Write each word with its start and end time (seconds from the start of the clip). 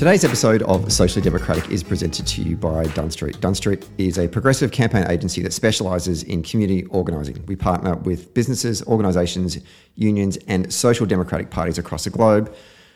Today's 0.00 0.24
episode 0.24 0.62
of 0.62 0.90
Socially 0.90 1.22
Democratic 1.22 1.70
is 1.70 1.82
presented 1.82 2.26
to 2.26 2.40
you 2.40 2.56
by 2.56 2.86
Dunn 2.86 3.10
Street. 3.10 3.38
Dunn 3.38 3.54
Street 3.54 3.86
is 3.98 4.18
a 4.18 4.26
progressive 4.26 4.72
campaign 4.72 5.04
agency 5.10 5.42
that 5.42 5.52
specialises 5.52 6.22
in 6.22 6.42
community 6.42 6.86
organising. 6.86 7.44
We 7.44 7.54
partner 7.54 7.96
with 7.96 8.32
businesses, 8.32 8.82
organisations, 8.84 9.58
unions, 9.96 10.38
and 10.48 10.72
social 10.72 11.04
democratic 11.04 11.50
parties 11.50 11.76
across 11.76 12.04
the 12.04 12.10
globe 12.10 12.50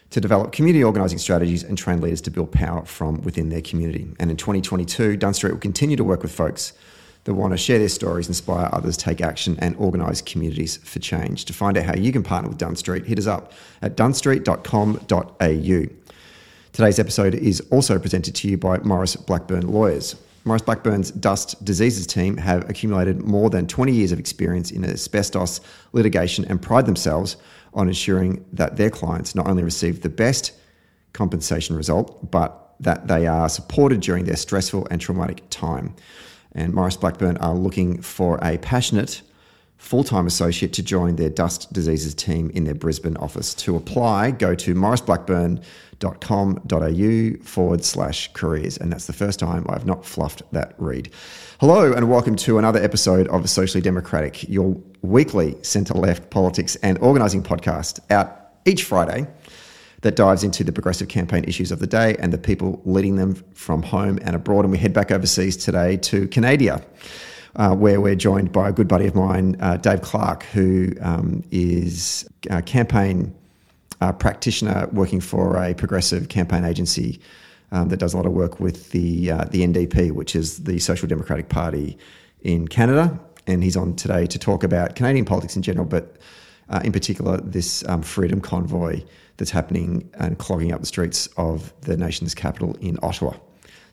to 0.09 0.21
develop 0.23 0.53
community 0.53 0.83
organising 0.83 1.19
strategies 1.19 1.63
and 1.63 1.77
train 1.77 2.01
leaders 2.01 2.23
to 2.23 2.31
build 2.31 2.53
power 2.53 2.87
from 2.87 3.21
within 3.21 3.51
their 3.51 3.61
community. 3.61 4.09
And 4.19 4.31
in 4.31 4.39
2022, 4.39 5.19
Dunn 5.19 5.35
Street 5.35 5.53
will 5.53 5.61
continue 5.61 5.99
to 5.99 6.05
work 6.05 6.23
with 6.23 6.33
folks 6.33 6.73
that 7.25 7.35
want 7.35 7.53
to 7.53 7.59
share 7.59 7.79
their 7.79 7.91
stories, 7.91 8.29
inspire 8.29 8.71
others, 8.73 8.97
take 8.97 9.21
action, 9.21 9.59
and 9.59 9.77
organise 9.77 10.23
communities 10.23 10.79
for 10.79 11.01
change. 11.01 11.45
To 11.45 11.53
find 11.53 11.77
out 11.77 11.85
how 11.85 11.97
you 11.97 12.13
can 12.13 12.23
partner 12.23 12.49
with 12.49 12.57
Dunn 12.57 12.77
Street, 12.77 13.05
hit 13.05 13.19
us 13.19 13.27
up 13.27 13.53
at 13.83 13.95
dunnstreet.com.au. 13.95 16.04
Today's 16.75 16.99
episode 16.99 17.37
is 17.37 17.61
also 17.71 18.01
presented 18.01 18.35
to 18.35 18.49
you 18.49 18.59
by 18.59 18.79
Maurice 18.79 19.15
Blackburn 19.15 19.69
Lawyers. 19.69 20.17
Maurice 20.45 20.63
Blackburn's 20.63 21.13
Dust 21.13 21.65
Diseases 21.65 22.05
team 22.05 22.37
have 22.37 22.69
accumulated 22.69 23.23
more 23.23 23.49
than 23.49 23.69
20 23.69 23.93
years 23.93 24.11
of 24.11 24.19
experience 24.19 24.73
in 24.73 24.85
asbestos 24.85 25.61
litigation 25.93 26.45
and 26.47 26.61
pride 26.61 26.87
themselves 26.87 27.37
on 27.75 27.87
ensuring 27.87 28.45
that 28.53 28.77
their 28.77 28.91
clients 28.91 29.37
not 29.37 29.47
only 29.47 29.63
receive 29.63 30.01
the 30.01 30.09
best 30.09 30.51
compensation 31.13 31.77
result, 31.77 32.29
but 32.33 32.75
that 32.81 33.07
they 33.07 33.29
are 33.29 33.49
supported 33.49 34.01
during 34.01 34.25
their 34.25 34.35
stressful 34.35 34.89
and 34.91 35.01
traumatic 35.01 35.45
time. 35.51 35.95
And 36.57 36.75
Maurice 36.75 36.97
Blackburn 36.97 37.37
are 37.37 37.55
looking 37.55 38.03
for 38.03 38.41
a 38.43 38.59
passionate, 38.59 39.23
full 39.77 40.05
time 40.05 40.27
associate 40.27 40.73
to 40.75 40.83
join 40.83 41.17
their 41.17 41.31
dust 41.31 41.73
diseases 41.73 42.15
team 42.15 42.51
in 42.51 42.65
their 42.65 42.75
Brisbane 42.75 43.17
office. 43.17 43.55
To 43.55 43.77
apply, 43.77 44.33
go 44.33 44.55
to 44.55 44.75
mauriceblackburn.com.au 44.75 47.45
forward 47.45 47.85
slash 47.85 48.33
careers. 48.33 48.77
And 48.79 48.93
that's 48.93 49.07
the 49.07 49.13
first 49.13 49.39
time 49.39 49.67
I've 49.69 49.87
not 49.87 50.05
fluffed 50.05 50.43
that 50.53 50.75
read. 50.79 51.11
Hello, 51.61 51.93
and 51.93 52.11
welcome 52.11 52.35
to 52.37 52.59
another 52.59 52.83
episode 52.83 53.29
of 53.29 53.49
Socially 53.49 53.83
Democratic, 53.83 54.49
your 54.49 54.77
weekly 55.03 55.57
centre 55.63 55.95
left 55.95 56.31
politics 56.31 56.77
and 56.77 56.99
organising 56.99 57.43
podcast 57.43 58.01
out 58.11 58.41
each 58.65 58.85
Friday 58.85 59.27
that 60.01 60.17
dives 60.17 60.45
into 60.45 60.63
the 60.63 60.73
progressive 60.73 61.09
campaign 61.09 61.45
issues 61.45 61.73
of 61.73 61.79
the 61.79 61.87
day 61.87 62.15
and 62.19 62.33
the 62.33 62.39
people 62.39 62.81
leading 62.85 63.17
them 63.17 63.35
from 63.55 63.83
home 63.83 64.19
and 64.23 64.37
abroad. 64.37 64.65
And 64.65 64.73
we 64.73 64.79
head 64.79 64.93
back 64.93 65.11
overseas 65.11 65.57
today 65.57 65.97
to 65.99 66.29
Canada 66.29 66.85
uh, 67.57 67.75
where 67.75 68.01
we're 68.01 68.15
joined 68.15 68.53
by 68.53 68.69
a 68.69 68.73
good 68.73 68.89
buddy 68.89 69.07
of 69.07 69.15
mine, 69.15 69.57
uh, 69.61 69.77
Dave 69.77 70.03
Clark, 70.03 70.45
who 70.45 70.93
um, 71.01 71.43
is 71.51 72.29
a 72.51 72.63
campaign 72.63 73.35
uh, 74.01 74.13
practitioner 74.13 74.89
working 74.93 75.21
for 75.21 75.57
a 75.57 75.75
progressive 75.75 76.29
campaign 76.29 76.65
agency 76.65 77.21
um, 77.73 77.89
that 77.89 77.99
does 77.99 78.15
a 78.15 78.17
lot 78.17 78.27
of 78.27 78.33
work 78.33 78.61
with 78.61 78.91
the 78.91 79.31
uh, 79.31 79.45
the 79.47 79.67
NDP, 79.67 80.13
which 80.13 80.37
is 80.37 80.65
the 80.65 80.79
Social 80.79 81.09
Democratic 81.09 81.49
Party 81.49 81.97
in 82.43 82.69
Canada. 82.69 83.19
And 83.47 83.63
he's 83.63 83.77
on 83.77 83.95
today 83.95 84.27
to 84.27 84.39
talk 84.39 84.65
about 84.65 84.97
Canadian 84.97 85.25
politics 85.25 85.57
in 85.57 85.63
general, 85.63 85.87
but 85.87 86.17
uh, 86.71 86.81
in 86.85 86.93
particular 86.93 87.39
this 87.39 87.87
um, 87.89 88.03
freedom 88.03 88.41
convoy 88.41 89.03
that's 89.37 89.51
happening 89.51 90.09
and 90.15 90.39
clogging 90.39 90.73
up 90.73 90.81
the 90.81 90.87
streets 90.87 91.29
of 91.37 91.73
the 91.83 91.97
nation's 91.97 92.35
capital 92.35 92.77
in 92.81 92.99
Ottawa. 93.03 93.35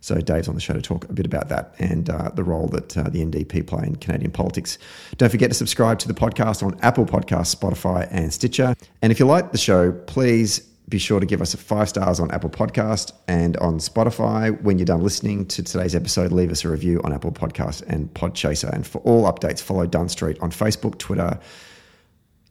So 0.02 0.16
Dave's 0.20 0.48
on 0.48 0.56
the 0.56 0.62
show 0.62 0.74
to 0.74 0.82
talk 0.82 1.08
a 1.10 1.14
bit 1.14 1.26
about 1.26 1.48
that 1.50 1.76
and 1.80 2.10
uh, 2.10 2.32
the 2.34 2.44
role 2.44 2.68
that 2.70 2.98
uh, 2.98 3.04
the 3.04 3.24
NDP 3.24 3.68
play 3.68 3.84
in 3.84 3.96
Canadian 3.96 4.32
politics. 4.32 4.80
Don't 5.18 5.30
forget 5.30 5.50
to 5.52 5.56
subscribe 5.56 6.00
to 6.00 6.08
the 6.08 6.14
podcast 6.14 6.64
on 6.64 6.78
Apple 6.82 7.06
Podcasts, 7.06 7.56
Spotify, 7.56 8.08
and 8.12 8.34
Stitcher. 8.34 8.76
And 9.04 9.12
if 9.12 9.20
you 9.20 9.28
like 9.28 9.52
the 9.52 9.60
show, 9.60 9.92
please 9.92 10.68
be 10.90 10.98
sure 10.98 11.20
to 11.20 11.26
give 11.26 11.42
us 11.42 11.54
a 11.54 11.58
five 11.58 11.88
stars 11.88 12.20
on 12.20 12.30
Apple 12.32 12.50
Podcast 12.50 13.14
and 13.28 13.56
on 13.58 13.78
Spotify. 13.78 14.60
When 14.62 14.78
you're 14.78 14.86
done 14.86 15.04
listening 15.04 15.46
to 15.48 15.64
today's 15.64 15.96
episode, 15.96 16.32
leave 16.32 16.52
us 16.52 16.66
a 16.66 16.70
review 16.70 17.00
on 17.04 17.14
Apple 17.14 17.32
Podcast 17.32 17.84
and 17.88 18.14
Podchaser. 18.14 18.72
And 18.74 18.86
for 18.86 19.00
all 19.00 19.32
updates, 19.32 19.62
follow 19.62 19.86
Dunn 19.86 20.10
Street 20.10 20.38
on 20.42 20.52
Facebook, 20.52 20.98
Twitter, 20.98 21.40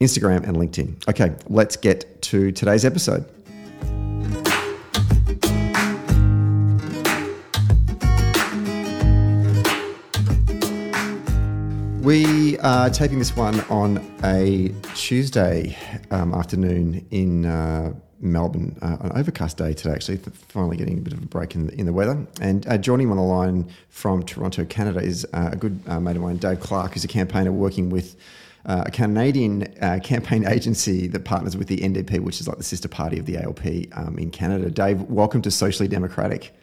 Instagram, 0.00 0.48
and 0.48 0.56
LinkedIn. 0.56 1.06
Okay, 1.08 1.34
let's 1.48 1.76
get 1.76 2.22
to 2.22 2.50
today's 2.52 2.84
episode. 2.84 3.28
We 12.10 12.58
are 12.58 12.90
taping 12.90 13.20
this 13.20 13.36
one 13.36 13.60
on 13.70 14.04
a 14.24 14.74
Tuesday 14.96 15.78
um, 16.10 16.34
afternoon 16.34 17.06
in 17.12 17.46
uh, 17.46 17.92
Melbourne, 18.18 18.76
uh, 18.82 18.96
an 18.98 19.12
overcast 19.14 19.56
day 19.58 19.74
today, 19.74 19.92
actually, 19.92 20.16
finally 20.16 20.76
getting 20.76 20.98
a 20.98 21.00
bit 21.02 21.12
of 21.12 21.22
a 21.22 21.26
break 21.26 21.54
in 21.54 21.68
the, 21.68 21.74
in 21.74 21.86
the 21.86 21.92
weather. 21.92 22.26
And 22.40 22.66
uh, 22.66 22.78
joining 22.78 23.12
on 23.12 23.16
the 23.16 23.22
line 23.22 23.72
from 23.90 24.24
Toronto, 24.24 24.64
Canada, 24.64 24.98
is 24.98 25.24
uh, 25.32 25.50
a 25.52 25.56
good 25.56 25.80
uh, 25.86 26.00
mate 26.00 26.16
of 26.16 26.22
mine, 26.22 26.38
Dave 26.38 26.58
Clark, 26.58 26.94
who's 26.94 27.04
a 27.04 27.08
campaigner 27.08 27.52
working 27.52 27.90
with 27.90 28.16
uh, 28.66 28.82
a 28.86 28.90
Canadian 28.90 29.66
campaign 30.02 30.44
agency 30.48 31.06
that 31.06 31.24
partners 31.24 31.56
with 31.56 31.68
the 31.68 31.76
NDP, 31.76 32.18
which 32.18 32.40
is 32.40 32.48
like 32.48 32.56
the 32.58 32.64
sister 32.64 32.88
party 32.88 33.20
of 33.20 33.26
the 33.26 33.38
ALP 33.38 33.64
um, 33.92 34.18
in 34.18 34.32
Canada. 34.32 34.68
Dave, 34.68 35.02
welcome 35.02 35.42
to 35.42 35.50
Socially 35.52 35.86
Democratic. 35.86 36.56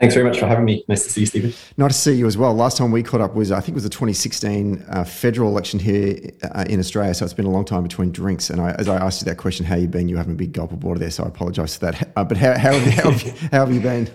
Thanks 0.00 0.14
very 0.14 0.26
much 0.26 0.40
for 0.40 0.46
having 0.46 0.64
me. 0.64 0.84
Nice 0.88 1.04
to 1.04 1.10
see 1.10 1.20
you, 1.20 1.26
Stephen. 1.26 1.54
Nice 1.76 1.92
to 1.92 1.98
see 2.00 2.14
you 2.14 2.26
as 2.26 2.36
well. 2.36 2.52
Last 2.52 2.78
time 2.78 2.90
we 2.90 3.02
caught 3.02 3.20
up 3.20 3.34
was, 3.34 3.52
I 3.52 3.60
think 3.60 3.70
it 3.70 3.74
was 3.74 3.84
the 3.84 3.90
2016 3.90 4.84
uh, 4.88 5.04
federal 5.04 5.48
election 5.48 5.78
here 5.78 6.18
uh, 6.42 6.64
in 6.68 6.80
Australia. 6.80 7.14
So 7.14 7.24
it's 7.24 7.32
been 7.32 7.46
a 7.46 7.50
long 7.50 7.64
time 7.64 7.84
between 7.84 8.10
drinks. 8.10 8.50
And 8.50 8.60
I, 8.60 8.72
as 8.72 8.88
I 8.88 8.96
asked 8.96 9.22
you 9.22 9.26
that 9.26 9.36
question, 9.36 9.64
how 9.64 9.76
you 9.76 9.86
been? 9.86 10.08
You 10.08 10.16
having 10.16 10.32
a 10.32 10.36
big 10.36 10.52
gulp 10.52 10.72
of 10.72 10.82
water 10.82 10.98
there, 10.98 11.10
so 11.10 11.22
I 11.22 11.28
apologise 11.28 11.76
for 11.76 11.86
that. 11.86 12.10
Uh, 12.16 12.24
but 12.24 12.36
how, 12.36 12.58
how, 12.58 12.72
have 12.72 12.84
you, 12.84 12.90
how, 12.90 13.10
have 13.10 13.22
you, 13.22 13.32
how, 13.52 13.66
have 13.66 13.72
you, 13.72 13.80
been? 13.80 14.10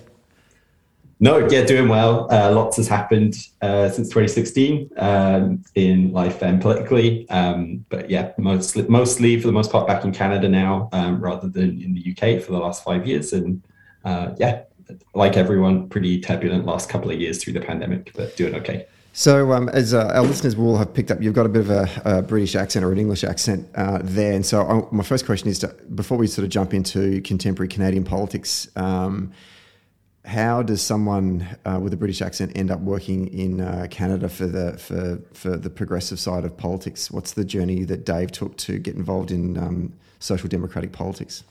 No, 1.22 1.48
yeah, 1.50 1.64
doing 1.64 1.88
well. 1.88 2.28
Uh, 2.30 2.52
lots 2.52 2.76
has 2.76 2.90
happened 2.90 3.36
uh, 3.62 3.90
since 3.90 4.10
2016 4.10 4.90
um, 4.98 5.64
in 5.76 6.12
life 6.12 6.42
and 6.42 6.62
politically. 6.62 7.28
Um, 7.30 7.86
but 7.88 8.10
yeah, 8.10 8.34
mostly, 8.38 8.84
mostly 8.90 9.40
for 9.40 9.48
the 9.48 9.54
most 9.54 9.72
part 9.72 9.88
back 9.88 10.04
in 10.04 10.12
Canada 10.12 10.50
now, 10.50 10.90
um, 10.92 11.22
rather 11.22 11.48
than 11.48 11.82
in 11.82 11.94
the 11.94 12.12
UK 12.12 12.44
for 12.44 12.52
the 12.52 12.60
last 12.60 12.84
five 12.84 13.08
years. 13.08 13.32
And 13.32 13.64
uh, 14.04 14.34
yeah, 14.38 14.64
like 15.14 15.38
everyone, 15.38 15.90
pretty 15.90 16.20
turbulent 16.20 16.66
last 16.66 16.90
couple 16.90 17.12
of 17.12 17.20
years 17.20 17.44
through 17.44 17.54
the 17.54 17.62
pandemic, 17.62 18.12
but 18.16 18.36
doing 18.36 18.56
okay. 18.56 18.86
So, 19.14 19.52
um, 19.52 19.70
as 19.70 19.94
uh, 19.94 20.12
our 20.14 20.22
listeners 20.22 20.56
will 20.56 20.78
have 20.78 20.94
picked 20.94 21.12
up, 21.12 21.22
you've 21.22 21.34
got 21.34 21.46
a 21.46 21.50
bit 21.50 21.62
of 21.62 21.70
a, 21.72 21.90
a 22.06 22.22
British 22.22 22.56
accent 22.56 22.86
or 22.86 22.92
an 22.92 23.00
English 23.00 23.24
accent 23.24 23.68
uh, 23.76 24.00
there. 24.02 24.34
And 24.34 24.46
so, 24.46 24.62
uh, 24.62 24.88
my 24.92 25.04
first 25.04 25.26
question 25.26 25.50
is 25.50 25.60
to, 25.60 25.68
before 25.96 26.18
we 26.18 26.28
sort 26.28 26.44
of 26.44 26.52
jump 26.52 26.74
into 26.74 27.22
contemporary 27.22 27.68
Canadian 27.68 28.04
politics, 28.04 28.70
um, 28.76 29.34
how 30.26 30.62
does 30.62 30.82
someone 30.82 31.48
uh, 31.66 31.80
with 31.82 31.92
a 31.94 31.98
British 31.98 32.22
accent 32.22 32.52
end 32.56 32.70
up 32.70 32.80
working 32.82 33.28
in 33.28 33.62
uh, 33.62 33.88
Canada 33.90 34.30
for 34.30 34.46
the 34.46 34.78
for 34.78 35.20
for 35.34 35.58
the 35.58 35.70
progressive 35.70 36.20
side 36.20 36.46
of 36.46 36.56
politics? 36.56 37.10
What's 37.10 37.34
the 37.34 37.44
journey 37.44 37.84
that 37.86 38.06
Dave 38.06 38.32
took 38.32 38.58
to 38.58 38.78
get 38.78 38.96
involved 38.96 39.32
in 39.32 39.58
um, 39.58 39.94
social 40.20 40.48
democratic 40.48 40.92
politics? 40.92 41.44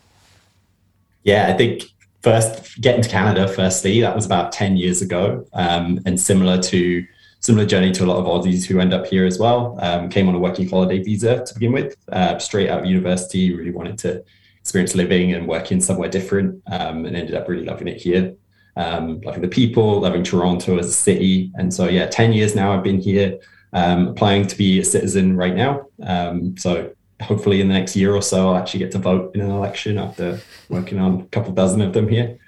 Yeah, 1.24 1.52
I 1.52 1.56
think 1.56 1.82
first 2.22 2.80
getting 2.80 3.02
to 3.02 3.08
Canada, 3.08 3.48
firstly, 3.48 4.00
that 4.00 4.14
was 4.14 4.26
about 4.26 4.52
10 4.52 4.76
years 4.76 5.02
ago. 5.02 5.46
Um, 5.52 6.00
and 6.06 6.18
similar 6.18 6.60
to 6.62 7.06
similar 7.40 7.64
journey 7.64 7.92
to 7.92 8.04
a 8.04 8.06
lot 8.06 8.18
of 8.18 8.24
Aussies 8.24 8.64
who 8.64 8.80
end 8.80 8.92
up 8.92 9.06
here 9.06 9.24
as 9.24 9.38
well. 9.38 9.78
Um, 9.80 10.08
came 10.08 10.28
on 10.28 10.34
a 10.34 10.38
working 10.38 10.68
holiday 10.68 11.02
visa 11.02 11.44
to 11.44 11.54
begin 11.54 11.72
with, 11.72 11.96
uh, 12.10 12.38
straight 12.38 12.68
out 12.68 12.80
of 12.80 12.86
university, 12.86 13.54
really 13.54 13.70
wanted 13.70 13.96
to 13.98 14.24
experience 14.60 14.94
living 14.94 15.32
and 15.34 15.46
working 15.46 15.80
somewhere 15.80 16.08
different 16.08 16.62
um, 16.66 17.06
and 17.06 17.16
ended 17.16 17.34
up 17.34 17.48
really 17.48 17.64
loving 17.64 17.88
it 17.88 18.00
here. 18.00 18.34
Um, 18.76 19.20
loving 19.22 19.42
the 19.42 19.48
people, 19.48 20.00
loving 20.00 20.22
Toronto 20.22 20.78
as 20.78 20.86
a 20.86 20.92
city. 20.92 21.50
And 21.56 21.72
so, 21.72 21.88
yeah, 21.88 22.06
10 22.06 22.32
years 22.32 22.54
now 22.54 22.72
I've 22.72 22.84
been 22.84 23.00
here, 23.00 23.38
um, 23.72 24.08
applying 24.08 24.46
to 24.46 24.56
be 24.56 24.78
a 24.78 24.84
citizen 24.84 25.36
right 25.36 25.54
now. 25.54 25.86
Um, 26.02 26.56
so 26.56 26.92
hopefully 27.22 27.60
in 27.60 27.68
the 27.68 27.74
next 27.74 27.96
year 27.96 28.14
or 28.14 28.22
so, 28.22 28.48
I'll 28.48 28.56
actually 28.56 28.80
get 28.80 28.92
to 28.92 28.98
vote 28.98 29.34
in 29.34 29.40
an 29.40 29.50
election 29.50 29.98
after 29.98 30.40
working 30.68 30.98
on 30.98 31.20
a 31.20 31.24
couple 31.26 31.52
dozen 31.52 31.80
of 31.80 31.92
them 31.92 32.08
here. 32.08 32.38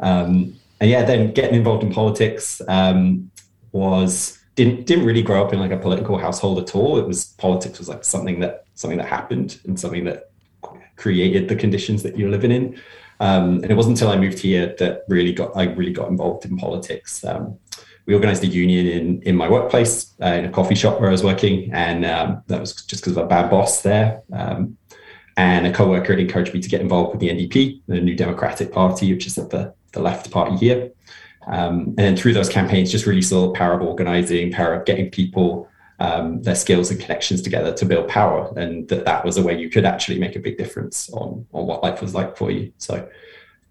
Um, 0.00 0.56
and 0.80 0.90
yeah, 0.90 1.04
then 1.04 1.32
getting 1.32 1.54
involved 1.54 1.82
in 1.82 1.92
politics 1.92 2.60
um, 2.68 3.30
was 3.72 4.38
didn't 4.54 4.86
didn't 4.86 5.04
really 5.04 5.22
grow 5.22 5.44
up 5.44 5.52
in 5.52 5.58
like 5.58 5.70
a 5.70 5.76
political 5.76 6.18
household 6.18 6.58
at 6.58 6.74
all. 6.74 6.98
It 6.98 7.06
was 7.06 7.26
politics 7.38 7.78
was 7.78 7.88
like 7.88 8.04
something 8.04 8.40
that 8.40 8.64
something 8.74 8.98
that 8.98 9.08
happened 9.08 9.60
and 9.64 9.78
something 9.78 10.04
that 10.04 10.30
created 10.96 11.48
the 11.48 11.56
conditions 11.56 12.02
that 12.02 12.18
you're 12.18 12.30
living 12.30 12.52
in. 12.52 12.80
Um, 13.20 13.62
and 13.62 13.70
it 13.70 13.74
wasn't 13.74 13.96
until 13.96 14.12
I 14.12 14.16
moved 14.16 14.38
here 14.38 14.74
that 14.78 15.02
really 15.08 15.32
got 15.32 15.56
I 15.56 15.64
really 15.64 15.92
got 15.92 16.08
involved 16.08 16.44
in 16.44 16.56
politics. 16.56 17.24
Um, 17.24 17.58
we 18.06 18.14
organized 18.14 18.44
a 18.44 18.46
union 18.46 18.86
in 18.86 19.22
in 19.22 19.36
my 19.36 19.48
workplace 19.48 20.14
uh, 20.22 20.26
in 20.26 20.44
a 20.44 20.50
coffee 20.50 20.74
shop 20.74 21.00
where 21.00 21.08
I 21.08 21.12
was 21.12 21.24
working, 21.24 21.72
and 21.72 22.04
um, 22.04 22.42
that 22.48 22.60
was 22.60 22.74
just 22.74 23.02
because 23.02 23.16
of 23.16 23.24
a 23.24 23.26
bad 23.26 23.50
boss 23.50 23.82
there. 23.82 24.22
Um, 24.32 24.76
and 25.36 25.66
a 25.66 25.72
co-worker 25.72 26.12
had 26.12 26.20
encouraged 26.20 26.54
me 26.54 26.60
to 26.60 26.68
get 26.68 26.80
involved 26.80 27.10
with 27.12 27.20
the 27.20 27.28
NDP, 27.28 27.82
the 27.88 28.00
New 28.00 28.14
Democratic 28.14 28.72
Party, 28.72 29.12
which 29.12 29.26
is 29.26 29.34
the, 29.34 29.74
the 29.92 30.00
left 30.00 30.30
party 30.30 30.56
here. 30.56 30.92
Um, 31.48 31.86
and 31.86 31.98
then 31.98 32.16
through 32.16 32.34
those 32.34 32.48
campaigns, 32.48 32.92
just 32.92 33.04
really 33.04 33.20
saw 33.20 33.48
the 33.48 33.52
power 33.52 33.74
of 33.74 33.82
organizing, 33.82 34.52
power 34.52 34.74
of 34.74 34.86
getting 34.86 35.10
people 35.10 35.68
um, 35.98 36.42
their 36.42 36.54
skills 36.54 36.90
and 36.90 37.00
connections 37.00 37.42
together 37.42 37.72
to 37.72 37.86
build 37.86 38.08
power, 38.08 38.52
and 38.56 38.88
that 38.88 39.04
that 39.04 39.24
was 39.24 39.36
a 39.36 39.42
way 39.42 39.58
you 39.58 39.70
could 39.70 39.84
actually 39.84 40.18
make 40.18 40.36
a 40.36 40.40
big 40.40 40.58
difference 40.58 41.10
on 41.10 41.46
on 41.52 41.66
what 41.66 41.82
life 41.82 42.02
was 42.02 42.14
like 42.14 42.36
for 42.36 42.50
you. 42.50 42.72
So 42.78 43.08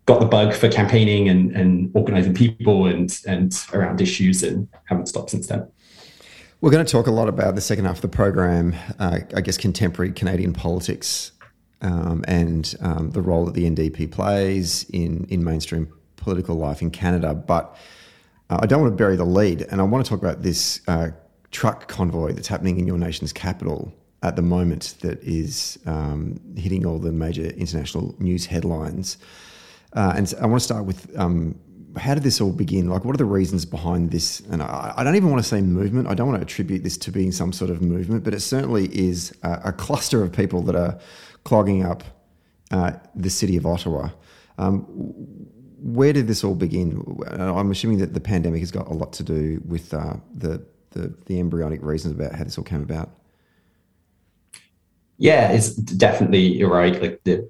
got 0.06 0.20
the 0.20 0.26
bug 0.26 0.54
for 0.54 0.70
campaigning 0.70 1.30
and, 1.30 1.52
and 1.56 1.92
organizing 1.94 2.34
people 2.34 2.86
and 2.86 3.20
and 3.28 3.54
around 3.74 4.02
issues 4.02 4.44
and 4.44 4.68
haven't 4.86 5.08
stopped 5.08 5.30
since 5.30 5.48
then. 5.48 5.68
We're 6.62 6.72
going 6.72 6.86
to 6.86 6.92
talk 6.92 7.08
a 7.08 7.12
lot 7.12 7.28
about 7.28 7.56
the 7.56 7.62
second 7.62 7.86
half 7.86 7.98
of 7.98 8.02
the 8.02 8.08
program, 8.08 8.74
uh, 8.98 9.20
I 9.36 9.42
guess, 9.42 9.58
contemporary 9.58 10.14
Canadian 10.14 10.54
politics 10.54 11.34
um, 11.82 12.24
and 12.26 12.74
um, 12.80 13.12
the 13.12 13.22
role 13.22 13.44
that 13.46 13.54
the 13.54 13.70
NDP 13.70 14.12
plays 14.12 14.90
in, 14.92 15.26
in 15.30 15.44
mainstream 15.44 15.92
political 16.16 16.56
life 16.56 16.82
in 16.82 16.90
Canada. 16.90 17.34
But 17.34 17.76
uh, 18.50 18.60
I 18.62 18.66
don't 18.66 18.82
want 18.82 18.94
to 18.94 18.96
bury 18.96 19.18
the 19.18 19.26
lead, 19.26 19.64
and 19.64 19.82
I 19.82 19.84
want 19.84 20.06
to 20.06 20.10
talk 20.10 20.20
about 20.20 20.42
this 20.42 20.80
uh, 20.88 21.10
truck 21.52 21.90
convoy 21.90 22.32
that's 22.32 22.48
happening 22.48 22.80
in 22.80 22.88
your 22.88 22.98
nation's 22.98 23.34
capital 23.34 23.94
at 24.24 24.38
the 24.38 24.42
moment 24.42 24.96
that 25.02 25.22
is 25.22 25.78
um, 25.86 26.40
hitting 26.56 26.86
all 26.86 26.98
the 26.98 27.12
major 27.12 27.48
international 27.48 28.16
news 28.20 28.46
headlines. 28.46 29.18
Uh, 29.96 30.14
and 30.16 30.34
I 30.42 30.46
want 30.46 30.60
to 30.60 30.66
start 30.66 30.86
with 30.86 31.18
um, 31.18 31.60
how 31.98 32.14
did 32.16 32.24
this 32.24 32.42
all 32.42 32.52
begin? 32.52 32.90
Like, 32.90 33.06
what 33.06 33.14
are 33.14 33.18
the 33.18 33.26
reasons 33.26 33.66
behind 33.66 34.12
this? 34.12 34.40
And 34.52 34.64
I, 34.64 34.94
I, 34.98 35.04
don't 35.04 35.16
even 35.16 35.30
want 35.30 35.44
to 35.44 35.48
say 35.48 35.62
movement. 35.62 36.08
I 36.08 36.16
don't 36.16 36.28
want 36.28 36.40
to 36.40 36.44
attribute 36.44 36.84
this 36.84 36.98
to 36.98 37.12
being 37.12 37.32
some 37.32 37.54
sort 37.54 37.70
of 37.70 37.82
movement, 37.82 38.24
but 38.24 38.34
it 38.34 38.40
certainly 38.40 38.86
is 38.88 39.36
a, 39.44 39.62
a 39.66 39.72
cluster 39.72 40.24
of 40.24 40.32
people 40.32 40.62
that 40.64 40.76
are 40.76 40.98
clogging 41.44 41.86
up 41.86 42.04
uh, 42.72 42.94
the 43.16 43.30
city 43.30 43.58
of 43.58 43.66
Ottawa. 43.66 44.10
Um, 44.58 44.80
where 45.80 46.14
did 46.14 46.28
this 46.28 46.44
all 46.44 46.56
begin? 46.56 47.04
I'm 47.30 47.70
assuming 47.70 48.00
that 48.00 48.14
the 48.14 48.22
pandemic 48.22 48.62
has 48.62 48.72
got 48.72 48.88
a 48.88 48.94
lot 48.94 49.14
to 49.14 49.24
do 49.24 49.62
with 49.68 49.94
uh, 49.94 50.16
the, 50.34 50.66
the, 50.92 51.14
the 51.26 51.40
embryonic 51.40 51.84
reasons 51.84 52.16
about 52.16 52.34
how 52.34 52.44
this 52.44 52.58
all 52.58 52.64
came 52.64 52.82
about. 52.82 53.12
Yeah, 55.18 55.52
it's 55.52 55.76
definitely 55.76 56.40
you're 56.40 56.72
right. 56.72 57.00
Like 57.00 57.22
the 57.24 57.50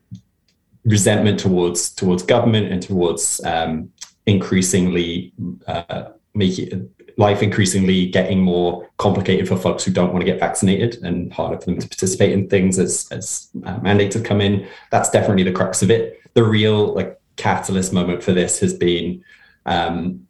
resentment 0.86 1.40
towards 1.40 1.92
towards 1.94 2.24
government 2.24 2.72
and 2.72 2.82
towards 2.82 3.44
um, 3.46 3.92
increasingly 4.26 5.34
uh, 5.68 6.10
making 6.34 6.90
life 7.18 7.44
increasingly 7.44 8.08
getting 8.08 8.42
more 8.42 8.90
complicated 8.98 9.48
for 9.48 9.56
folks 9.56 9.84
who 9.84 9.92
don't 9.92 10.12
want 10.12 10.22
to 10.22 10.26
get 10.26 10.40
vaccinated 10.40 10.96
and 11.04 11.32
harder 11.32 11.60
for 11.60 11.66
them 11.66 11.80
to 11.80 11.88
participate 11.88 12.32
in 12.32 12.50
things 12.50 12.80
as 12.80 13.08
as 13.12 13.50
uh, 13.66 13.78
mandates 13.78 14.16
have 14.16 14.24
come 14.24 14.42
in. 14.42 14.68
That's 14.92 15.10
definitely 15.10 15.44
the 15.44 15.52
crux 15.52 15.82
of 15.82 15.92
it. 15.92 16.20
The 16.34 16.44
real 16.44 16.94
like 16.94 17.20
catalyst 17.36 17.94
moment 17.94 18.24
for 18.24 18.32
this 18.32 18.60
has 18.60 18.74
been 18.74 19.24
um, 19.66 20.28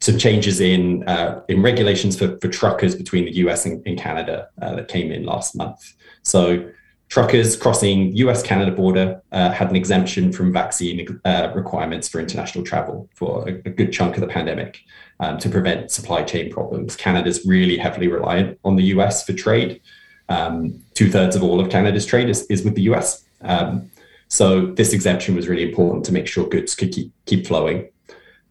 some 0.00 0.18
changes 0.18 0.60
in 0.60 1.08
uh, 1.08 1.42
in 1.48 1.62
regulations 1.62 2.18
for, 2.18 2.38
for 2.40 2.48
truckers 2.48 2.94
between 2.94 3.24
the 3.24 3.36
US 3.36 3.64
and, 3.64 3.84
and 3.86 3.98
Canada 3.98 4.48
uh, 4.60 4.76
that 4.76 4.88
came 4.88 5.10
in 5.10 5.24
last 5.24 5.56
month. 5.56 5.94
So 6.22 6.70
truckers 7.08 7.56
crossing 7.56 8.14
US 8.16 8.42
Canada 8.42 8.72
border 8.72 9.22
uh, 9.32 9.50
had 9.52 9.70
an 9.70 9.76
exemption 9.76 10.32
from 10.32 10.52
vaccine 10.52 11.20
uh, 11.24 11.52
requirements 11.54 12.08
for 12.08 12.20
international 12.20 12.64
travel 12.64 13.08
for 13.14 13.48
a, 13.48 13.52
a, 13.64 13.70
good 13.70 13.92
chunk 13.92 14.16
of 14.16 14.20
the 14.20 14.26
pandemic 14.26 14.80
um, 15.20 15.38
to 15.38 15.48
prevent 15.48 15.90
supply 15.90 16.22
chain 16.22 16.52
problems. 16.52 16.96
Canada's 16.96 17.46
really 17.46 17.76
heavily 17.76 18.08
reliant 18.08 18.58
on 18.64 18.76
the 18.76 18.84
US 18.84 19.24
for 19.24 19.32
trade. 19.32 19.80
Um, 20.28 20.82
Two 20.94 21.10
thirds 21.10 21.36
of 21.36 21.42
all 21.42 21.60
of 21.60 21.70
Canada's 21.70 22.06
trade 22.06 22.28
is, 22.28 22.46
is 22.46 22.64
with 22.64 22.74
the 22.74 22.82
US. 22.82 23.24
Um, 23.42 23.90
so 24.28 24.66
this 24.66 24.92
exemption 24.92 25.36
was 25.36 25.46
really 25.46 25.62
important 25.62 26.04
to 26.06 26.12
make 26.12 26.26
sure 26.26 26.48
goods 26.48 26.74
could 26.74 26.90
keep, 26.92 27.12
keep 27.26 27.46
flowing. 27.46 27.88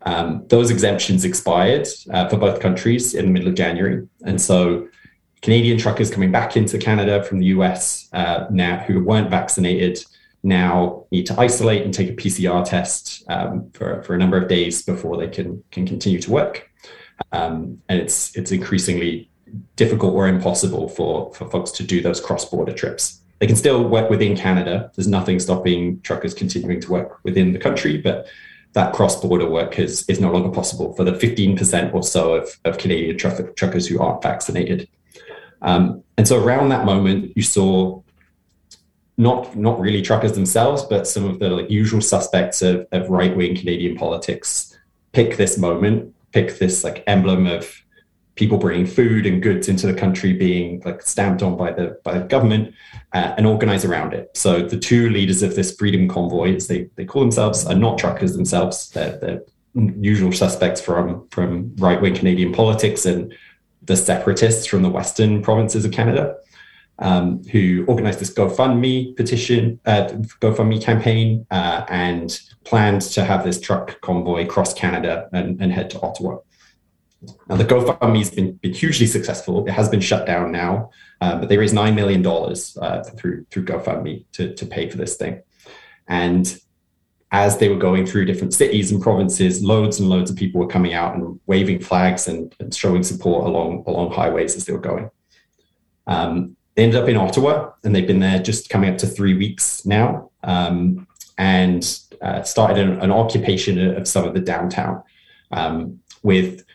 Um, 0.04 0.46
those 0.48 0.70
exemptions 0.70 1.26
expired 1.26 1.88
uh, 2.12 2.30
for 2.30 2.38
both 2.38 2.60
countries 2.60 3.16
in 3.16 3.26
the 3.26 3.32
middle 3.32 3.50
of 3.50 3.56
January. 3.56 4.08
And 4.24 4.40
so 4.40 4.88
Canadian 5.46 5.78
truckers 5.78 6.10
coming 6.10 6.32
back 6.32 6.58
into 6.58 6.80
Canada 6.80 7.22
from 7.24 7.38
the 7.38 7.46
US 7.58 8.10
uh, 8.14 8.48
now 8.50 8.78
who 8.78 9.04
weren't 9.04 9.30
vaccinated 9.30 10.04
now 10.42 11.06
need 11.12 11.28
to 11.28 11.40
isolate 11.40 11.84
and 11.84 11.94
take 11.94 12.10
a 12.10 12.14
PCR 12.14 12.68
test 12.68 13.24
um, 13.30 13.70
for, 13.74 14.02
for 14.02 14.16
a 14.16 14.18
number 14.18 14.38
of 14.38 14.48
days 14.48 14.82
before 14.82 15.18
they 15.18 15.28
can 15.28 15.64
can 15.70 15.86
continue 15.86 16.20
to 16.20 16.32
work. 16.32 16.68
Um, 17.32 17.80
and 17.90 18.02
it's 18.02 18.36
it's 18.36 18.52
increasingly 18.52 19.30
difficult 19.76 20.16
or 20.16 20.28
impossible 20.28 20.90
for, 20.90 21.32
for 21.36 21.48
folks 21.52 21.70
to 21.74 21.84
do 21.84 22.02
those 22.02 22.20
cross-border 22.20 22.74
trips. 22.74 23.22
They 23.38 23.46
can 23.46 23.56
still 23.56 23.88
work 23.88 24.10
within 24.10 24.36
Canada. 24.36 24.92
There's 24.96 25.08
nothing 25.08 25.40
stopping 25.40 26.02
truckers 26.02 26.34
continuing 26.34 26.82
to 26.82 26.92
work 26.92 27.20
within 27.24 27.54
the 27.54 27.60
country, 27.60 27.98
but 27.98 28.26
that 28.74 28.94
cross-border 28.94 29.48
work 29.48 29.78
is, 29.78 30.04
is 30.10 30.20
no 30.20 30.32
longer 30.32 30.50
possible 30.50 30.94
for 30.96 31.04
the 31.04 31.14
15% 31.14 31.94
or 31.94 32.04
so 32.04 32.34
of, 32.34 32.60
of 32.66 32.80
Canadian 32.80 33.18
truck, 33.18 33.56
truckers 33.56 33.88
who 33.88 34.02
aren't 34.02 34.24
vaccinated. 34.24 34.90
Um, 35.66 36.04
and 36.18 36.26
so 36.26 36.42
around 36.42 36.70
that 36.70 36.86
moment, 36.86 37.34
you 37.36 37.44
saw 37.44 38.02
not 39.18 39.56
not 39.56 39.80
really 39.80 40.02
truckers 40.02 40.34
themselves, 40.34 40.84
but 40.84 41.08
some 41.08 41.26
of 41.26 41.40
the 41.40 41.50
like, 41.50 41.70
usual 41.70 42.02
suspects 42.02 42.62
of, 42.62 42.88
of 42.92 43.10
right 43.10 43.36
wing 43.36 43.56
Canadian 43.56 43.98
politics 43.98 44.78
pick 45.12 45.38
this 45.38 45.58
moment, 45.58 46.14
pick 46.32 46.60
this 46.60 46.84
like 46.84 47.04
emblem 47.08 47.48
of 47.48 47.82
people 48.36 48.58
bringing 48.58 48.86
food 48.86 49.26
and 49.26 49.42
goods 49.42 49.70
into 49.70 49.88
the 49.88 49.94
country 49.94 50.34
being 50.34 50.82
like 50.84 51.02
stamped 51.02 51.42
on 51.42 51.56
by 51.56 51.72
the 51.72 51.98
by 52.04 52.18
the 52.20 52.26
government 52.26 52.74
uh, 53.14 53.34
and 53.38 53.48
organize 53.48 53.86
around 53.86 54.14
it. 54.14 54.30
So 54.36 54.62
the 54.62 54.78
two 54.78 55.10
leaders 55.10 55.42
of 55.42 55.56
this 55.56 55.76
freedom 55.76 56.08
convoy, 56.08 56.56
as 56.56 56.68
they, 56.68 56.90
they 56.96 57.06
call 57.06 57.22
themselves, 57.22 57.66
are 57.66 57.76
not 57.76 57.98
truckers 57.98 58.36
themselves. 58.36 58.90
They're, 58.90 59.18
they're 59.20 59.42
usual 60.00 60.32
suspects 60.32 60.82
from 60.82 61.28
from 61.30 61.76
right 61.78 62.02
wing 62.02 62.16
Canadian 62.16 62.54
politics 62.54 63.06
and 63.06 63.34
the 63.86 63.96
separatists 63.96 64.66
from 64.66 64.82
the 64.82 64.90
western 64.90 65.42
provinces 65.42 65.86
of 65.86 65.92
Canada, 65.92 66.36
um, 67.00 67.44
who 67.46 67.86
organized 67.88 68.20
this 68.20 68.34
GoFundMe 68.34 69.16
petition, 69.16 69.80
uh, 69.86 70.08
GoFundMe 70.42 70.82
campaign, 70.82 71.46
uh, 71.52 71.86
and 71.90 72.40
planned 72.64 73.02
to 73.02 73.24
have 73.24 73.44
this 73.44 73.60
truck 73.60 74.00
convoy 74.02 74.48
cross 74.48 74.74
Canada 74.74 75.30
and, 75.34 75.62
and 75.62 75.72
head 75.72 75.90
to 75.92 76.02
Ottawa. 76.02 76.38
Now, 77.48 77.56
the 77.56 77.66
GoFundMe 77.66 78.20
has 78.20 78.32
been, 78.32 78.54
been, 78.54 78.74
hugely 78.74 79.08
successful. 79.08 79.68
It 79.68 79.72
has 79.72 79.90
been 79.90 80.02
shut 80.02 80.26
down 80.26 80.52
now, 80.52 80.92
uh, 81.22 81.40
but 81.40 81.50
they 81.50 81.58
raised 81.58 81.76
$9 81.76 81.96
million 81.96 82.26
uh, 82.26 83.04
through, 83.18 83.46
through 83.50 83.66
GoFundMe 83.66 84.26
to, 84.34 84.54
to 84.54 84.66
pay 84.66 84.90
for 84.90 84.98
this 84.98 85.16
thing. 85.16 85.42
And 86.08 86.60
as 87.32 87.58
they 87.58 87.70
were 87.70 87.78
going 87.78 88.06
through 88.06 88.26
different 88.26 88.54
cities 88.54 88.92
and 88.92 89.02
provinces, 89.02 89.64
loads 89.64 90.00
and 90.00 90.10
loads 90.10 90.30
of 90.30 90.38
people 90.38 90.62
were 90.62 90.68
coming 90.68 90.94
out 90.94 91.16
and 91.16 91.40
waving 91.48 91.80
flags 91.80 92.28
and, 92.28 92.56
and 92.60 92.74
showing 92.74 93.04
support 93.04 93.46
along 93.46 93.84
along 93.88 94.12
highways 94.12 94.56
as 94.56 94.66
they 94.66 94.74
were 94.74 94.80
going. 94.80 95.10
Um, 96.08 96.56
they 96.76 96.84
ended 96.84 97.02
up 97.02 97.10
in 97.10 97.18
Ottawa, 97.18 97.72
and 97.84 97.96
they've 97.96 98.06
been 98.06 98.20
there 98.20 98.40
just 98.40 98.70
coming 98.70 98.92
up 98.92 98.98
to 99.00 99.08
three 99.08 99.34
weeks 99.34 99.86
now, 99.86 100.30
um, 100.44 101.08
and 101.38 102.00
uh, 102.22 102.44
started 102.44 102.78
an, 102.78 103.00
an, 103.00 103.12
occupation 103.12 103.96
of 103.96 104.08
some 104.08 104.26
of 104.26 104.34
the 104.34 104.40
downtown 104.40 105.02
um, 105.52 106.00
with 106.24 106.66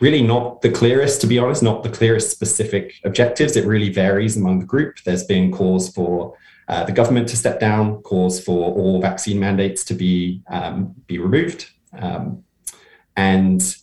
really 0.00 0.22
not 0.22 0.60
the 0.60 0.70
clearest, 0.70 1.20
to 1.20 1.26
be 1.26 1.38
honest, 1.38 1.62
not 1.62 1.82
the 1.82 1.88
clearest 1.88 2.30
specific 2.30 2.94
objectives. 3.04 3.56
It 3.56 3.64
really 3.64 3.90
varies 3.90 4.36
among 4.36 4.58
the 4.58 4.66
group. 4.66 4.98
There's 5.04 5.24
been 5.24 5.52
calls 5.52 5.92
for 5.92 6.36
uh, 6.68 6.84
the 6.84 6.92
government 6.92 7.28
to 7.28 7.36
step 7.36 7.60
down, 7.60 8.02
calls 8.02 8.42
for 8.42 8.72
all 8.74 9.00
vaccine 9.00 9.38
mandates 9.38 9.84
to 9.84 9.94
be 9.94 10.42
um, 10.48 10.94
be 11.06 11.18
removed, 11.18 11.70
um, 11.98 12.42
and 13.16 13.76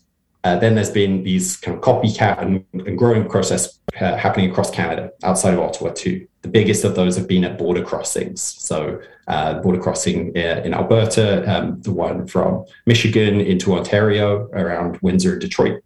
uh, 0.43 0.57
then 0.57 0.75
there's 0.75 0.89
been 0.89 1.23
these 1.23 1.57
kind 1.57 1.77
of 1.77 1.83
copycat 1.83 2.41
and, 2.41 2.65
and 2.73 2.97
growing 2.97 3.27
process 3.27 3.79
uh, 3.99 4.15
happening 4.15 4.49
across 4.49 4.71
Canada, 4.71 5.11
outside 5.23 5.53
of 5.53 5.59
Ottawa 5.59 5.91
too. 5.91 6.27
The 6.41 6.47
biggest 6.47 6.83
of 6.83 6.95
those 6.95 7.15
have 7.17 7.27
been 7.27 7.43
at 7.43 7.57
border 7.57 7.83
crossings. 7.83 8.41
So, 8.41 8.99
uh, 9.27 9.61
border 9.61 9.79
crossing 9.79 10.35
uh, 10.35 10.61
in 10.65 10.73
Alberta, 10.73 11.47
um, 11.51 11.81
the 11.81 11.91
one 11.91 12.25
from 12.25 12.65
Michigan 12.85 13.39
into 13.39 13.73
Ontario 13.73 14.49
around 14.53 14.97
Windsor, 15.01 15.33
and 15.33 15.41
Detroit 15.41 15.83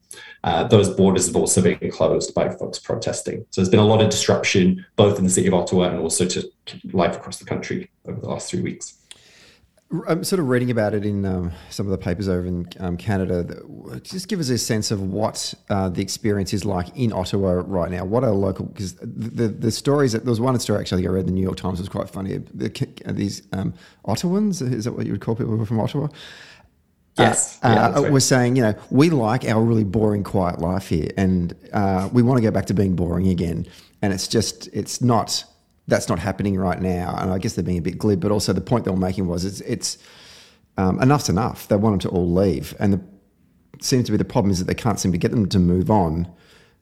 those 0.70 0.90
borders 0.90 1.28
have 1.28 1.36
also 1.36 1.62
been 1.62 1.92
closed 1.92 2.34
by 2.34 2.50
folks 2.50 2.80
protesting. 2.80 3.46
So 3.50 3.62
there's 3.62 3.70
been 3.70 3.80
a 3.80 3.86
lot 3.86 4.02
of 4.02 4.10
disruption, 4.10 4.86
both 4.96 5.18
in 5.18 5.24
the 5.24 5.30
city 5.30 5.48
of 5.48 5.54
Ottawa 5.54 5.90
and 5.90 6.00
also 6.00 6.26
to 6.26 6.52
life 6.94 7.16
across 7.16 7.40
the 7.40 7.46
country 7.46 7.90
over 8.08 8.20
the 8.20 8.30
last 8.30 8.50
three 8.50 8.62
weeks. 8.62 9.05
I'm 10.08 10.24
sort 10.24 10.40
of 10.40 10.48
reading 10.48 10.72
about 10.72 10.94
it 10.94 11.06
in 11.06 11.26
um, 11.26 11.52
some 11.70 11.86
of 11.86 11.92
the 11.92 11.98
papers 11.98 12.28
over 12.28 12.46
in 12.46 12.68
um, 12.80 12.98
Canada. 12.98 13.62
Just 14.04 14.28
give 14.28 14.40
us 14.40 14.50
a 14.50 14.58
sense 14.58 14.92
of 14.92 15.02
what 15.02 15.54
uh, 15.70 15.90
the 15.90 16.02
experience 16.02 16.54
is 16.54 16.66
like 16.66 16.88
in 16.96 17.14
Ottawa 17.14 17.64
right 17.66 17.92
now. 17.92 18.06
What 18.06 18.24
are 18.24 18.32
local? 18.32 18.66
Because 18.66 18.94
the, 18.96 19.06
the, 19.06 19.48
the 19.48 19.72
stories 19.72 20.12
that 20.14 20.26
there 20.26 20.32
was 20.32 20.40
one 20.40 20.60
story 20.60 20.80
actually 20.80 21.08
I 21.08 21.12
read 21.12 21.22
in 21.22 21.26
the 21.28 21.32
New 21.34 21.44
York 21.44 21.58
Times 21.58 21.80
was 21.80 21.90
quite 21.90 22.10
funny. 22.10 22.38
The, 22.54 22.70
these 23.08 23.44
um, 23.52 23.74
Ottawans 24.06 24.62
is 24.62 24.86
that 24.86 24.94
what 24.94 25.06
you 25.06 25.12
would 25.12 25.22
call 25.22 25.36
people 25.36 25.66
from 25.66 25.80
Ottawa? 25.80 26.08
Yes. 27.18 27.60
Uh, 27.64 27.92
yeah, 27.94 28.00
uh, 28.00 28.12
we're 28.12 28.20
saying, 28.20 28.58
you 28.58 28.64
know, 28.64 28.76
we 28.90 29.10
like 29.10 29.46
our 29.46 29.64
really 29.64 29.86
boring, 29.86 30.24
quiet 30.24 30.60
life 30.60 30.90
here, 30.90 31.10
and 31.16 31.56
uh, 31.72 32.10
we 32.12 32.22
want 32.22 32.38
to 32.38 32.42
go 32.42 32.52
back 32.52 32.66
to 32.66 32.74
being 32.74 32.96
boring 32.96 33.28
again. 33.28 33.66
And 34.02 34.12
it's 34.12 34.28
just, 34.28 34.68
it's 34.74 35.02
not, 35.02 35.46
that's 35.88 36.10
not 36.10 36.20
happening 36.20 36.58
right 36.58 36.82
now. 36.82 37.16
And 37.20 37.32
I 37.32 37.38
guess 37.38 37.54
they're 37.54 37.64
being 37.64 37.78
a 37.78 37.82
bit 37.82 37.98
glib, 37.98 38.20
but 38.20 38.32
also 38.32 38.54
the 38.54 38.62
point 38.62 38.86
they 38.86 38.92
were 38.92 38.98
making 38.98 39.28
was 39.28 39.46
it's, 39.46 39.62
it's 39.62 39.98
um, 40.78 41.02
enough's 41.02 41.30
enough. 41.30 41.68
They 41.68 41.76
want 41.76 41.94
them 41.94 42.12
to 42.12 42.16
all 42.16 42.32
leave. 42.32 42.76
And 42.80 42.94
the 42.94 43.02
seems 43.82 44.06
to 44.06 44.12
be 44.12 44.18
the 44.18 44.26
problem 44.26 44.52
is 44.52 44.60
that 44.60 44.66
they 44.66 44.74
can't 44.74 45.00
seem 45.00 45.12
to 45.12 45.18
get 45.18 45.32
them 45.32 45.48
to 45.50 45.60
move 45.60 45.92
on 45.92 46.28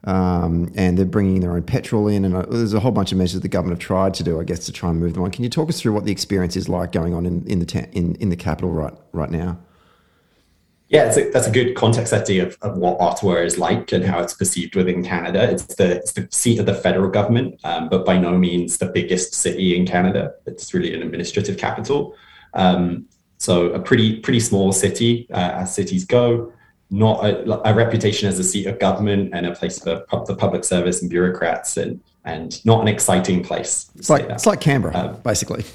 Um, 0.05 0.69
and 0.75 0.97
they're 0.97 1.05
bringing 1.05 1.39
their 1.39 1.53
own 1.53 1.63
petrol 1.63 2.09
in, 2.09 2.25
and 2.25 2.35
uh, 2.35 2.45
there's 2.49 2.73
a 2.73 2.79
whole 2.79 2.91
bunch 2.91 3.13
of 3.13 3.17
measures 3.17 3.39
the 3.39 3.47
government 3.47 3.81
have 3.81 3.87
tried 3.87 4.13
to 4.15 4.23
do, 4.23 4.39
I 4.39 4.43
guess, 4.43 4.65
to 4.65 4.71
try 4.73 4.89
and 4.89 4.99
move 4.99 5.13
them 5.13 5.23
on. 5.23 5.31
Can 5.31 5.43
you 5.45 5.49
talk 5.49 5.69
us 5.69 5.79
through 5.79 5.93
what 5.93 6.03
the 6.03 6.11
experience 6.11 6.57
is 6.57 6.67
like 6.67 6.91
going 6.91 7.13
on 7.13 7.25
in, 7.25 7.45
in 7.47 7.59
the 7.59 7.65
ta- 7.65 7.87
in, 7.93 8.15
in 8.15 8.29
the 8.29 8.35
capital 8.35 8.71
right 8.71 8.93
right 9.13 9.31
now? 9.31 9.57
Yeah, 10.93 11.11
a, 11.11 11.31
that's 11.31 11.47
a 11.47 11.51
good 11.51 11.73
context 11.73 12.11
setting 12.11 12.39
of, 12.39 12.55
of, 12.61 12.77
what 12.77 13.01
Ottawa 13.01 13.37
is 13.37 13.57
like 13.57 13.91
and 13.91 14.05
how 14.05 14.19
it's 14.19 14.35
perceived 14.35 14.75
within 14.75 15.03
Canada. 15.03 15.49
It's 15.49 15.65
the, 15.73 15.95
it's 15.95 16.11
the 16.11 16.27
seat 16.29 16.59
of 16.59 16.67
the 16.67 16.75
federal 16.75 17.09
government, 17.09 17.59
um, 17.63 17.89
but 17.89 18.05
by 18.05 18.19
no 18.19 18.37
means 18.37 18.77
the 18.77 18.85
biggest 18.85 19.33
city 19.33 19.75
in 19.75 19.87
Canada. 19.87 20.35
It's 20.45 20.71
really 20.71 20.93
an 20.93 21.01
administrative 21.01 21.57
capital. 21.57 22.15
Um, 22.53 23.07
so 23.39 23.71
a 23.71 23.79
pretty 23.79 24.19
pretty 24.19 24.39
small 24.39 24.71
city 24.71 25.27
uh, 25.31 25.61
as 25.61 25.73
cities 25.73 26.05
go. 26.05 26.53
Not 26.91 27.25
a, 27.25 27.67
a, 27.67 27.73
reputation 27.73 28.29
as 28.29 28.37
a 28.37 28.43
seat 28.43 28.67
of 28.67 28.77
government 28.77 29.31
and 29.33 29.47
a 29.47 29.55
place 29.55 29.79
for 29.79 30.05
the 30.27 30.35
public 30.35 30.63
service 30.63 31.01
and 31.01 31.09
bureaucrats, 31.09 31.75
and 31.75 31.99
and 32.23 32.63
not 32.65 32.81
an 32.81 32.87
exciting 32.87 33.43
place. 33.43 33.89
It's 33.95 34.11
like 34.11 34.29
it's 34.29 34.45
like 34.45 34.61
Canberra, 34.61 34.95
um, 34.95 35.21
basically. 35.23 35.65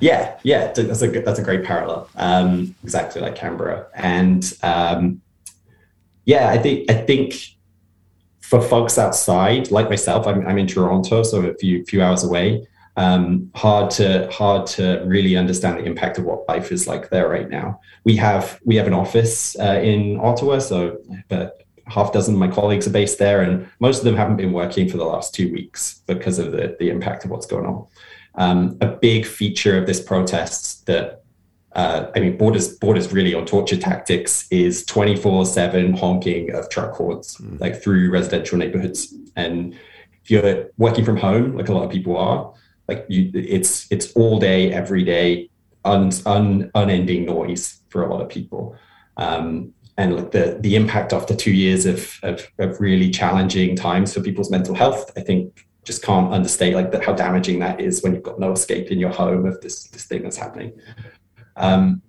Yeah, 0.00 0.38
yeah, 0.42 0.72
that's 0.72 1.02
a 1.02 1.08
that's 1.08 1.38
a 1.38 1.42
great 1.42 1.64
parallel. 1.64 2.08
Um, 2.16 2.74
exactly 2.84 3.20
like 3.20 3.34
Canberra, 3.34 3.86
and 3.94 4.52
um, 4.62 5.20
yeah, 6.24 6.50
I 6.50 6.58
think 6.58 6.90
I 6.90 6.94
think 6.94 7.34
for 8.40 8.62
folks 8.62 8.96
outside, 8.96 9.70
like 9.70 9.90
myself, 9.90 10.26
I'm, 10.26 10.46
I'm 10.46 10.56
in 10.56 10.66
Toronto, 10.66 11.22
so 11.22 11.42
a 11.42 11.54
few 11.54 11.84
few 11.84 12.02
hours 12.02 12.24
away. 12.24 12.66
Um, 12.96 13.50
hard 13.54 13.90
to 13.92 14.28
hard 14.30 14.66
to 14.68 15.02
really 15.06 15.36
understand 15.36 15.78
the 15.78 15.84
impact 15.84 16.18
of 16.18 16.24
what 16.24 16.48
life 16.48 16.72
is 16.72 16.88
like 16.88 17.10
there 17.10 17.28
right 17.28 17.48
now. 17.48 17.80
We 18.04 18.16
have 18.16 18.58
we 18.64 18.76
have 18.76 18.86
an 18.86 18.94
office 18.94 19.58
uh, 19.58 19.80
in 19.82 20.18
Ottawa, 20.20 20.58
so 20.58 20.98
but 21.28 21.62
half 21.86 22.12
dozen 22.12 22.34
of 22.34 22.40
my 22.40 22.48
colleagues 22.48 22.86
are 22.86 22.90
based 22.90 23.18
there, 23.18 23.42
and 23.42 23.68
most 23.80 23.98
of 23.98 24.04
them 24.04 24.16
haven't 24.16 24.36
been 24.36 24.52
working 24.52 24.88
for 24.88 24.96
the 24.96 25.04
last 25.04 25.34
two 25.34 25.52
weeks 25.52 26.02
because 26.06 26.38
of 26.38 26.52
the 26.52 26.76
the 26.78 26.88
impact 26.88 27.24
of 27.24 27.30
what's 27.30 27.46
going 27.46 27.66
on. 27.66 27.86
Um, 28.38 28.78
a 28.80 28.86
big 28.86 29.26
feature 29.26 29.76
of 29.76 29.86
this 29.86 30.00
protest 30.00 30.86
that 30.86 31.24
uh, 31.72 32.10
I 32.16 32.20
mean, 32.20 32.36
borders 32.36 32.76
borders 32.76 33.12
really 33.12 33.34
on 33.34 33.44
torture 33.44 33.76
tactics 33.76 34.48
is 34.50 34.84
twenty 34.86 35.16
four 35.16 35.44
seven 35.44 35.94
honking 35.94 36.52
of 36.52 36.70
truck 36.70 36.94
horns 36.94 37.36
mm. 37.36 37.60
like 37.60 37.82
through 37.82 38.10
residential 38.10 38.58
neighborhoods. 38.58 39.14
And 39.36 39.74
if 40.24 40.30
you're 40.30 40.70
working 40.78 41.04
from 41.04 41.18
home, 41.18 41.56
like 41.56 41.68
a 41.68 41.74
lot 41.74 41.84
of 41.84 41.90
people 41.90 42.16
are, 42.16 42.52
like 42.88 43.04
you, 43.08 43.30
it's 43.34 43.86
it's 43.92 44.12
all 44.14 44.38
day, 44.38 44.72
every 44.72 45.04
day, 45.04 45.50
un, 45.84 46.10
un, 46.26 46.70
unending 46.74 47.26
noise 47.26 47.80
for 47.90 48.02
a 48.02 48.12
lot 48.12 48.22
of 48.22 48.28
people. 48.28 48.76
Um, 49.16 49.74
and 49.96 50.16
like 50.16 50.30
the 50.30 50.58
the 50.60 50.74
impact 50.74 51.12
after 51.12 51.34
two 51.34 51.52
years 51.52 51.86
of, 51.86 52.18
of, 52.22 52.46
of 52.58 52.80
really 52.80 53.10
challenging 53.10 53.76
times 53.76 54.14
for 54.14 54.20
people's 54.20 54.50
mental 54.50 54.74
health, 54.74 55.12
I 55.16 55.20
think 55.20 55.67
just 55.88 56.02
can't 56.02 56.30
understate 56.34 56.74
like 56.74 56.92
that 56.92 57.02
how 57.02 57.14
damaging 57.14 57.58
that 57.60 57.80
is 57.80 58.02
when 58.02 58.12
you've 58.12 58.22
got 58.22 58.38
no 58.38 58.52
escape 58.52 58.90
in 58.90 58.98
your 58.98 59.08
home 59.08 59.46
of 59.46 59.58
this 59.62 59.84
this 59.84 60.04
thing 60.04 60.22
that's 60.22 60.36
happening. 60.36 60.70
Um, 61.56 62.02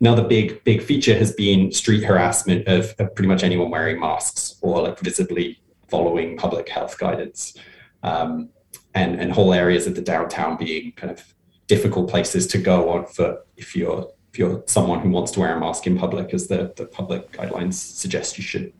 another 0.00 0.26
big 0.26 0.64
big 0.64 0.82
feature 0.82 1.14
has 1.14 1.34
been 1.34 1.70
street 1.70 2.02
harassment 2.02 2.66
of, 2.66 2.94
of, 2.98 3.14
pretty 3.14 3.28
much 3.28 3.44
anyone 3.44 3.70
wearing 3.70 4.00
masks 4.00 4.56
or 4.62 4.80
like 4.80 4.98
visibly 5.00 5.60
following 5.88 6.38
public 6.38 6.66
health 6.70 6.98
guidance, 6.98 7.54
um, 8.02 8.48
and 8.94 9.20
and 9.20 9.32
whole 9.32 9.52
areas 9.52 9.86
of 9.86 9.94
the 9.94 10.00
downtown 10.00 10.56
being 10.56 10.92
kind 10.92 11.12
of 11.12 11.34
difficult 11.66 12.08
places 12.08 12.46
to 12.46 12.56
go 12.56 12.88
on 12.88 13.04
foot 13.04 13.40
if 13.58 13.76
you're 13.76 14.10
if 14.32 14.38
you're 14.38 14.62
someone 14.66 15.00
who 15.00 15.10
wants 15.10 15.30
to 15.32 15.40
wear 15.40 15.54
a 15.54 15.60
mask 15.60 15.86
in 15.86 15.98
public, 15.98 16.32
as 16.32 16.46
the 16.46 16.72
the 16.76 16.86
public 16.86 17.32
guidelines 17.32 17.74
suggest 17.74 18.38
you 18.38 18.44
should. 18.44 18.72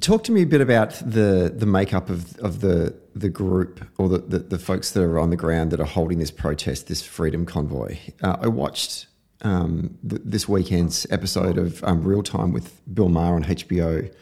Talk 0.00 0.22
to 0.24 0.32
me 0.32 0.42
a 0.42 0.46
bit 0.46 0.60
about 0.60 0.90
the 1.04 1.52
the 1.54 1.66
makeup 1.66 2.08
of, 2.08 2.38
of 2.38 2.60
the 2.60 2.94
the 3.14 3.28
group 3.28 3.84
or 3.98 4.08
the, 4.08 4.18
the, 4.18 4.38
the 4.38 4.58
folks 4.58 4.92
that 4.92 5.02
are 5.02 5.18
on 5.18 5.30
the 5.30 5.36
ground 5.36 5.72
that 5.72 5.80
are 5.80 5.86
holding 5.86 6.18
this 6.18 6.30
protest, 6.30 6.86
this 6.86 7.02
freedom 7.02 7.44
convoy. 7.44 7.98
Uh, 8.22 8.36
I 8.42 8.46
watched 8.46 9.06
um, 9.42 9.98
th- 10.08 10.22
this 10.24 10.48
weekend's 10.48 11.06
episode 11.10 11.58
of 11.58 11.82
um, 11.82 12.04
Real 12.04 12.22
Time 12.22 12.52
with 12.52 12.80
Bill 12.94 13.08
Maher 13.08 13.34
on 13.34 13.44
HBO, 13.44 14.12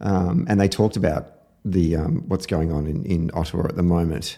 um, 0.00 0.46
and 0.48 0.60
they 0.60 0.68
talked 0.68 0.96
about 0.96 1.32
the 1.64 1.96
um, 1.96 2.24
what's 2.28 2.46
going 2.46 2.70
on 2.70 2.86
in, 2.86 3.04
in 3.04 3.30
Ottawa 3.32 3.64
at 3.68 3.76
the 3.76 3.82
moment. 3.82 4.36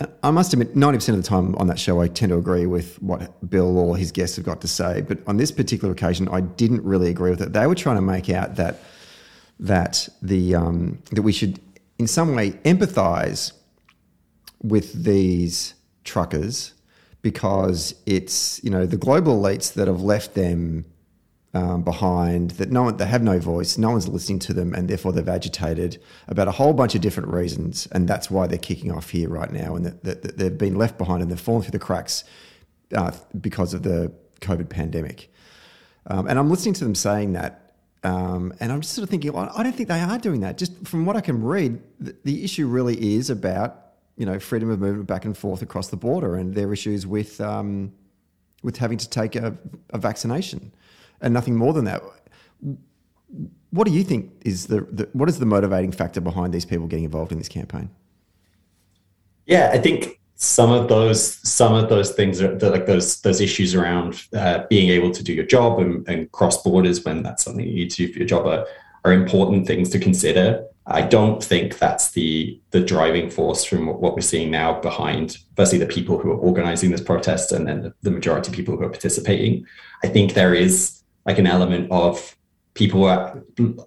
Uh, 0.00 0.06
I 0.22 0.30
must 0.30 0.52
admit, 0.52 0.76
ninety 0.76 0.98
percent 0.98 1.18
of 1.18 1.24
the 1.24 1.28
time 1.28 1.56
on 1.56 1.66
that 1.66 1.78
show, 1.78 2.00
I 2.00 2.06
tend 2.06 2.30
to 2.30 2.38
agree 2.38 2.66
with 2.66 3.02
what 3.02 3.50
Bill 3.50 3.76
or 3.76 3.96
his 3.96 4.12
guests 4.12 4.36
have 4.36 4.44
got 4.44 4.60
to 4.60 4.68
say. 4.68 5.00
But 5.00 5.18
on 5.26 5.38
this 5.38 5.50
particular 5.50 5.92
occasion, 5.92 6.28
I 6.28 6.42
didn't 6.42 6.84
really 6.84 7.10
agree 7.10 7.30
with 7.30 7.42
it. 7.42 7.52
They 7.52 7.66
were 7.66 7.74
trying 7.74 7.96
to 7.96 8.02
make 8.02 8.30
out 8.30 8.54
that 8.56 8.78
that 9.60 10.08
the 10.22 10.54
um, 10.54 11.02
that 11.12 11.22
we 11.22 11.32
should 11.32 11.60
in 11.98 12.06
some 12.06 12.34
way 12.34 12.52
empathise 12.64 13.52
with 14.62 15.04
these 15.04 15.74
truckers 16.04 16.74
because 17.22 17.94
it's 18.06 18.62
you 18.62 18.70
know 18.70 18.86
the 18.86 18.96
global 18.96 19.40
elites 19.40 19.72
that 19.74 19.88
have 19.88 20.02
left 20.02 20.34
them 20.34 20.84
um, 21.54 21.82
behind 21.82 22.52
that 22.52 22.70
no 22.70 22.84
one 22.84 22.96
they 22.96 23.06
have 23.06 23.22
no 23.22 23.38
voice 23.38 23.78
no 23.78 23.90
one's 23.90 24.06
listening 24.08 24.38
to 24.38 24.52
them 24.52 24.74
and 24.74 24.88
therefore 24.88 25.12
they've 25.12 25.28
agitated 25.28 26.00
about 26.28 26.46
a 26.46 26.52
whole 26.52 26.72
bunch 26.72 26.94
of 26.94 27.00
different 27.00 27.28
reasons 27.30 27.88
and 27.92 28.06
that's 28.06 28.30
why 28.30 28.46
they're 28.46 28.58
kicking 28.58 28.92
off 28.92 29.10
here 29.10 29.28
right 29.28 29.50
now 29.50 29.74
and 29.74 29.84
that, 29.84 30.04
that, 30.04 30.22
that 30.22 30.38
they've 30.38 30.58
been 30.58 30.76
left 30.76 30.98
behind 30.98 31.22
and 31.22 31.30
they've 31.30 31.40
fallen 31.40 31.62
through 31.62 31.72
the 31.72 31.78
cracks 31.78 32.24
uh, 32.94 33.12
because 33.40 33.74
of 33.74 33.82
the 33.82 34.12
COVID 34.40 34.68
pandemic. 34.68 35.32
Um, 36.06 36.26
and 36.26 36.38
I'm 36.38 36.50
listening 36.50 36.74
to 36.74 36.84
them 36.84 36.94
saying 36.94 37.32
that 37.34 37.67
um, 38.04 38.52
and 38.60 38.70
I'm 38.70 38.80
just 38.80 38.94
sort 38.94 39.02
of 39.02 39.10
thinking, 39.10 39.32
well, 39.32 39.50
I 39.54 39.62
don't 39.62 39.74
think 39.74 39.88
they 39.88 40.00
are 40.00 40.18
doing 40.18 40.40
that. 40.40 40.56
Just 40.56 40.86
from 40.86 41.04
what 41.04 41.16
I 41.16 41.20
can 41.20 41.42
read, 41.42 41.80
the, 41.98 42.14
the, 42.24 42.44
issue 42.44 42.68
really 42.68 43.16
is 43.16 43.28
about 43.28 43.86
you 44.16 44.24
know 44.24 44.38
freedom 44.38 44.70
of 44.70 44.78
movement 44.78 45.08
back 45.08 45.24
and 45.24 45.36
forth 45.36 45.62
across 45.62 45.88
the 45.88 45.96
border, 45.96 46.36
and 46.36 46.54
their 46.54 46.72
issues 46.72 47.06
with 47.06 47.40
um, 47.40 47.92
with 48.62 48.76
having 48.76 48.98
to 48.98 49.08
take 49.08 49.34
a, 49.34 49.56
a, 49.90 49.98
vaccination, 49.98 50.72
and 51.20 51.34
nothing 51.34 51.56
more 51.56 51.72
than 51.72 51.86
that. 51.86 52.02
What 53.70 53.86
do 53.86 53.92
you 53.92 54.04
think 54.04 54.30
is 54.44 54.68
the, 54.68 54.82
the 54.82 55.08
what 55.12 55.28
is 55.28 55.40
the 55.40 55.46
motivating 55.46 55.90
factor 55.90 56.20
behind 56.20 56.54
these 56.54 56.64
people 56.64 56.86
getting 56.86 57.04
involved 57.04 57.32
in 57.32 57.38
this 57.38 57.48
campaign? 57.48 57.90
Yeah, 59.46 59.70
I 59.72 59.78
think 59.78 60.20
some 60.40 60.70
of 60.70 60.86
those 60.86 61.36
some 61.48 61.74
of 61.74 61.88
those 61.88 62.12
things 62.12 62.40
are 62.40 62.56
like 62.60 62.86
those 62.86 63.20
those 63.22 63.40
issues 63.40 63.74
around 63.74 64.22
uh, 64.34 64.62
being 64.70 64.88
able 64.88 65.10
to 65.10 65.24
do 65.24 65.32
your 65.32 65.44
job 65.44 65.80
and, 65.80 66.08
and, 66.08 66.30
cross 66.30 66.62
borders 66.62 67.04
when 67.04 67.24
that's 67.24 67.42
something 67.42 67.66
you 67.66 67.74
need 67.74 67.90
to 67.90 68.06
do 68.06 68.12
for 68.12 68.20
your 68.20 68.28
job 68.28 68.46
are, 68.46 68.64
are 69.04 69.12
important 69.12 69.66
things 69.66 69.90
to 69.90 69.98
consider. 69.98 70.64
I 70.86 71.02
don't 71.02 71.42
think 71.42 71.78
that's 71.78 72.12
the 72.12 72.60
the 72.70 72.80
driving 72.80 73.30
force 73.30 73.64
from 73.64 73.88
what 73.88 74.14
we're 74.14 74.20
seeing 74.20 74.48
now 74.52 74.80
behind 74.80 75.38
firstly 75.56 75.78
the 75.78 75.86
people 75.86 76.18
who 76.18 76.30
are 76.30 76.36
organizing 76.36 76.92
this 76.92 77.00
protest 77.00 77.50
and 77.50 77.66
then 77.66 77.92
the, 78.02 78.10
majority 78.12 78.48
of 78.48 78.54
people 78.54 78.76
who 78.76 78.84
are 78.84 78.90
participating. 78.90 79.66
I 80.04 80.06
think 80.06 80.34
there 80.34 80.54
is 80.54 81.02
like 81.26 81.40
an 81.40 81.48
element 81.48 81.90
of 81.90 82.36
people 82.74 83.02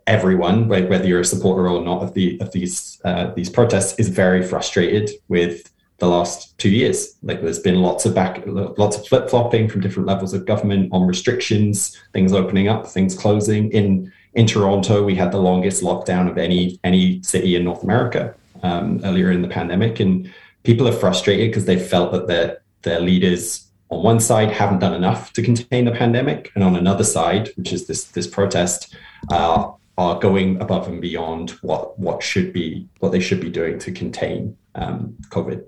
everyone 0.05 0.67
whether 0.67 1.07
you're 1.07 1.21
a 1.21 1.25
supporter 1.25 1.69
or 1.69 1.81
not 1.81 2.03
of 2.03 2.13
the 2.13 2.37
of 2.41 2.51
these 2.51 2.99
uh, 3.05 3.31
these 3.35 3.49
protests 3.49 3.97
is 3.97 4.09
very 4.09 4.43
frustrated 4.43 5.09
with 5.29 5.71
the 6.01 6.07
last 6.07 6.57
two 6.57 6.69
years. 6.69 7.15
Like 7.21 7.41
there's 7.41 7.59
been 7.59 7.81
lots 7.81 8.05
of 8.05 8.13
back, 8.13 8.43
lots 8.45 8.97
of 8.97 9.07
flip 9.07 9.29
flopping 9.29 9.69
from 9.69 9.81
different 9.81 10.07
levels 10.07 10.33
of 10.33 10.45
government 10.45 10.89
on 10.91 11.07
restrictions, 11.07 11.95
things 12.11 12.33
opening 12.33 12.67
up, 12.67 12.87
things 12.87 13.15
closing. 13.15 13.71
In 13.71 14.11
in 14.33 14.47
Toronto, 14.47 15.03
we 15.03 15.15
had 15.15 15.31
the 15.31 15.37
longest 15.37 15.83
lockdown 15.83 16.29
of 16.29 16.37
any 16.37 16.79
any 16.83 17.21
city 17.21 17.55
in 17.55 17.63
North 17.63 17.83
America 17.83 18.33
um, 18.63 18.99
earlier 19.03 19.31
in 19.31 19.43
the 19.43 19.47
pandemic, 19.47 19.99
and 19.99 20.29
people 20.63 20.87
are 20.87 20.99
frustrated 21.03 21.51
because 21.51 21.65
they 21.65 21.79
felt 21.79 22.11
that 22.11 22.27
their 22.27 22.61
their 22.81 22.99
leaders 22.99 23.67
on 23.89 24.03
one 24.03 24.19
side 24.19 24.51
haven't 24.51 24.79
done 24.79 24.95
enough 24.95 25.31
to 25.33 25.43
contain 25.43 25.85
the 25.85 25.91
pandemic, 25.91 26.51
and 26.55 26.63
on 26.63 26.75
another 26.75 27.03
side, 27.03 27.49
which 27.55 27.71
is 27.71 27.85
this 27.87 28.05
this 28.05 28.27
protest. 28.27 28.95
Uh, 29.31 29.71
are 29.97 30.17
going 30.19 30.59
above 30.61 30.87
and 30.87 31.01
beyond 31.01 31.51
what 31.61 31.99
what 31.99 32.23
should 32.23 32.51
be 32.53 32.87
what 32.99 33.11
they 33.11 33.19
should 33.19 33.41
be 33.41 33.49
doing 33.49 33.77
to 33.77 33.91
contain 33.91 34.57
um, 34.73 35.15
COVID. 35.29 35.63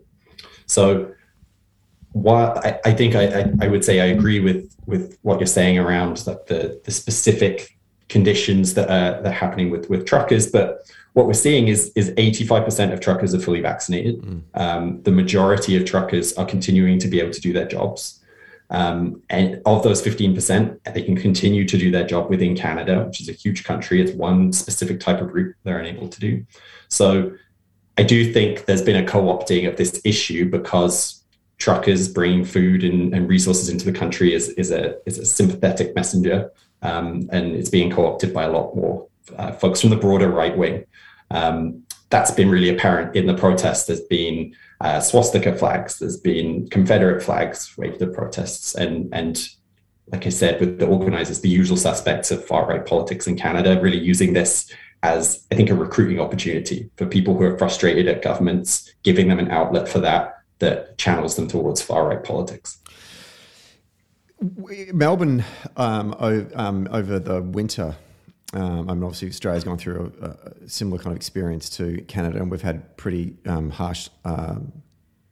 So 0.74 1.14
while 2.14 2.58
I, 2.64 2.80
I 2.86 2.94
think 2.94 3.16
I, 3.16 3.52
I, 3.62 3.68
would 3.68 3.86
say 3.86 4.02
I 4.02 4.06
agree 4.06 4.40
with 4.40 4.76
with 4.88 5.18
what 5.22 5.40
you're 5.40 5.46
saying 5.46 5.78
around 5.78 6.18
that 6.28 6.48
the 6.48 6.82
the 6.84 6.92
specific 6.92 7.78
conditions 8.10 8.74
that 8.74 8.90
are 8.90 9.22
that 9.22 9.30
are 9.30 9.40
happening 9.46 9.70
with 9.70 9.90
with 9.90 10.06
truckers, 10.06 10.52
but 10.52 10.68
what 11.14 11.28
we're 11.28 11.34
seeing 11.34 11.68
is 11.68 11.92
is 11.96 12.10
85% 12.12 12.92
of 12.92 13.00
truckers 13.00 13.36
are 13.36 13.40
fully 13.40 13.62
vaccinated. 13.62 14.22
Mm. 14.22 14.42
Um, 14.56 15.02
the 15.04 15.12
majority 15.12 15.76
of 15.78 15.86
truckers 15.86 16.34
are 16.34 16.46
continuing 16.46 16.98
to 17.00 17.08
be 17.08 17.20
able 17.20 17.34
to 17.34 17.42
do 17.42 17.54
their 17.54 17.68
jobs. 17.68 18.20
Um, 18.70 19.22
and 19.30 19.62
of 19.68 19.84
those 19.84 20.02
15%, 20.02 20.94
they 20.96 21.04
can 21.04 21.16
continue 21.16 21.68
to 21.68 21.78
do 21.78 21.92
their 21.92 22.08
job 22.08 22.32
within 22.32 22.56
Canada, 22.56 23.04
which 23.06 23.22
is 23.22 23.30
a 23.30 23.34
huge 23.34 23.64
country. 23.64 24.02
It's 24.02 24.14
one 24.14 24.52
specific 24.52 25.00
type 25.00 25.22
of 25.22 25.32
route 25.36 25.56
they're 25.64 25.78
unable 25.78 26.08
to 26.08 26.20
do. 26.20 26.44
So 26.88 27.34
I 27.98 28.04
do 28.04 28.32
think 28.32 28.66
there's 28.66 28.82
been 28.82 29.04
a 29.04 29.08
co-opting 29.08 29.68
of 29.68 29.78
this 29.78 30.02
issue 30.04 30.50
because 30.50 31.24
truckers 31.58 32.08
bringing 32.08 32.44
food 32.44 32.84
and, 32.84 33.14
and 33.14 33.30
resources 33.30 33.70
into 33.70 33.86
the 33.86 33.98
country 33.98 34.34
is, 34.34 34.50
is 34.50 34.72
a 34.72 34.98
is 35.06 35.18
a 35.18 35.26
sympathetic 35.26 35.96
messenger, 35.96 36.52
um, 36.82 37.30
and 37.32 37.56
it's 37.56 37.70
being 37.70 37.92
co-opted 37.92 38.34
by 38.34 38.44
a 38.44 38.52
lot 38.52 38.76
more 38.76 39.08
uh, 39.38 39.52
folks 39.52 39.82
from 39.82 39.92
the 39.92 39.96
broader 39.96 40.30
right 40.30 40.58
wing. 40.58 40.86
Um, 41.32 41.84
that's 42.10 42.32
been 42.32 42.50
really 42.50 42.70
apparent 42.70 43.16
in 43.16 43.26
the 43.26 43.34
protests. 43.34 43.86
There's 43.86 44.02
been 44.02 44.56
uh, 44.82 45.00
swastika 45.00 45.56
flags, 45.56 46.00
there's 46.00 46.18
been 46.18 46.68
Confederate 46.70 47.24
flags 47.24 47.76
waved 47.78 48.02
at 48.02 48.14
protests, 48.14 48.76
and 48.76 49.14
and 49.14 49.48
like 50.12 50.26
I 50.26 50.30
said, 50.30 50.60
with 50.60 50.80
the 50.80 50.88
organizers, 50.88 51.40
the 51.40 51.50
usual 51.50 51.78
suspects 51.78 52.30
of 52.32 52.46
far 52.46 52.68
right 52.68 52.86
politics 52.86 53.28
in 53.28 53.38
Canada, 53.38 53.80
really 53.80 54.00
using 54.00 54.34
this 54.34 54.70
as 55.04 55.46
I 55.52 55.56
think 55.56 55.70
a 55.70 55.76
recruiting 55.76 56.20
opportunity 56.20 56.90
for 56.96 57.06
people 57.06 57.38
who 57.38 57.44
are 57.44 57.58
frustrated 57.58 58.08
at 58.08 58.22
governments, 58.22 58.92
giving 59.04 59.28
them 59.28 59.38
an 59.38 59.52
outlet 59.52 59.88
for 59.88 60.00
that 60.00 60.40
that 60.60 60.98
channels 60.98 61.36
them 61.36 61.48
towards 61.48 61.82
far 61.82 62.08
right 62.08 62.24
politics. 62.24 62.78
Melbourne 64.94 65.44
um, 65.78 66.16
um, 66.56 66.88
over 66.92 67.20
the 67.20 67.42
winter 67.42 67.96
um, 68.54 68.88
I 68.88 68.94
mean, 68.94 69.04
obviously, 69.04 69.30
Australia's 69.30 69.64
gone 69.64 69.80
through 69.80 70.14
a, 70.22 70.28
a, 70.28 70.70
similar 70.70 71.00
kind 71.00 71.12
of 71.12 71.16
experience 71.16 71.70
to 71.72 72.02
Canada, 72.08 72.38
and 72.38 72.52
we've 72.52 72.62
had 72.62 72.96
pretty 72.98 73.36
um, 73.48 73.72
harsh. 73.72 74.10
Um, 74.26 74.72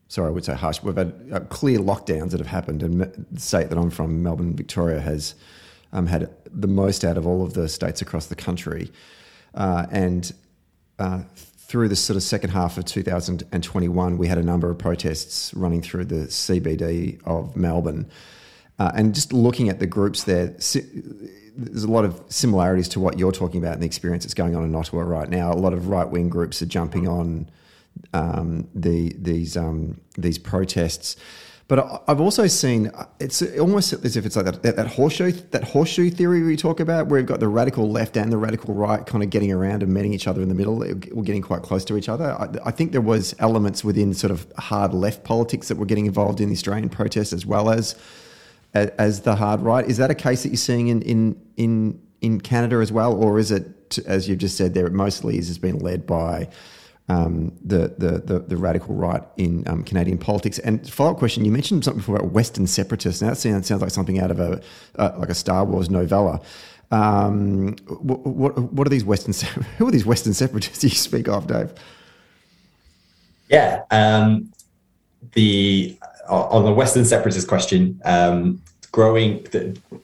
sorry, 0.08 0.30
I 0.30 0.32
would 0.32 0.44
say 0.44 0.56
harsh. 0.56 0.82
We've 0.82 0.96
had 0.96 1.14
uh, 1.32 1.40
clear 1.42 1.78
lockdowns 1.78 2.32
that 2.32 2.40
have 2.40 2.48
happened, 2.48 2.82
and 2.82 3.00
the 3.02 3.40
state 3.40 3.70
that 3.70 3.78
I'm 3.78 3.92
from, 3.92 4.24
Melbourne, 4.24 4.56
Victoria, 4.56 5.00
has 5.00 5.36
um, 5.94 6.08
had 6.08 6.32
the 6.52 6.68
most 6.68 7.06
out 7.06 7.16
of 7.16 7.28
all 7.28 7.44
of 7.44 7.54
the 7.54 7.70
states 7.70 8.02
across 8.02 8.26
the 8.26 8.36
country, 8.36 8.92
uh, 9.54 9.86
and. 9.92 10.34
Uh, 11.00 11.24
through 11.72 11.88
the 11.88 11.96
sort 11.96 12.18
of 12.18 12.22
second 12.22 12.50
half 12.50 12.78
of 12.78 12.84
2021, 12.84 14.18
we 14.18 14.28
had 14.28 14.38
a 14.38 14.44
number 14.44 14.70
of 14.70 14.78
protests 14.78 15.54
running 15.54 15.82
through 15.82 16.04
the 16.04 16.28
CBD 16.28 17.18
of 17.24 17.56
Melbourne. 17.56 18.12
Uh, 18.78 18.92
and 18.94 19.16
just 19.16 19.32
looking 19.32 19.70
at 19.70 19.80
the 19.80 19.88
groups 19.88 20.26
there, 20.26 20.48
there's 20.48 21.84
a 21.84 21.92
lot 21.92 22.04
of 22.04 22.22
similarities 22.28 22.90
to 22.90 23.00
what 23.00 23.20
you're 23.20 23.32
talking 23.32 23.62
about 23.62 23.74
and 23.74 23.82
the 23.82 23.86
experience 23.86 24.26
that's 24.26 24.34
going 24.34 24.56
on 24.56 24.64
in 24.64 24.76
Ottawa 24.76 25.04
right 25.04 25.30
now. 25.30 25.52
A 25.52 25.56
lot 25.56 25.72
of 25.72 25.88
right 25.88 26.10
wing 26.10 26.30
groups 26.30 26.62
are 26.62 26.66
jumping 26.66 27.08
on 27.08 27.50
um, 28.14 28.68
the 28.74 29.14
these 29.18 29.56
um, 29.56 30.02
these 30.18 30.38
protests. 30.38 31.16
But 31.72 32.04
I've 32.06 32.20
also 32.20 32.48
seen 32.48 32.92
it's 33.22 33.42
almost 33.58 33.94
as 33.94 34.18
if 34.18 34.26
it's 34.26 34.36
like 34.36 34.44
that, 34.44 34.62
that, 34.62 34.76
that, 34.76 34.88
horseshoe 34.88 35.32
that 35.32 35.64
horseshoe 35.64 36.10
theory 36.10 36.44
we 36.44 36.58
talk 36.58 36.82
about, 36.82 37.08
where 37.08 37.22
we've 37.22 37.26
got 37.26 37.40
the 37.40 37.48
radical 37.48 37.90
left 37.90 38.18
and 38.18 38.30
the 38.30 38.38
radical 38.38 38.74
right 38.74 39.06
kind 39.06 39.24
of 39.24 39.30
getting 39.30 39.54
around 39.54 39.82
and 39.82 39.94
meeting 39.94 40.12
each 40.12 40.28
other 40.28 40.42
in 40.42 40.50
the 40.50 40.54
middle. 40.54 40.84
Uh, 40.84 40.96
we're 41.14 41.24
getting 41.24 41.42
quite 41.42 41.62
close 41.62 41.86
to 41.86 41.96
each 41.96 42.10
other. 42.10 42.34
I, 42.38 42.50
I 42.66 42.72
think 42.72 42.92
there 42.92 43.00
was 43.00 43.34
elements 43.40 43.86
within 43.86 44.14
sort 44.14 44.32
of 44.32 44.52
hard 44.58 44.94
left 44.94 45.24
politics 45.24 45.70
that 45.70 45.78
were 45.78 45.86
getting 45.86 46.08
involved 46.08 46.42
in 46.42 46.50
the 46.50 46.56
Australian 46.56 46.90
protests 46.90 47.32
as 47.32 47.46
well 47.46 47.70
as 47.70 47.96
as 48.74 49.22
the 49.22 49.38
hard 49.38 49.62
right. 49.62 49.88
Is 49.88 49.96
that 49.96 50.12
a 50.12 50.16
case 50.16 50.44
that 50.44 50.50
you're 50.50 50.58
seeing 50.58 50.90
in 50.90 51.02
in 51.04 51.42
in, 51.56 52.02
in 52.20 52.42
Canada 52.42 52.82
as 52.82 52.92
well, 52.92 53.14
or 53.14 53.40
is 53.40 53.50
it, 53.50 53.98
as 54.00 54.28
you've 54.28 54.40
just 54.40 54.58
said, 54.58 54.74
there 54.74 54.88
it 54.88 54.94
mostly 54.94 55.38
is 55.38 55.48
has 55.48 55.58
been 55.58 55.80
led 55.80 56.06
by 56.06 56.50
um, 57.12 57.52
the, 57.64 57.94
the, 57.98 58.20
the 58.20 58.40
the 58.40 58.58
radical 58.58 58.96
right 58.96 59.24
in 59.38 59.68
um, 59.68 59.84
Canadian 59.84 60.18
politics? 60.18 60.60
And 60.60 60.88
follow 60.90 61.12
up 61.12 61.18
question: 61.18 61.44
You 61.46 61.52
mentioned 61.52 61.84
something 61.84 62.00
before 62.00 62.16
about 62.18 62.32
Western 62.32 62.68
separatists. 62.68 63.22
Now 63.22 63.30
that 63.30 63.36
sounds, 63.36 63.68
sounds 63.68 63.82
like 63.82 63.92
something 63.92 64.20
out 64.20 64.32
of 64.32 64.40
a 64.40 64.62
uh, 64.98 65.12
like 65.18 65.30
a 65.30 65.36
Star 65.36 65.66
Wars 65.66 65.90
novella. 65.90 66.42
Um, 66.92 67.78
what, 67.88 68.26
what, 68.26 68.58
what 68.74 68.86
are 68.88 68.90
these 68.90 69.06
Western 69.06 69.34
who 69.78 69.88
are 69.88 69.92
these 69.92 70.06
Western 70.06 70.34
separatists 70.34 70.84
you 70.84 70.90
speak 70.90 71.28
of, 71.28 71.48
Dave? 71.48 71.74
Yeah, 73.50 73.84
um, 73.92 74.52
the 75.34 75.98
on 76.30 76.64
the 76.64 76.72
Western 76.72 77.04
separatist 77.04 77.48
question, 77.48 78.00
um, 78.06 78.62
growing 78.94 79.46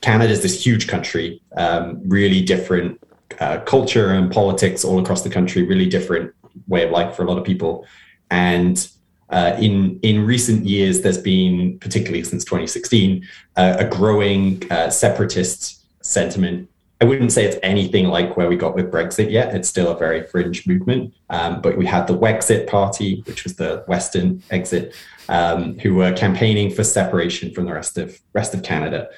Canada 0.01 0.31
is 0.31 0.41
this 0.41 0.65
huge 0.65 0.87
country, 0.87 1.41
um, 1.55 2.01
really 2.05 2.41
different 2.41 2.99
uh, 3.39 3.59
culture 3.61 4.09
and 4.09 4.31
politics 4.31 4.83
all 4.83 4.99
across 4.99 5.21
the 5.21 5.29
country, 5.29 5.63
really 5.63 5.85
different 5.85 6.33
way 6.67 6.83
of 6.83 6.91
life 6.91 7.15
for 7.15 7.23
a 7.23 7.27
lot 7.27 7.37
of 7.37 7.43
people. 7.43 7.85
And 8.29 8.87
uh, 9.29 9.55
in 9.59 9.99
in 10.03 10.25
recent 10.25 10.65
years, 10.65 11.01
there's 11.01 11.17
been, 11.17 11.77
particularly 11.79 12.23
since 12.23 12.45
2016, 12.45 13.27
uh, 13.57 13.75
a 13.79 13.85
growing 13.85 14.69
uh, 14.71 14.89
separatist 14.89 15.83
sentiment. 16.05 16.69
I 16.99 17.05
wouldn't 17.05 17.31
say 17.31 17.45
it's 17.45 17.57
anything 17.61 18.07
like 18.07 18.37
where 18.37 18.49
we 18.49 18.55
got 18.55 18.73
with 18.73 18.91
Brexit 18.91 19.29
yet. 19.29 19.53
It's 19.53 19.69
still 19.69 19.91
a 19.91 19.97
very 19.97 20.25
fringe 20.25 20.65
movement. 20.65 21.13
Um, 21.29 21.61
but 21.61 21.77
we 21.77 21.85
had 21.85 22.07
the 22.07 22.17
Wexit 22.17 22.67
Party, 22.67 23.21
which 23.27 23.43
was 23.43 23.55
the 23.55 23.83
Western 23.87 24.41
exit, 24.49 24.95
um, 25.29 25.77
who 25.79 25.93
were 25.93 26.11
campaigning 26.13 26.71
for 26.71 26.83
separation 26.83 27.53
from 27.53 27.65
the 27.65 27.73
rest 27.73 27.97
of 27.97 28.19
rest 28.33 28.53
of 28.53 28.63
Canada. 28.63 29.09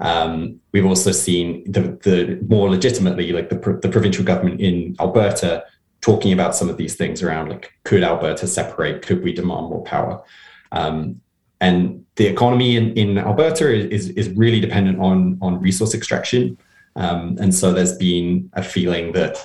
Um, 0.00 0.60
we've 0.72 0.86
also 0.86 1.10
seen 1.12 1.70
the, 1.70 1.98
the 2.02 2.38
more 2.48 2.70
legitimately, 2.70 3.32
like 3.32 3.50
the, 3.50 3.78
the 3.82 3.88
provincial 3.88 4.24
government 4.24 4.60
in 4.60 4.96
Alberta, 5.00 5.64
talking 6.00 6.32
about 6.32 6.54
some 6.54 6.68
of 6.68 6.76
these 6.76 6.94
things 6.96 7.22
around 7.22 7.48
like 7.48 7.72
could 7.84 8.02
Alberta 8.02 8.46
separate? 8.46 9.02
Could 9.02 9.22
we 9.22 9.32
demand 9.32 9.68
more 9.70 9.82
power? 9.84 10.22
Um, 10.72 11.20
and 11.60 12.04
the 12.16 12.26
economy 12.26 12.76
in, 12.76 12.92
in 12.94 13.18
Alberta 13.18 13.72
is, 13.72 14.10
is 14.10 14.28
really 14.30 14.60
dependent 14.60 15.00
on 15.00 15.38
on 15.42 15.60
resource 15.60 15.94
extraction. 15.94 16.58
Um, 16.96 17.36
and 17.40 17.54
so 17.54 17.72
there's 17.72 17.96
been 17.96 18.50
a 18.54 18.62
feeling 18.62 19.12
that 19.12 19.38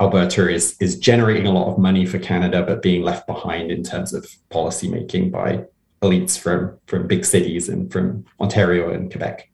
Alberta 0.00 0.48
is 0.48 0.76
is 0.80 0.98
generating 0.98 1.46
a 1.46 1.52
lot 1.52 1.70
of 1.70 1.78
money 1.78 2.06
for 2.06 2.18
Canada, 2.18 2.62
but 2.62 2.82
being 2.82 3.02
left 3.02 3.26
behind 3.26 3.70
in 3.70 3.82
terms 3.82 4.12
of 4.14 4.26
policy 4.50 4.88
making 4.88 5.30
by 5.30 5.64
elites 6.02 6.38
from 6.38 6.78
from 6.86 7.06
big 7.06 7.24
cities 7.24 7.68
and 7.68 7.92
from 7.92 8.24
Ontario 8.40 8.90
and 8.90 9.10
Quebec. 9.10 9.50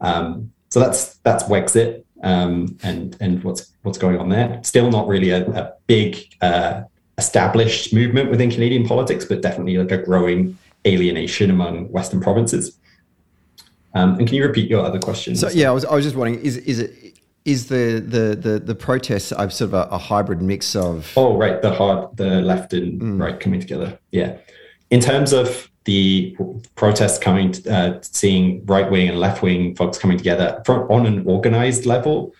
Um, 0.00 0.52
so 0.70 0.80
that's 0.80 1.16
that's 1.18 1.44
Wexit 1.44 2.04
um, 2.22 2.76
and 2.82 3.16
and 3.20 3.42
what's 3.44 3.72
what's 3.82 3.98
going 3.98 4.18
on 4.18 4.28
there. 4.28 4.60
Still 4.62 4.90
not 4.90 5.06
really 5.08 5.30
a, 5.30 5.46
a 5.50 5.72
big 5.86 6.34
uh, 6.40 6.82
established 7.18 7.92
movement 7.92 8.30
within 8.30 8.50
Canadian 8.50 8.86
politics, 8.86 9.24
but 9.24 9.42
definitely 9.42 9.76
like 9.76 9.90
a 9.90 9.98
growing 9.98 10.58
alienation 10.86 11.50
among 11.50 11.90
Western 11.90 12.20
provinces. 12.20 12.78
Um, 13.94 14.18
and 14.18 14.26
can 14.26 14.36
you 14.36 14.44
repeat 14.44 14.68
your 14.68 14.84
other 14.84 14.98
question? 14.98 15.34
So 15.36 15.48
yeah, 15.48 15.70
I 15.70 15.72
was, 15.72 15.84
I 15.84 15.94
was 15.94 16.04
just 16.04 16.16
wondering, 16.16 16.44
is 16.44 16.58
is 16.58 16.80
it 16.80 17.16
is 17.46 17.68
the 17.68 18.04
the 18.06 18.36
the, 18.36 18.58
the 18.58 18.74
protests 18.74 19.32
of 19.32 19.52
sort 19.52 19.72
of 19.72 19.74
a, 19.74 19.94
a, 19.94 19.98
hybrid 19.98 20.42
mix 20.42 20.76
of 20.76 21.10
oh 21.16 21.36
right 21.36 21.62
the 21.62 21.72
hard 21.72 22.14
the 22.16 22.42
left 22.42 22.74
and 22.74 23.00
mm. 23.00 23.22
right 23.22 23.38
coming 23.40 23.60
together 23.60 23.98
yeah 24.10 24.36
in 24.90 25.00
terms 25.00 25.32
of 25.32 25.70
the 25.86 26.36
protests 26.74 27.18
coming 27.18 27.54
uh, 27.68 27.98
seeing 28.02 28.64
right 28.66 28.90
wing 28.90 29.08
and 29.08 29.18
left 29.18 29.42
wing 29.42 29.74
folks 29.74 29.98
coming 29.98 30.18
together 30.18 30.62
from, 30.66 30.80
on 30.90 31.06
an 31.06 31.26
organized 31.26 31.86
level 31.86 32.34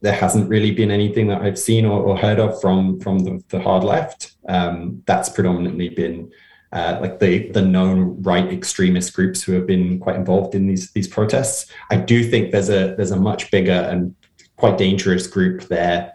there 0.00 0.12
hasn't 0.12 0.48
really 0.50 0.70
been 0.70 0.90
anything 0.90 1.28
that 1.28 1.40
I've 1.40 1.58
seen 1.58 1.86
or, 1.86 2.00
or 2.02 2.16
heard 2.16 2.38
of 2.38 2.60
from 2.60 3.00
from 3.00 3.20
the, 3.20 3.42
the 3.48 3.60
hard 3.60 3.84
left 3.84 4.36
um, 4.48 5.02
that's 5.06 5.28
predominantly 5.28 5.88
been 5.88 6.30
uh, 6.74 6.98
like 7.00 7.20
the 7.20 7.50
the 7.52 7.62
known 7.62 8.20
right 8.22 8.52
extremist 8.52 9.14
groups 9.14 9.42
who 9.42 9.52
have 9.52 9.66
been 9.66 9.98
quite 10.00 10.16
involved 10.16 10.54
in 10.54 10.66
these 10.66 10.90
these 10.90 11.08
protests. 11.08 11.70
I 11.90 11.96
do 11.96 12.28
think 12.28 12.50
there's 12.50 12.68
a 12.68 12.94
there's 12.96 13.12
a 13.12 13.16
much 13.16 13.50
bigger 13.50 13.88
and 13.90 14.14
quite 14.56 14.76
dangerous 14.76 15.26
group 15.26 15.62
there. 15.68 16.12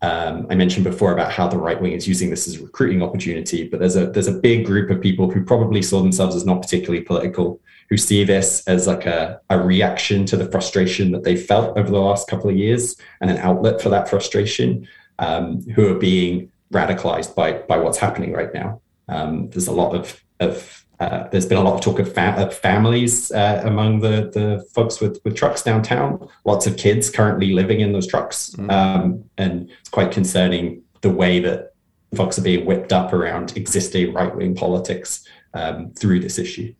Um, 0.00 0.46
I 0.48 0.54
mentioned 0.54 0.84
before 0.84 1.12
about 1.12 1.32
how 1.32 1.48
the 1.48 1.58
right 1.58 1.80
wing 1.80 1.92
is 1.92 2.06
using 2.06 2.30
this 2.30 2.46
as 2.46 2.56
a 2.56 2.62
recruiting 2.62 3.02
opportunity, 3.02 3.68
but 3.68 3.80
there's 3.80 3.96
a 3.96 4.06
there's 4.06 4.28
a 4.28 4.32
big 4.32 4.64
group 4.64 4.90
of 4.90 5.00
people 5.00 5.28
who 5.30 5.44
probably 5.44 5.82
saw 5.82 6.00
themselves 6.00 6.36
as 6.36 6.46
not 6.46 6.62
particularly 6.62 7.02
political, 7.02 7.60
who 7.88 7.96
see 7.96 8.22
this 8.22 8.62
as 8.68 8.86
like 8.86 9.06
a, 9.06 9.40
a 9.50 9.58
reaction 9.58 10.24
to 10.26 10.36
the 10.36 10.48
frustration 10.50 11.10
that 11.12 11.24
they 11.24 11.34
felt 11.34 11.76
over 11.76 11.90
the 11.90 11.98
last 11.98 12.28
couple 12.28 12.48
of 12.48 12.56
years 12.56 12.96
and 13.20 13.30
an 13.30 13.38
outlet 13.38 13.80
for 13.80 13.88
that 13.88 14.08
frustration, 14.08 14.86
um, 15.18 15.62
who 15.74 15.88
are 15.92 15.98
being 15.98 16.50
radicalized 16.72 17.34
by 17.34 17.52
by 17.52 17.76
what's 17.76 17.98
happening 17.98 18.32
right 18.32 18.54
now. 18.54 18.80
Um, 19.08 19.50
there's 19.50 19.68
a 19.68 19.72
lot 19.72 19.96
of 19.96 20.22
of 20.38 20.86
uh, 21.00 21.28
there's 21.28 21.46
been 21.46 21.58
a 21.58 21.62
lot 21.62 21.74
of 21.74 21.80
talk 21.80 21.98
of, 21.98 22.12
fa- 22.12 22.34
of 22.36 22.54
families 22.54 23.30
uh, 23.30 23.62
among 23.64 24.00
the, 24.00 24.30
the 24.32 24.66
folks 24.72 25.00
with, 25.00 25.20
with 25.24 25.36
trucks 25.36 25.62
downtown. 25.62 26.28
Lots 26.44 26.66
of 26.66 26.76
kids 26.76 27.08
currently 27.08 27.52
living 27.52 27.80
in 27.80 27.92
those 27.92 28.06
trucks. 28.06 28.50
Mm. 28.50 28.70
Um, 28.70 29.24
and 29.36 29.70
it's 29.80 29.88
quite 29.88 30.10
concerning 30.10 30.82
the 31.02 31.10
way 31.10 31.38
that 31.40 31.72
folks 32.14 32.38
are 32.38 32.42
being 32.42 32.66
whipped 32.66 32.92
up 32.92 33.12
around 33.12 33.56
existing 33.56 34.12
right 34.12 34.34
wing 34.34 34.54
politics 34.54 35.24
um, 35.54 35.92
through 35.92 36.20
this 36.20 36.38
issue. 36.38 36.74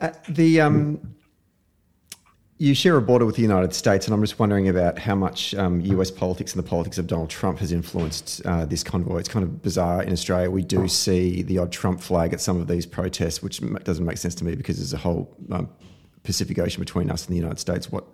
Uh, 0.00 0.10
the 0.28 0.60
um, 0.60 1.00
you 2.58 2.74
share 2.74 2.96
a 2.96 3.02
border 3.02 3.24
with 3.24 3.36
the 3.36 3.42
United 3.42 3.72
States, 3.72 4.06
and 4.06 4.14
I'm 4.14 4.20
just 4.20 4.38
wondering 4.38 4.68
about 4.68 4.98
how 4.98 5.14
much 5.14 5.54
um, 5.54 5.80
US 5.80 6.10
politics 6.10 6.54
and 6.54 6.62
the 6.62 6.68
politics 6.68 6.98
of 6.98 7.06
Donald 7.06 7.30
Trump 7.30 7.60
has 7.60 7.70
influenced 7.70 8.44
uh, 8.44 8.66
this 8.66 8.82
convoy. 8.82 9.18
It's 9.18 9.28
kind 9.28 9.44
of 9.44 9.62
bizarre 9.62 10.02
in 10.02 10.12
Australia. 10.12 10.50
We 10.50 10.62
do 10.62 10.88
see 10.88 11.42
the 11.42 11.58
odd 11.58 11.70
Trump 11.70 12.00
flag 12.00 12.32
at 12.32 12.40
some 12.40 12.60
of 12.60 12.66
these 12.66 12.84
protests, 12.84 13.42
which 13.42 13.60
doesn't 13.84 14.04
make 14.04 14.18
sense 14.18 14.34
to 14.36 14.44
me 14.44 14.56
because 14.56 14.78
there's 14.78 14.92
a 14.92 14.98
whole 14.98 15.36
um, 15.52 15.68
Pacific 16.24 16.58
Ocean 16.58 16.80
between 16.80 17.10
us 17.10 17.26
and 17.26 17.32
the 17.32 17.38
United 17.38 17.60
States, 17.60 17.92
what 17.92 18.04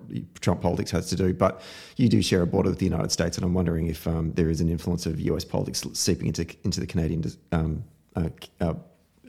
Trump 0.42 0.60
politics 0.60 0.90
has 0.90 1.08
to 1.08 1.16
do. 1.16 1.32
But 1.32 1.62
you 1.96 2.10
do 2.10 2.20
share 2.20 2.42
a 2.42 2.46
border 2.46 2.68
with 2.68 2.78
the 2.78 2.86
United 2.86 3.12
States, 3.12 3.38
and 3.38 3.46
I'm 3.46 3.54
wondering 3.54 3.86
if 3.86 4.06
um, 4.06 4.32
there 4.34 4.50
is 4.50 4.60
an 4.60 4.68
influence 4.68 5.06
of 5.06 5.18
US 5.20 5.44
politics 5.44 5.82
seeping 5.94 6.26
into, 6.26 6.46
into 6.64 6.80
the 6.80 6.86
Canadian 6.86 7.24
um, 7.50 7.82
uh, 8.14 8.28
uh, 8.60 8.74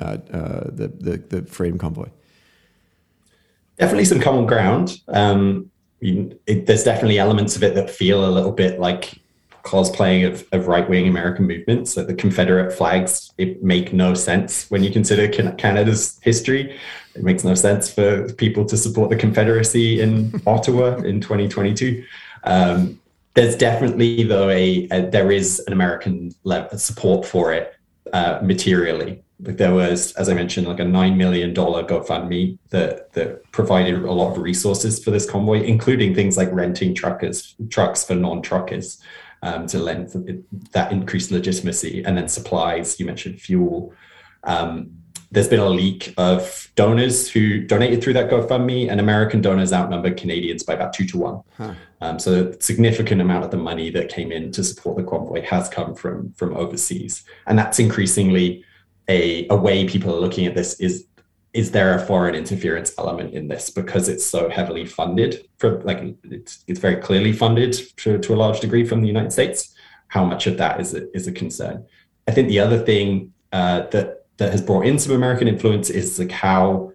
uh, 0.01 0.17
the, 0.27 0.91
the, 0.99 1.23
the 1.29 1.45
Freedom 1.45 1.79
Convoy 1.79 2.09
definitely 3.77 4.05
some 4.05 4.19
common 4.19 4.45
ground. 4.45 5.01
Um, 5.07 5.71
it, 6.01 6.65
there's 6.65 6.83
definitely 6.83 7.19
elements 7.19 7.55
of 7.55 7.63
it 7.63 7.75
that 7.75 7.89
feel 7.89 8.27
a 8.27 8.31
little 8.31 8.51
bit 8.51 8.79
like 8.79 9.19
cosplaying 9.63 10.27
of, 10.27 10.45
of 10.51 10.67
right-wing 10.67 11.07
American 11.07 11.47
movements. 11.47 11.97
Like 11.97 12.07
the 12.07 12.13
Confederate 12.13 12.71
flags, 12.71 13.31
it 13.37 13.63
make 13.63 13.91
no 13.91 14.13
sense 14.13 14.69
when 14.69 14.83
you 14.83 14.91
consider 14.91 15.27
Canada's 15.27 16.19
history. 16.21 16.77
It 17.15 17.23
makes 17.23 17.43
no 17.43 17.55
sense 17.55 17.91
for 17.91 18.31
people 18.33 18.65
to 18.65 18.77
support 18.77 19.09
the 19.09 19.15
Confederacy 19.15 20.01
in 20.01 20.41
Ottawa 20.47 20.97
in 20.97 21.19
2022. 21.19 22.03
Um, 22.43 23.01
there's 23.33 23.57
definitely, 23.57 24.23
though, 24.23 24.49
a, 24.49 24.87
a, 24.91 25.09
there 25.09 25.31
is 25.31 25.59
an 25.67 25.73
American 25.73 26.33
level 26.43 26.77
support 26.77 27.25
for 27.25 27.51
it 27.51 27.74
uh, 28.13 28.39
materially. 28.41 29.21
Like 29.41 29.57
there 29.57 29.73
was, 29.73 30.13
as 30.13 30.29
I 30.29 30.33
mentioned, 30.33 30.67
like 30.67 30.79
a 30.79 30.85
nine 30.85 31.17
million 31.17 31.53
dollar 31.53 31.83
GoFundMe 31.83 32.57
that 32.69 33.11
that 33.13 33.51
provided 33.51 34.03
a 34.03 34.11
lot 34.11 34.31
of 34.31 34.37
resources 34.37 35.03
for 35.03 35.11
this 35.11 35.29
convoy, 35.29 35.61
including 35.61 36.15
things 36.15 36.37
like 36.37 36.49
renting 36.51 36.95
truckers 36.95 37.55
trucks 37.69 38.05
for 38.05 38.15
non-truckers 38.15 39.01
um, 39.41 39.67
to 39.67 39.79
lend 39.79 40.45
that 40.71 40.91
increased 40.91 41.31
legitimacy, 41.31 42.03
and 42.05 42.17
then 42.17 42.29
supplies. 42.29 42.99
You 42.99 43.05
mentioned 43.05 43.41
fuel. 43.41 43.93
Um, 44.43 44.91
there's 45.35 45.49
been 45.49 45.59
a 45.59 45.69
leak 45.69 46.13
of 46.17 46.71
donors 46.75 47.29
who 47.29 47.61
donated 47.61 48.01
through 48.01 48.13
that 48.13 48.31
GoFundMe, 48.31 48.89
and 48.89 48.99
American 48.99 49.41
donors 49.41 49.73
outnumbered 49.73 50.15
Canadians 50.17 50.63
by 50.63 50.73
about 50.73 50.93
two 50.93 51.05
to 51.07 51.17
one. 51.17 51.41
Huh. 51.57 51.73
Um, 52.01 52.19
so 52.19 52.47
a 52.47 52.61
significant 52.61 53.21
amount 53.21 53.43
of 53.43 53.51
the 53.51 53.57
money 53.57 53.89
that 53.91 54.09
came 54.09 54.31
in 54.31 54.51
to 54.53 54.63
support 54.63 54.95
the 54.97 55.03
convoy 55.03 55.41
has 55.41 55.67
come 55.69 55.93
from 55.93 56.31
from 56.33 56.55
overseas, 56.55 57.25
and 57.47 57.59
that's 57.59 57.79
increasingly 57.79 58.63
a, 59.09 59.45
a 59.49 59.55
way 59.55 59.87
people 59.87 60.15
are 60.15 60.19
looking 60.19 60.45
at 60.45 60.55
this 60.55 60.79
is 60.79 61.05
is 61.53 61.71
there 61.71 61.95
a 61.95 62.05
foreign 62.05 62.35
interference 62.35 62.93
element 62.97 63.33
in 63.33 63.47
this 63.47 63.69
because 63.69 64.09
it's 64.09 64.25
so 64.25 64.49
heavily 64.49 64.85
funded 64.85 65.47
for 65.57 65.81
like 65.81 66.15
it's, 66.23 66.63
it's 66.67 66.79
very 66.79 66.97
clearly 66.97 67.31
funded 67.31 67.73
to, 67.97 68.17
to 68.19 68.33
a 68.33 68.35
large 68.35 68.59
degree 68.59 68.85
from 68.85 69.01
the 69.01 69.07
united 69.07 69.31
states 69.31 69.73
how 70.07 70.25
much 70.25 70.47
of 70.47 70.57
that 70.57 70.81
is 70.81 70.93
a, 70.93 71.15
is 71.15 71.27
a 71.27 71.31
concern 71.31 71.85
i 72.27 72.31
think 72.31 72.49
the 72.49 72.59
other 72.59 72.79
thing 72.79 73.31
uh, 73.53 73.81
that 73.91 74.24
that 74.37 74.51
has 74.51 74.61
brought 74.61 74.85
in 74.85 74.99
some 74.99 75.13
american 75.13 75.47
influence 75.47 75.89
is 75.89 76.19
like 76.19 76.31
how 76.31 76.91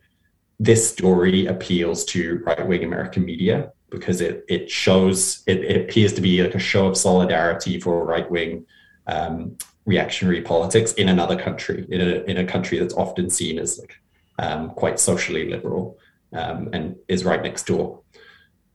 this 0.59 0.91
story 0.91 1.47
appeals 1.47 2.05
to 2.05 2.43
right-wing 2.45 2.85
american 2.85 3.25
media 3.25 3.73
because 3.91 4.21
it 4.21 4.45
it 4.49 4.71
shows 4.71 5.43
it, 5.47 5.65
it 5.65 5.81
appears 5.83 6.13
to 6.13 6.21
be 6.21 6.43
like 6.43 6.55
a 6.55 6.59
show 6.59 6.87
of 6.87 6.97
solidarity 6.97 7.81
for 7.81 8.05
right-wing 8.05 8.65
um, 9.07 9.57
reactionary 9.87 10.43
politics 10.43 10.93
in 10.93 11.09
another 11.09 11.37
country 11.37 11.87
in 11.89 12.01
a, 12.01 12.23
in 12.25 12.37
a 12.37 12.45
country 12.45 12.79
that's 12.79 12.95
often 12.95 13.29
seen 13.29 13.59
as 13.59 13.79
like 13.79 14.01
um, 14.41 14.71
quite 14.71 14.99
socially 14.99 15.49
liberal, 15.49 15.99
um, 16.33 16.71
and 16.73 16.97
is 17.09 17.25
right 17.25 17.43
next 17.43 17.67
door. 17.67 18.00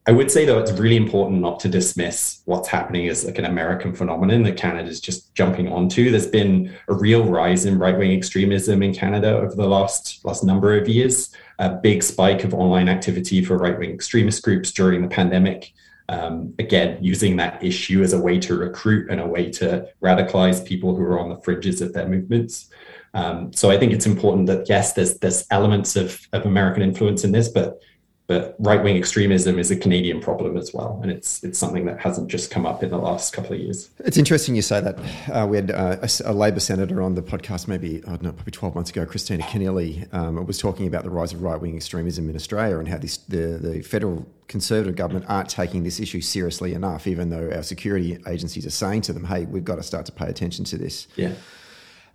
I 0.07 0.11
would 0.11 0.29
say 0.29 0.45
though 0.45 0.59
it's 0.59 0.71
really 0.71 0.97
important 0.97 1.41
not 1.41 1.59
to 1.61 1.69
dismiss 1.69 2.41
what's 2.45 2.69
happening 2.69 3.07
as 3.07 3.25
like 3.25 3.39
an 3.39 3.45
American 3.45 3.91
phenomenon 3.91 4.43
that 4.43 4.55
Canada 4.55 4.87
is 4.87 5.01
just 5.01 5.33
jumping 5.33 5.67
onto. 5.71 6.11
There's 6.11 6.27
been 6.27 6.75
a 6.87 6.93
real 6.93 7.25
rise 7.25 7.65
in 7.65 7.79
right-wing 7.79 8.11
extremism 8.11 8.83
in 8.83 8.93
Canada 8.93 9.35
over 9.35 9.55
the 9.55 9.67
last 9.67 10.23
last 10.23 10.43
number 10.43 10.77
of 10.77 10.87
years. 10.87 11.31
A 11.57 11.69
big 11.69 12.03
spike 12.03 12.43
of 12.43 12.53
online 12.53 12.87
activity 12.87 13.43
for 13.43 13.57
right-wing 13.57 13.89
extremist 13.89 14.43
groups 14.43 14.71
during 14.71 15.01
the 15.01 15.07
pandemic. 15.07 15.73
Um, 16.07 16.53
again, 16.59 16.99
using 17.01 17.37
that 17.37 17.63
issue 17.63 18.03
as 18.03 18.13
a 18.13 18.19
way 18.19 18.37
to 18.41 18.55
recruit 18.55 19.09
and 19.09 19.19
a 19.19 19.25
way 19.25 19.49
to 19.53 19.87
radicalize 20.03 20.63
people 20.63 20.95
who 20.95 21.01
are 21.01 21.19
on 21.19 21.29
the 21.29 21.41
fringes 21.41 21.81
of 21.81 21.93
their 21.93 22.07
movements. 22.07 22.69
Um, 23.15 23.51
so 23.53 23.71
I 23.71 23.79
think 23.79 23.91
it's 23.91 24.05
important 24.05 24.45
that 24.47 24.69
yes, 24.69 24.93
there's 24.93 25.17
there's 25.17 25.47
elements 25.49 25.95
of, 25.95 26.27
of 26.31 26.45
American 26.45 26.83
influence 26.83 27.23
in 27.23 27.31
this, 27.31 27.47
but 27.47 27.79
but 28.27 28.55
right 28.57 28.83
wing 28.83 28.97
extremism 28.97 29.59
is 29.59 29.69
a 29.69 29.75
Canadian 29.75 30.19
problem 30.19 30.57
as 30.57 30.73
well, 30.73 30.99
and 31.03 31.11
it's 31.11 31.43
it's 31.43 31.59
something 31.59 31.85
that 31.85 31.99
hasn't 31.99 32.27
just 32.27 32.49
come 32.49 32.65
up 32.65 32.81
in 32.81 32.89
the 32.89 32.97
last 32.97 33.33
couple 33.33 33.53
of 33.53 33.59
years. 33.59 33.89
It's 33.99 34.17
interesting 34.17 34.55
you 34.55 34.61
say 34.61 34.81
that. 34.81 34.99
Uh, 35.31 35.45
we 35.47 35.57
had 35.57 35.71
uh, 35.71 35.97
a, 36.01 36.09
a, 36.25 36.33
Labor 36.33 36.59
senator 36.59 37.01
on 37.01 37.15
the 37.15 37.21
podcast 37.21 37.67
maybe 37.67 38.01
I 38.05 38.09
don't 38.11 38.23
know 38.23 38.31
probably 38.31 38.51
twelve 38.51 38.73
months 38.73 38.89
ago, 38.89 39.05
Kristina 39.05 39.41
Keneally, 39.41 40.11
um, 40.13 40.43
was 40.45 40.57
talking 40.57 40.87
about 40.87 41.03
the 41.03 41.09
rise 41.09 41.33
of 41.33 41.41
right 41.41 41.59
wing 41.59 41.75
extremism 41.75 42.29
in 42.29 42.35
Australia 42.35 42.79
and 42.79 42.87
how 42.87 42.97
this, 42.97 43.17
the 43.17 43.59
the 43.61 43.81
federal 43.81 44.27
Conservative 44.47 44.95
government 44.95 45.25
aren't 45.27 45.49
taking 45.49 45.83
this 45.83 45.99
issue 45.99 46.21
seriously 46.21 46.75
enough, 46.75 47.07
even 47.07 47.31
though 47.31 47.49
our 47.51 47.63
security 47.63 48.19
agencies 48.27 48.63
are 48.63 48.71
saying 48.71 49.01
to 49.01 49.13
them, 49.13 49.23
"Hey, 49.25 49.45
we've 49.45 49.65
got 49.65 49.77
to 49.77 49.83
start 49.83 50.05
to 50.05 50.11
pay 50.11 50.27
attention 50.27 50.65
to 50.65 50.77
this." 50.77 51.07
Yeah 51.15 51.33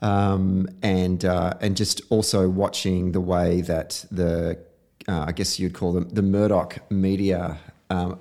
um, 0.03 0.69
and 0.83 1.25
uh, 1.25 1.55
and 1.61 1.77
just 1.77 2.03
also 2.09 2.49
watching 2.49 3.13
the 3.13 3.21
way 3.21 3.61
that 3.63 4.05
the 4.11 4.59
uh, 5.09 5.25
I 5.29 5.33
guess 5.33 5.59
you'd 5.59 5.75
call 5.75 5.93
them 5.93 6.09
the 6.11 6.23
Murdoch 6.23 6.79
media 6.91 7.59
um, 7.89 8.21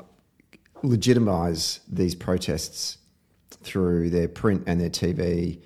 legitimize 0.83 1.81
these 1.87 2.15
protests 2.15 2.97
through 3.61 4.09
their 4.09 4.27
print 4.27 4.63
and 4.65 4.79
their 4.79 4.89
TV 4.89 5.61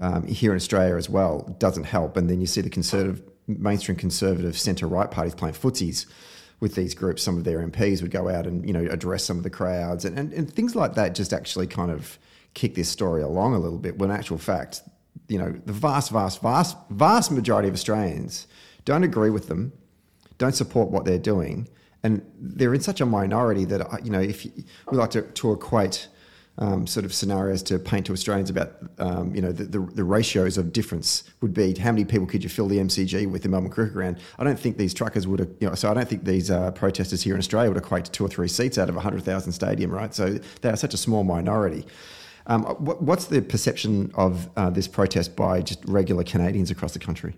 um, 0.00 0.26
here 0.26 0.50
in 0.50 0.56
Australia 0.56 0.96
as 0.96 1.08
well 1.08 1.54
doesn't 1.58 1.84
help. 1.84 2.16
And 2.16 2.28
then 2.28 2.40
you 2.40 2.46
see 2.46 2.60
the 2.60 2.70
conservative, 2.70 3.22
mainstream 3.46 3.96
conservative 3.96 4.58
centre 4.58 4.86
right 4.86 5.10
parties 5.10 5.34
playing 5.34 5.54
footsies 5.54 6.06
with 6.60 6.74
these 6.74 6.94
groups. 6.94 7.22
Some 7.22 7.36
of 7.36 7.44
their 7.44 7.58
MPs 7.66 8.02
would 8.02 8.10
go 8.10 8.28
out 8.28 8.46
and 8.46 8.66
you 8.66 8.72
know 8.72 8.86
address 8.90 9.24
some 9.24 9.36
of 9.36 9.42
the 9.42 9.50
crowds 9.50 10.04
and, 10.04 10.18
and, 10.18 10.32
and 10.32 10.52
things 10.52 10.74
like 10.74 10.94
that. 10.94 11.14
Just 11.14 11.32
actually 11.32 11.66
kind 11.66 11.90
of 11.90 12.18
kick 12.54 12.74
this 12.74 12.88
story 12.88 13.22
along 13.22 13.54
a 13.54 13.58
little 13.58 13.78
bit. 13.78 13.98
When 13.98 14.10
in 14.10 14.16
actual 14.16 14.38
fact, 14.38 14.82
you 15.28 15.38
know, 15.38 15.52
the 15.66 15.72
vast, 15.72 16.10
vast, 16.10 16.40
vast, 16.42 16.76
vast 16.90 17.30
majority 17.30 17.68
of 17.68 17.74
Australians 17.74 18.46
don't 18.84 19.04
agree 19.04 19.30
with 19.30 19.48
them, 19.48 19.72
don't 20.38 20.54
support 20.54 20.90
what 20.90 21.04
they're 21.04 21.18
doing, 21.18 21.68
and 22.02 22.24
they're 22.38 22.74
in 22.74 22.80
such 22.80 23.00
a 23.00 23.06
minority 23.06 23.64
that 23.66 24.04
you 24.04 24.10
know, 24.10 24.20
if 24.20 24.44
we 24.44 24.96
like 24.96 25.10
to, 25.10 25.22
to 25.22 25.52
equate 25.52 26.08
um, 26.58 26.86
sort 26.86 27.04
of 27.04 27.12
scenarios 27.12 27.62
to 27.64 27.78
paint 27.78 28.06
to 28.06 28.12
Australians 28.12 28.48
about 28.48 28.76
um, 28.98 29.34
you 29.34 29.42
know 29.42 29.50
the, 29.50 29.64
the, 29.64 29.80
the, 29.80 30.04
ratios 30.04 30.56
of 30.56 30.72
difference 30.72 31.24
would 31.40 31.52
be 31.52 31.74
how 31.74 31.90
many 31.90 32.04
people 32.04 32.26
could 32.26 32.44
you 32.44 32.48
fill 32.48 32.68
the 32.68 32.78
MCG 32.78 33.28
with 33.28 33.42
the 33.42 33.48
Melbourne 33.48 33.70
Cricket 33.70 33.94
Ground? 33.94 34.20
I 34.38 34.44
don't 34.44 34.58
think 34.58 34.76
these 34.76 34.94
truckers 34.94 35.26
would, 35.26 35.56
you 35.60 35.68
know, 35.68 35.74
so 35.74 35.90
I 35.90 35.94
don't 35.94 36.08
think 36.08 36.24
these 36.24 36.52
uh, 36.52 36.70
protesters 36.70 37.22
here 37.22 37.34
in 37.34 37.40
Australia 37.40 37.70
would 37.70 37.78
equate 37.78 38.04
to 38.04 38.10
two 38.12 38.24
or 38.24 38.28
three 38.28 38.46
seats 38.46 38.78
out 38.78 38.88
of 38.88 38.96
a 38.96 39.00
hundred 39.00 39.24
thousand 39.24 39.52
stadium, 39.52 39.90
right? 39.90 40.14
So 40.14 40.38
they 40.60 40.68
are 40.68 40.76
such 40.76 40.94
a 40.94 40.98
small 40.98 41.24
minority. 41.24 41.86
Um, 42.46 42.64
what, 42.64 43.02
what's 43.02 43.24
the 43.24 43.42
perception 43.42 44.12
of 44.14 44.48
uh, 44.56 44.70
this 44.70 44.86
protest 44.86 45.34
by 45.34 45.60
just 45.60 45.84
regular 45.86 46.22
Canadians 46.22 46.70
across 46.70 46.92
the 46.92 46.98
country? 47.00 47.34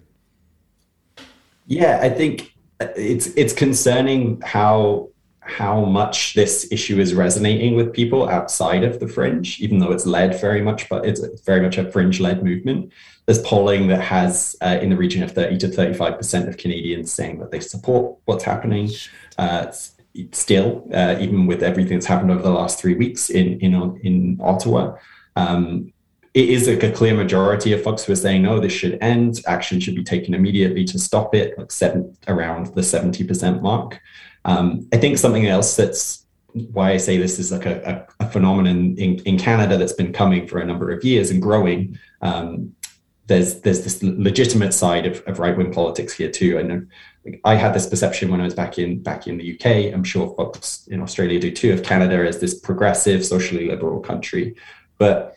Yeah, 1.66 2.00
I 2.02 2.10
think 2.10 2.52
it's 2.80 3.26
it's 3.28 3.52
concerning 3.52 4.40
how 4.42 5.08
how 5.40 5.84
much 5.84 6.34
this 6.34 6.66
issue 6.72 6.98
is 6.98 7.14
resonating 7.14 7.76
with 7.76 7.92
people 7.92 8.28
outside 8.28 8.82
of 8.82 8.98
the 8.98 9.06
fringe, 9.06 9.60
even 9.60 9.78
though 9.78 9.92
it's 9.92 10.04
led 10.04 10.38
very 10.40 10.60
much, 10.60 10.88
but 10.88 11.06
it's 11.06 11.20
very 11.42 11.60
much 11.60 11.78
a 11.78 11.88
fringe-led 11.92 12.42
movement. 12.42 12.92
There's 13.26 13.40
polling 13.42 13.86
that 13.88 14.00
has 14.00 14.56
uh, 14.60 14.78
in 14.82 14.90
the 14.90 14.96
region 14.96 15.22
of 15.22 15.30
30 15.30 15.58
to 15.58 15.68
35 15.68 16.16
percent 16.16 16.48
of 16.48 16.56
Canadians 16.56 17.12
saying 17.12 17.38
that 17.38 17.50
they 17.52 17.60
support 17.60 18.18
what's 18.24 18.44
happening. 18.44 18.90
Uh, 19.38 19.72
still, 20.32 20.88
uh, 20.92 21.16
even 21.20 21.46
with 21.46 21.62
everything 21.62 21.96
that's 21.96 22.06
happened 22.06 22.30
over 22.30 22.42
the 22.42 22.50
last 22.50 22.80
three 22.80 22.94
weeks 22.94 23.30
in 23.30 23.60
in 23.60 24.00
in 24.02 24.38
Ottawa. 24.42 24.96
Um, 25.36 25.92
it 26.36 26.50
is 26.50 26.68
like 26.68 26.82
a 26.82 26.92
clear 26.92 27.14
majority 27.14 27.72
of 27.72 27.82
folks 27.82 28.04
who 28.04 28.12
are 28.12 28.16
saying 28.16 28.42
no, 28.42 28.60
this 28.60 28.70
should 28.70 28.98
end. 29.00 29.40
Action 29.46 29.80
should 29.80 29.96
be 29.96 30.04
taken 30.04 30.34
immediately 30.34 30.84
to 30.84 30.98
stop 30.98 31.34
it, 31.34 31.56
like 31.56 31.72
seven, 31.72 32.14
around 32.28 32.74
the 32.74 32.82
seventy 32.82 33.24
percent 33.24 33.62
mark. 33.62 33.98
Um, 34.44 34.86
I 34.92 34.98
think 34.98 35.16
something 35.16 35.46
else 35.46 35.74
that's 35.76 36.26
why 36.52 36.90
I 36.90 36.98
say 36.98 37.16
this 37.16 37.38
is 37.38 37.52
like 37.52 37.64
a, 37.64 38.06
a, 38.20 38.24
a, 38.24 38.28
phenomenon 38.28 38.96
in, 38.98 39.18
in 39.20 39.38
Canada 39.38 39.78
that's 39.78 39.94
been 39.94 40.12
coming 40.12 40.46
for 40.46 40.58
a 40.58 40.66
number 40.66 40.90
of 40.90 41.02
years 41.04 41.30
and 41.30 41.40
growing. 41.40 41.98
Um, 42.20 42.74
there's 43.28 43.62
there's 43.62 43.82
this 43.82 44.02
legitimate 44.02 44.74
side 44.74 45.06
of, 45.06 45.22
of 45.26 45.38
right 45.38 45.56
wing 45.56 45.72
politics 45.72 46.12
here 46.12 46.30
too. 46.30 46.58
And 46.58 46.90
I 47.46 47.54
had 47.54 47.72
this 47.72 47.86
perception 47.86 48.30
when 48.30 48.42
I 48.42 48.44
was 48.44 48.54
back 48.54 48.78
in 48.78 49.02
back 49.02 49.26
in 49.26 49.38
the 49.38 49.54
UK. 49.54 49.94
I'm 49.94 50.04
sure 50.04 50.34
folks 50.36 50.86
in 50.88 51.00
Australia 51.00 51.40
do 51.40 51.50
too 51.50 51.72
of 51.72 51.82
Canada 51.82 52.26
as 52.28 52.40
this 52.40 52.60
progressive, 52.60 53.24
socially 53.24 53.68
liberal 53.68 54.00
country, 54.00 54.54
but 54.98 55.34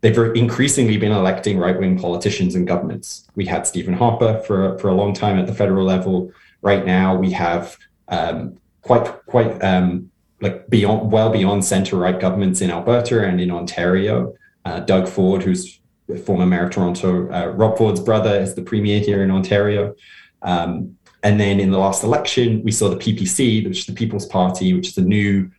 they've 0.00 0.16
increasingly 0.36 0.96
been 0.96 1.12
electing 1.12 1.58
right 1.58 1.78
wing 1.78 1.98
politicians 1.98 2.54
and 2.54 2.66
governments. 2.66 3.26
We 3.34 3.46
had 3.46 3.66
Stephen 3.66 3.94
Harper 3.94 4.42
for 4.46 4.78
for 4.78 4.88
a 4.88 4.94
long 4.94 5.12
time 5.12 5.38
at 5.38 5.46
the 5.46 5.54
federal 5.54 5.84
level. 5.84 6.32
Right 6.62 6.84
now, 6.84 7.16
we 7.16 7.30
have 7.32 7.76
um, 8.08 8.58
quite 8.82 9.06
quite 9.26 9.62
um, 9.62 10.10
like 10.40 10.68
beyond 10.68 11.10
well 11.10 11.30
beyond 11.30 11.64
centre 11.64 11.96
right 11.96 12.18
governments 12.18 12.60
in 12.60 12.70
Alberta 12.70 13.26
and 13.26 13.40
in 13.40 13.50
Ontario. 13.50 14.34
Uh, 14.64 14.80
Doug 14.80 15.08
Ford, 15.08 15.42
who's 15.42 15.78
former 16.24 16.46
mayor 16.46 16.64
of 16.64 16.70
Toronto, 16.70 17.30
uh, 17.32 17.48
Rob 17.48 17.78
Ford's 17.78 18.00
brother, 18.00 18.38
is 18.38 18.54
the 18.54 18.62
premier 18.62 19.00
here 19.00 19.22
in 19.22 19.30
Ontario. 19.30 19.94
Um, 20.42 20.96
and 21.22 21.40
then 21.40 21.58
in 21.58 21.70
the 21.70 21.78
last 21.78 22.04
election, 22.04 22.62
we 22.62 22.70
saw 22.70 22.88
the 22.88 22.96
PPC, 22.96 23.66
which 23.66 23.80
is 23.80 23.86
the 23.86 23.92
People's 23.92 24.26
Party, 24.26 24.74
which 24.74 24.88
is 24.88 24.98
a 24.98 25.02
new 25.02 25.50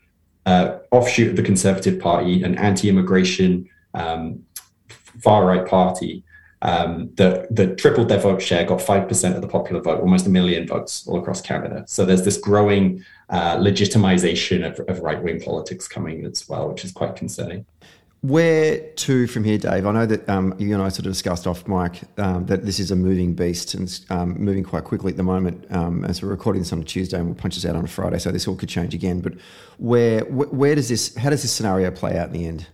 uh, 0.45 0.77
offshoot 0.91 1.31
of 1.31 1.35
the 1.35 1.43
Conservative 1.43 1.99
Party, 1.99 2.43
an 2.43 2.57
anti-immigration 2.57 3.67
um, 3.93 4.43
far 5.21 5.45
right 5.45 5.67
party, 5.67 6.23
um, 6.61 7.11
that, 7.15 7.55
that 7.55 7.77
tripled 7.77 8.09
their 8.09 8.19
vote 8.19 8.41
share, 8.41 8.65
got 8.65 8.79
5% 8.79 9.35
of 9.35 9.41
the 9.41 9.47
popular 9.47 9.81
vote, 9.81 9.99
almost 9.99 10.25
a 10.25 10.29
million 10.29 10.67
votes 10.67 11.07
all 11.07 11.19
across 11.19 11.41
Canada. 11.41 11.83
So 11.87 12.05
there's 12.05 12.23
this 12.23 12.37
growing 12.37 13.03
uh, 13.29 13.57
legitimization 13.57 14.65
of, 14.65 14.79
of 14.89 15.01
right 15.01 15.21
wing 15.21 15.39
politics 15.39 15.87
coming 15.87 16.25
as 16.25 16.47
well, 16.49 16.69
which 16.69 16.83
is 16.83 16.91
quite 16.91 17.15
concerning. 17.15 17.65
Where 18.21 18.79
to 18.79 19.27
from 19.27 19.43
here, 19.43 19.59
Dave? 19.59 19.85
I 19.85 19.91
know 19.91 20.07
that 20.07 20.27
um, 20.27 20.55
you 20.57 20.73
and 20.73 20.81
I 20.81 20.89
sort 20.89 21.05
of 21.05 21.11
discussed 21.11 21.45
off 21.45 21.67
mic 21.67 22.01
um, 22.17 22.47
that 22.47 22.65
this 22.65 22.79
is 22.79 22.89
a 22.89 22.95
moving 22.95 23.35
beast 23.35 23.75
and 23.75 23.99
um, 24.09 24.43
moving 24.43 24.63
quite 24.63 24.85
quickly 24.85 25.11
at 25.11 25.17
the 25.17 25.23
moment. 25.23 25.71
Um, 25.71 26.03
as 26.03 26.23
we're 26.23 26.29
recording 26.29 26.63
this 26.63 26.73
on 26.73 26.81
a 26.81 26.83
Tuesday 26.83 27.17
and 27.17 27.27
we'll 27.27 27.35
punch 27.35 27.53
this 27.53 27.65
out 27.65 27.75
on 27.75 27.85
a 27.85 27.87
Friday, 27.87 28.17
so 28.17 28.31
this 28.31 28.47
all 28.47 28.55
could 28.55 28.69
change 28.69 28.95
again. 28.95 29.21
But 29.21 29.33
where, 29.77 30.21
where 30.21 30.73
does 30.73 30.89
this? 30.89 31.15
How 31.15 31.29
does 31.29 31.43
this 31.43 31.51
scenario 31.51 31.91
play 31.91 32.17
out 32.17 32.27
in 32.27 32.33
the 32.33 32.47
end? 32.47 32.65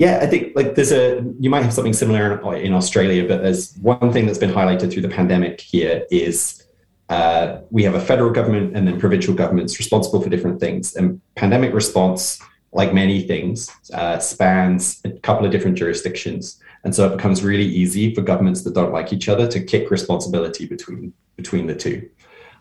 Yeah, 0.00 0.20
I 0.22 0.26
think 0.26 0.56
like 0.56 0.76
there's 0.76 0.92
a 0.92 1.22
you 1.38 1.50
might 1.50 1.62
have 1.62 1.74
something 1.74 1.92
similar 1.92 2.40
in, 2.54 2.66
in 2.68 2.72
Australia, 2.72 3.28
but 3.28 3.42
there's 3.42 3.76
one 3.76 4.10
thing 4.14 4.24
that's 4.24 4.38
been 4.38 4.50
highlighted 4.50 4.90
through 4.90 5.02
the 5.02 5.10
pandemic 5.10 5.60
here 5.60 6.06
is 6.10 6.66
uh, 7.10 7.58
we 7.70 7.82
have 7.82 7.94
a 7.94 8.00
federal 8.00 8.30
government 8.30 8.74
and 8.74 8.88
then 8.88 8.98
provincial 8.98 9.34
governments 9.34 9.78
responsible 9.78 10.22
for 10.22 10.30
different 10.30 10.58
things. 10.58 10.96
And 10.96 11.20
pandemic 11.34 11.74
response, 11.74 12.40
like 12.72 12.94
many 12.94 13.26
things, 13.26 13.68
uh, 13.92 14.18
spans 14.18 15.02
a 15.04 15.10
couple 15.10 15.44
of 15.44 15.52
different 15.52 15.76
jurisdictions, 15.76 16.58
and 16.82 16.94
so 16.94 17.06
it 17.06 17.14
becomes 17.14 17.44
really 17.44 17.66
easy 17.66 18.14
for 18.14 18.22
governments 18.22 18.62
that 18.62 18.72
don't 18.72 18.94
like 18.94 19.12
each 19.12 19.28
other 19.28 19.46
to 19.48 19.60
kick 19.62 19.90
responsibility 19.90 20.64
between 20.64 21.12
between 21.36 21.66
the 21.66 21.74
two. 21.74 22.08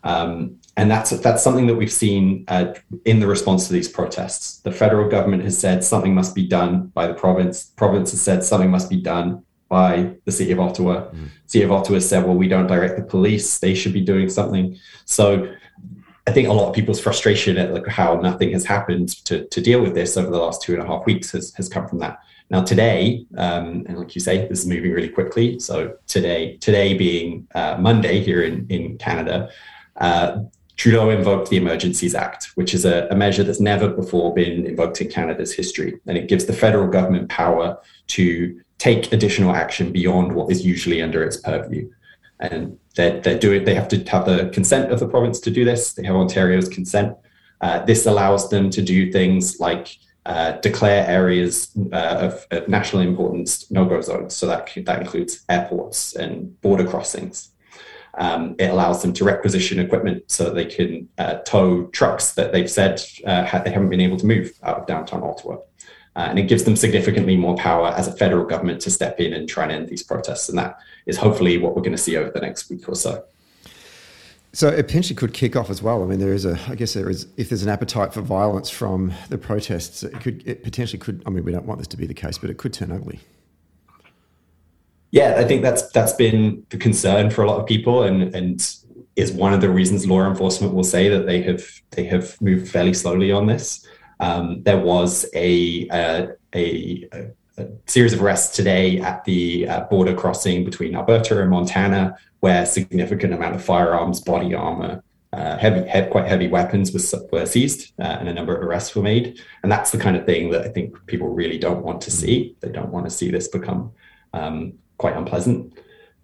Um, 0.04 0.60
and 0.78 0.90
that's 0.90 1.10
that's 1.10 1.44
something 1.44 1.68
that 1.68 1.76
we've 1.76 1.92
seen 1.92 2.46
uh, 2.48 2.74
in 3.06 3.20
the 3.20 3.28
response 3.28 3.68
to 3.68 3.74
these 3.74 3.90
protests. 3.90 4.60
The 4.60 4.72
federal 4.72 5.10
government 5.10 5.44
has 5.44 5.58
said 5.58 5.84
something 5.84 6.16
must 6.16 6.34
be 6.34 6.48
done 6.48 6.88
by 6.88 7.08
the 7.08 7.14
province. 7.14 7.66
The 7.66 7.76
province 7.76 8.12
has 8.12 8.22
said 8.22 8.44
something 8.44 8.72
must 8.72 8.90
be 8.90 9.02
done 9.02 9.44
by 9.68 10.16
the 10.26 10.32
city 10.32 10.52
of 10.52 10.60
Ottawa. 10.60 11.10
Mm. 11.12 11.30
City 11.46 11.64
of 11.64 11.72
Ottawa 11.72 12.00
said, 12.00 12.26
well, 12.26 12.36
we 12.36 12.48
don't 12.48 12.68
direct 12.68 12.96
the 12.96 13.04
police; 13.04 13.60
they 13.60 13.76
should 13.76 13.94
be 13.94 14.02
doing 14.02 14.30
something. 14.30 14.78
So, 15.06 15.54
I 16.26 16.32
think 16.32 16.48
a 16.48 16.54
lot 16.54 16.70
of 16.70 16.76
people's 16.76 17.00
frustration 17.00 17.58
at 17.58 17.74
like 17.74 17.88
how 17.88 18.16
nothing 18.16 18.52
has 18.52 18.66
happened 18.66 19.10
to 19.26 19.46
to 19.46 19.62
deal 19.62 19.82
with 19.82 19.94
this 19.94 20.16
over 20.16 20.30
the 20.30 20.38
last 20.38 20.62
two 20.62 20.74
and 20.74 20.82
a 20.82 20.88
half 20.88 21.06
weeks 21.06 21.32
has 21.32 21.54
has 21.56 21.68
come 21.68 21.88
from 21.88 22.00
that. 22.00 22.20
Now 22.52 22.64
today, 22.64 23.26
um, 23.38 23.86
and 23.88 24.00
like 24.00 24.16
you 24.16 24.22
say, 24.22 24.48
this 24.48 24.62
is 24.62 24.68
moving 24.68 24.92
really 24.92 25.10
quickly. 25.10 25.60
So 25.60 25.98
today, 26.08 26.58
today 26.58 26.96
being 26.96 27.48
uh, 27.54 27.78
Monday 27.80 28.24
here 28.24 28.44
in 28.44 28.66
in 28.70 28.98
Canada. 28.98 29.50
Uh, 30.00 30.44
Trudeau 30.78 31.10
invoked 31.10 31.50
the 31.50 31.58
Emergencies 31.58 32.16
Act, 32.16 32.52
which 32.56 32.74
is 32.74 32.86
a, 32.86 33.08
a, 33.12 33.16
measure 33.16 33.44
that's 33.44 33.60
never 33.60 33.90
before 33.90 34.34
been 34.34 34.66
invoked 34.66 35.02
in 35.02 35.10
Canada's 35.10 35.54
history. 35.54 36.00
And 36.08 36.18
it 36.18 36.30
gives 36.30 36.46
the 36.46 36.54
federal 36.54 36.88
government 36.88 37.28
power 37.28 37.78
to 38.08 38.62
take 38.78 39.12
additional 39.12 39.54
action 39.54 39.92
beyond 39.92 40.34
what 40.34 40.50
is 40.50 40.66
usually 40.66 41.02
under 41.02 41.22
its 41.22 41.36
purview. 41.36 41.92
And 42.40 42.80
they're, 42.96 43.20
they're 43.20 43.38
doing, 43.38 43.66
they 43.66 43.76
have 43.76 43.90
to 43.90 44.02
have 44.06 44.26
the 44.26 44.50
consent 44.54 44.90
of 44.90 45.02
the 45.02 45.08
province 45.08 45.42
to 45.42 45.52
do 45.52 45.66
this. 45.66 45.94
They 45.94 46.06
have 46.06 46.16
Ontario's 46.16 46.70
consent. 46.70 47.18
Uh, 47.60 47.84
this 47.84 48.06
allows 48.06 48.50
them 48.50 48.70
to 48.70 48.82
do 48.82 49.12
things 49.12 49.60
like 49.60 49.98
uh, 50.26 50.54
declare 50.62 51.06
areas 51.08 51.72
uh, 51.92 51.96
of, 51.96 52.48
of, 52.52 52.68
national 52.70 53.02
importance 53.02 53.70
no-go 53.70 54.00
zones. 54.00 54.36
So 54.36 54.48
that, 54.48 54.70
that 54.86 55.02
includes 55.02 55.44
airports 55.50 56.16
and 56.16 56.60
border 56.62 56.88
crossings. 56.88 57.49
Um, 58.20 58.56
it 58.60 58.70
allows 58.70 59.02
them 59.02 59.14
to 59.14 59.24
requisition 59.24 59.80
equipment 59.80 60.24
so 60.28 60.44
that 60.44 60.54
they 60.54 60.66
can 60.66 61.08
uh, 61.18 61.36
tow 61.46 61.86
trucks 61.86 62.34
that 62.34 62.52
they've 62.52 62.70
said 62.70 63.02
uh, 63.26 63.44
they 63.64 63.72
haven't 63.72 63.90
been 63.90 64.02
able 64.02 64.18
to 64.18 64.26
move 64.26 64.52
out 64.62 64.78
of 64.78 64.86
downtown 64.86 65.24
Ottawa. 65.24 65.56
Uh, 66.18 66.28
and 66.30 66.38
it 66.38 66.50
gives 66.50 66.66
them 66.66 66.76
significantly 66.76 67.38
more 67.38 67.56
power 67.56 67.88
as 67.88 68.10
a 68.10 68.12
federal 68.12 68.46
government 68.46 68.82
to 68.82 68.92
step 68.92 69.22
in 69.22 69.32
and 69.32 69.48
try 69.48 69.64
and 69.64 69.72
end 69.72 69.88
these 69.88 70.04
protests. 70.04 70.50
And 70.50 70.58
that 70.58 70.78
is 71.06 71.16
hopefully 71.16 71.58
what 71.58 71.76
we're 71.76 71.82
going 71.82 71.96
to 71.96 71.98
see 71.98 72.18
over 72.18 72.30
the 72.30 72.42
next 72.42 72.70
week 72.70 72.90
or 72.90 72.96
so. 72.96 73.24
So 74.52 74.68
it 74.68 74.88
potentially 74.88 75.16
could 75.16 75.34
kick 75.34 75.56
off 75.56 75.70
as 75.70 75.82
well. 75.82 76.04
I 76.04 76.06
mean, 76.06 76.20
there 76.20 76.34
is 76.34 76.44
a, 76.44 76.60
I 76.68 76.76
guess 76.76 76.94
there 76.94 77.10
is, 77.10 77.28
if 77.38 77.48
there's 77.48 77.64
an 77.64 77.70
appetite 77.70 78.14
for 78.14 78.22
violence 78.22 78.70
from 78.70 79.14
the 79.30 79.38
protests, 79.38 80.04
it 80.04 80.20
could, 80.20 80.46
it 80.46 80.64
potentially 80.64 81.00
could, 81.00 81.24
I 81.26 81.30
mean, 81.30 81.46
we 81.46 81.54
don't 81.54 81.66
want 81.66 81.80
this 81.80 81.88
to 81.90 81.98
be 81.98 82.06
the 82.06 82.14
case, 82.14 82.38
but 82.38 82.50
it 82.50 82.58
could 82.58 82.74
turn 82.74 82.92
ugly 82.92 83.22
yeah, 85.12 85.36
I 85.38 85.44
think 85.44 85.62
that's 85.62 85.90
that's 85.90 86.14
been 86.14 86.66
the 86.70 86.78
concern 86.78 87.30
for 87.32 87.44
a 87.44 87.48
lot 87.48 87.60
of 87.60 87.66
people, 87.66 88.04
and 88.04 88.34
and 88.36 88.62
is 89.16 89.32
one 89.32 89.54
of 89.54 89.62
the 89.62 89.70
reasons 89.70 90.08
law 90.08 90.28
enforcement 90.28 90.74
will 90.74 90.84
say 90.84 91.10
that 91.10 91.26
they 91.26 91.42
have 91.42 91.64
they 91.92 92.06
have 92.06 92.40
moved 92.42 92.70
fairly 92.70 92.94
slowly 92.94 93.32
on 93.32 93.48
this. 93.48 93.86
Um, 94.20 94.64
there 94.64 94.78
was 94.78 95.26
a, 95.34 95.88
a, 95.92 96.30
a, 96.54 97.08
a, 97.58 97.68
series 97.86 98.12
of 98.12 98.22
arrests 98.22 98.56
today 98.56 99.00
at 99.00 99.24
the 99.24 99.68
uh, 99.68 99.82
border 99.86 100.14
crossing 100.14 100.66
between 100.66 100.96
Alberta 100.96 101.42
and 101.42 101.50
Montana, 101.50 102.18
where 102.42 102.66
significant 102.66 103.34
amount 103.34 103.56
of 103.56 103.64
firearms, 103.64 104.20
body 104.20 104.54
armor, 104.54 105.02
uh, 105.32 105.58
heavy, 105.58 105.88
heavy, 105.88 106.10
quite 106.10 106.28
heavy 106.28 106.48
weapons 106.48 106.92
was, 106.92 107.14
were 107.32 107.46
seized, 107.46 107.94
uh, 108.00 108.18
and 108.20 108.28
a 108.28 108.34
number 108.34 108.56
of 108.56 108.62
arrests 108.62 108.94
were 108.94 109.04
made. 109.04 109.40
And 109.64 109.72
that's 109.72 109.92
the 109.92 109.98
kind 109.98 110.18
of 110.18 110.26
thing 110.26 110.50
that 110.52 110.64
I 110.64 110.70
think 110.70 111.06
people 111.06 111.30
really 111.30 111.58
don't 111.58 111.84
want 111.84 112.02
to 112.02 112.12
see. 112.12 112.56
They 112.60 112.72
don't 112.72 112.92
want 112.92 113.06
to 113.06 113.12
see 113.12 113.32
this 113.32 113.48
become 113.48 113.92
um, 114.34 114.74
quite 115.00 115.18
unpleasant. 115.18 115.74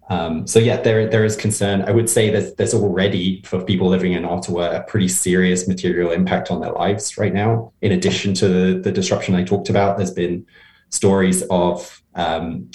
Um, 0.08 0.46
so 0.46 0.60
yeah, 0.60 0.80
there 0.80 1.08
there 1.08 1.24
is 1.24 1.34
concern. 1.34 1.82
I 1.82 1.90
would 1.90 2.08
say 2.08 2.30
that 2.30 2.56
there's 2.56 2.74
already 2.74 3.42
for 3.44 3.60
people 3.60 3.88
living 3.88 4.12
in 4.12 4.24
Ottawa 4.24 4.70
a 4.70 4.82
pretty 4.84 5.08
serious 5.08 5.66
material 5.66 6.12
impact 6.12 6.50
on 6.52 6.60
their 6.60 6.70
lives 6.70 7.18
right 7.18 7.34
now. 7.34 7.72
In 7.82 7.90
addition 7.90 8.32
to 8.34 8.48
the, 8.48 8.80
the 8.80 8.92
disruption 8.92 9.34
I 9.34 9.42
talked 9.42 9.68
about, 9.68 9.96
there's 9.96 10.12
been 10.12 10.46
stories 10.90 11.42
of 11.50 12.00
um, 12.14 12.70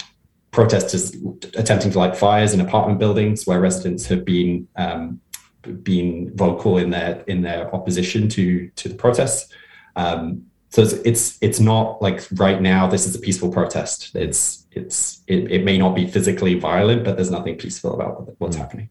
protesters 0.50 1.16
attempting 1.54 1.90
to 1.92 1.98
light 1.98 2.16
fires 2.16 2.52
in 2.52 2.60
apartment 2.60 2.98
buildings 2.98 3.46
where 3.46 3.58
residents 3.60 4.04
have 4.06 4.26
been 4.26 4.68
um, 4.76 5.18
been 5.82 6.36
vocal 6.36 6.76
in 6.76 6.90
their 6.90 7.24
in 7.26 7.40
their 7.40 7.74
opposition 7.74 8.28
to 8.28 8.68
to 8.76 8.90
the 8.90 8.94
protests. 8.94 9.50
Um, 9.96 10.44
so 10.68 10.82
it's, 10.82 10.92
it's 10.92 11.38
it's 11.40 11.60
not 11.60 12.02
like 12.02 12.26
right 12.32 12.60
now 12.60 12.86
this 12.86 13.06
is 13.06 13.14
a 13.14 13.18
peaceful 13.18 13.50
protest. 13.50 14.14
It's 14.14 14.61
it's 14.74 15.20
it, 15.26 15.50
it 15.50 15.64
may 15.64 15.78
not 15.78 15.94
be 15.94 16.06
physically 16.06 16.54
violent, 16.54 17.04
but 17.04 17.16
there's 17.16 17.30
nothing 17.30 17.56
peaceful 17.56 17.94
about 17.94 18.34
what's 18.38 18.56
mm. 18.56 18.60
happening. 18.60 18.88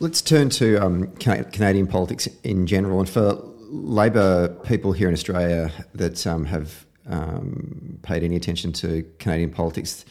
Let's 0.00 0.20
turn 0.20 0.50
to 0.50 0.76
um, 0.76 1.12
Canadian 1.16 1.86
politics 1.86 2.28
in 2.42 2.66
general, 2.66 2.98
and 3.00 3.08
for 3.08 3.38
Labor 3.70 4.48
people 4.64 4.92
here 4.92 5.08
in 5.08 5.14
Australia 5.14 5.72
that 5.94 6.26
um, 6.26 6.44
have 6.44 6.84
um, 7.06 7.98
paid 8.02 8.22
any 8.22 8.36
attention 8.36 8.72
to 8.72 9.04
Canadian 9.18 9.50
politics, 9.50 10.04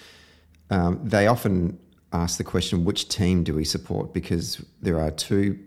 um, 0.69 0.99
they 1.03 1.27
often 1.27 1.79
ask 2.11 2.37
the 2.37 2.43
question, 2.43 2.85
which 2.85 3.09
team 3.09 3.43
do 3.43 3.53
we 3.53 3.63
support? 3.63 4.13
Because 4.13 4.63
there 4.81 4.99
are 4.99 5.11
two 5.11 5.57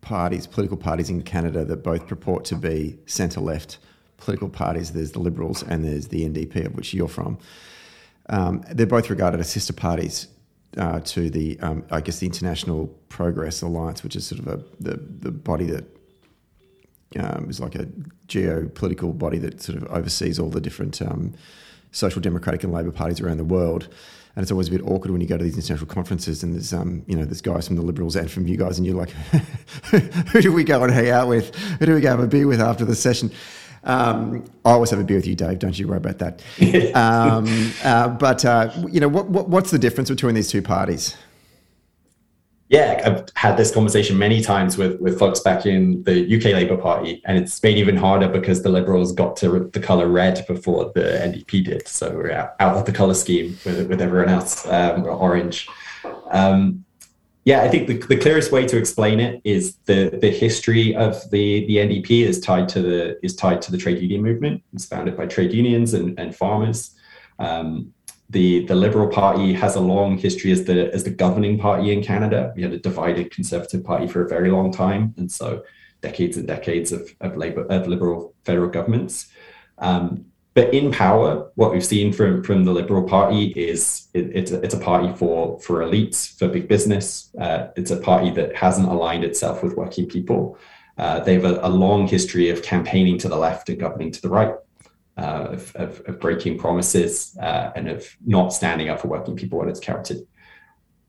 parties, 0.00 0.46
political 0.46 0.76
parties 0.76 1.08
in 1.10 1.22
Canada 1.22 1.64
that 1.64 1.82
both 1.82 2.06
purport 2.06 2.44
to 2.46 2.56
be 2.56 2.98
centre 3.06 3.40
left 3.40 3.78
political 4.16 4.48
parties. 4.48 4.92
There's 4.92 5.12
the 5.12 5.20
Liberals 5.20 5.62
and 5.62 5.84
there's 5.84 6.08
the 6.08 6.28
NDP, 6.28 6.66
of 6.66 6.74
which 6.74 6.92
you're 6.92 7.08
from. 7.08 7.38
Um, 8.32 8.64
they're 8.70 8.86
both 8.86 9.10
regarded 9.10 9.40
as 9.40 9.50
sister 9.50 9.74
parties 9.74 10.26
uh, 10.78 11.00
to 11.00 11.28
the, 11.28 11.60
um, 11.60 11.84
I 11.90 12.00
guess, 12.00 12.18
the 12.18 12.26
International 12.26 12.86
Progress 13.08 13.60
Alliance, 13.60 14.02
which 14.02 14.16
is 14.16 14.26
sort 14.26 14.40
of 14.40 14.48
a, 14.48 14.64
the, 14.80 14.96
the 14.96 15.30
body 15.30 15.66
that 15.66 15.84
um, 17.20 17.48
is 17.50 17.60
like 17.60 17.74
a 17.74 17.86
geopolitical 18.26 19.16
body 19.16 19.38
that 19.38 19.60
sort 19.60 19.76
of 19.76 19.84
oversees 19.90 20.38
all 20.38 20.48
the 20.48 20.62
different 20.62 21.02
um, 21.02 21.34
social 21.90 22.22
democratic 22.22 22.64
and 22.64 22.72
Labor 22.72 22.90
parties 22.90 23.20
around 23.20 23.36
the 23.36 23.44
world. 23.44 23.88
And 24.34 24.42
it's 24.42 24.50
always 24.50 24.68
a 24.68 24.70
bit 24.70 24.80
awkward 24.80 25.10
when 25.10 25.20
you 25.20 25.26
go 25.26 25.36
to 25.36 25.44
these 25.44 25.56
international 25.56 25.92
conferences 25.92 26.42
and 26.42 26.54
there's, 26.54 26.72
um, 26.72 27.04
you 27.06 27.14
know, 27.14 27.26
there's 27.26 27.42
guys 27.42 27.66
from 27.66 27.76
the 27.76 27.82
Liberals 27.82 28.16
and 28.16 28.30
from 28.30 28.46
you 28.46 28.56
guys, 28.56 28.78
and 28.78 28.86
you're 28.86 28.96
like, 28.96 29.10
who 30.30 30.40
do 30.40 30.50
we 30.50 30.64
go 30.64 30.82
and 30.82 30.90
hang 30.90 31.10
out 31.10 31.28
with? 31.28 31.54
Who 31.54 31.84
do 31.84 31.94
we 31.94 32.00
go 32.00 32.08
have 32.08 32.20
a 32.20 32.26
beer 32.26 32.46
with 32.46 32.62
after 32.62 32.86
the 32.86 32.94
session? 32.94 33.30
Um, 33.84 34.44
I 34.64 34.72
always 34.72 34.90
have 34.90 35.00
a 35.00 35.04
beer 35.04 35.16
with 35.16 35.26
you, 35.26 35.34
Dave. 35.34 35.58
Don't 35.58 35.78
you 35.78 35.88
worry 35.88 35.96
about 35.96 36.18
that. 36.18 36.42
um, 36.94 37.72
uh, 37.84 38.08
but 38.08 38.44
uh, 38.44 38.70
you 38.90 39.00
know, 39.00 39.08
what, 39.08 39.28
what, 39.28 39.48
what's 39.48 39.70
the 39.70 39.78
difference 39.78 40.08
between 40.08 40.34
these 40.34 40.48
two 40.48 40.62
parties? 40.62 41.16
Yeah, 42.68 43.02
I've 43.04 43.26
had 43.36 43.58
this 43.58 43.70
conversation 43.70 44.16
many 44.16 44.40
times 44.40 44.78
with 44.78 44.98
with 44.98 45.18
folks 45.18 45.40
back 45.40 45.66
in 45.66 46.02
the 46.04 46.36
UK 46.36 46.54
Labour 46.54 46.78
Party, 46.78 47.20
and 47.26 47.36
it's 47.36 47.62
made 47.62 47.76
even 47.76 47.98
harder 47.98 48.28
because 48.28 48.62
the 48.62 48.70
Liberals 48.70 49.12
got 49.12 49.36
to 49.38 49.68
the 49.74 49.80
colour 49.80 50.08
red 50.08 50.42
before 50.46 50.90
the 50.94 51.02
NDP 51.02 51.66
did. 51.66 51.86
So 51.86 52.10
we're 52.14 52.32
out, 52.32 52.54
out 52.60 52.76
of 52.78 52.86
the 52.86 52.92
colour 52.92 53.12
scheme 53.12 53.58
with, 53.66 53.88
with 53.88 54.00
everyone 54.00 54.30
else, 54.30 54.66
um, 54.68 55.04
orange. 55.04 55.68
Um, 56.30 56.86
yeah, 57.44 57.62
I 57.62 57.68
think 57.68 57.88
the, 57.88 57.98
the 57.98 58.16
clearest 58.16 58.52
way 58.52 58.66
to 58.66 58.78
explain 58.78 59.18
it 59.18 59.40
is 59.42 59.76
the 59.86 60.16
the 60.20 60.30
history 60.30 60.94
of 60.94 61.28
the 61.30 61.66
the 61.66 61.76
NDP 61.76 62.22
is 62.22 62.40
tied 62.40 62.68
to 62.70 62.82
the 62.82 63.24
is 63.24 63.34
tied 63.34 63.60
to 63.62 63.72
the 63.72 63.78
trade 63.78 64.00
union 64.00 64.22
movement. 64.22 64.62
It's 64.72 64.86
founded 64.86 65.16
by 65.16 65.26
trade 65.26 65.52
unions 65.52 65.92
and, 65.92 66.18
and 66.20 66.36
farmers. 66.36 66.94
Um, 67.40 67.92
the 68.30 68.64
the 68.66 68.76
Liberal 68.76 69.08
Party 69.08 69.52
has 69.54 69.74
a 69.74 69.80
long 69.80 70.18
history 70.18 70.52
as 70.52 70.64
the 70.64 70.92
as 70.94 71.02
the 71.02 71.10
governing 71.10 71.58
party 71.58 71.92
in 71.92 72.02
Canada. 72.02 72.52
We 72.54 72.62
had 72.62 72.72
a 72.72 72.78
divided 72.78 73.32
Conservative 73.32 73.82
Party 73.82 74.06
for 74.06 74.24
a 74.24 74.28
very 74.28 74.50
long 74.50 74.72
time, 74.72 75.12
and 75.16 75.30
so 75.30 75.64
decades 76.00 76.36
and 76.36 76.46
decades 76.46 76.92
of 76.92 77.10
of 77.20 77.36
Labor 77.36 77.66
of 77.66 77.88
Liberal 77.88 78.34
federal 78.44 78.70
governments. 78.70 79.26
Um, 79.78 80.26
but 80.54 80.74
in 80.74 80.92
power, 80.92 81.50
what 81.54 81.72
we've 81.72 81.84
seen 81.84 82.12
from, 82.12 82.42
from 82.42 82.64
the 82.64 82.72
Liberal 82.72 83.04
Party 83.04 83.52
is 83.56 84.08
it, 84.12 84.30
it's, 84.34 84.50
a, 84.50 84.60
it's 84.60 84.74
a 84.74 84.78
party 84.78 85.12
for, 85.14 85.58
for 85.60 85.80
elites, 85.80 86.36
for 86.38 86.46
big 86.46 86.68
business. 86.68 87.30
Uh, 87.38 87.68
it's 87.74 87.90
a 87.90 87.96
party 87.96 88.30
that 88.32 88.54
hasn't 88.54 88.88
aligned 88.88 89.24
itself 89.24 89.62
with 89.62 89.76
working 89.76 90.06
people. 90.06 90.58
Uh, 90.98 91.20
they 91.20 91.34
have 91.34 91.46
a, 91.46 91.58
a, 91.62 91.70
long 91.70 92.06
history 92.06 92.50
of 92.50 92.62
campaigning 92.62 93.16
to 93.16 93.28
the 93.28 93.36
left 93.36 93.70
and 93.70 93.80
governing 93.80 94.10
to 94.12 94.20
the 94.20 94.28
right, 94.28 94.54
uh, 95.16 95.46
of, 95.50 95.74
of, 95.76 96.02
of, 96.06 96.20
breaking 96.20 96.58
promises 96.58 97.34
uh, 97.40 97.72
and 97.74 97.88
of 97.88 98.06
not 98.26 98.52
standing 98.52 98.90
up 98.90 99.00
for 99.00 99.08
working 99.08 99.34
people 99.34 99.58
when 99.58 99.70
it's 99.70 99.80
counted. 99.80 100.26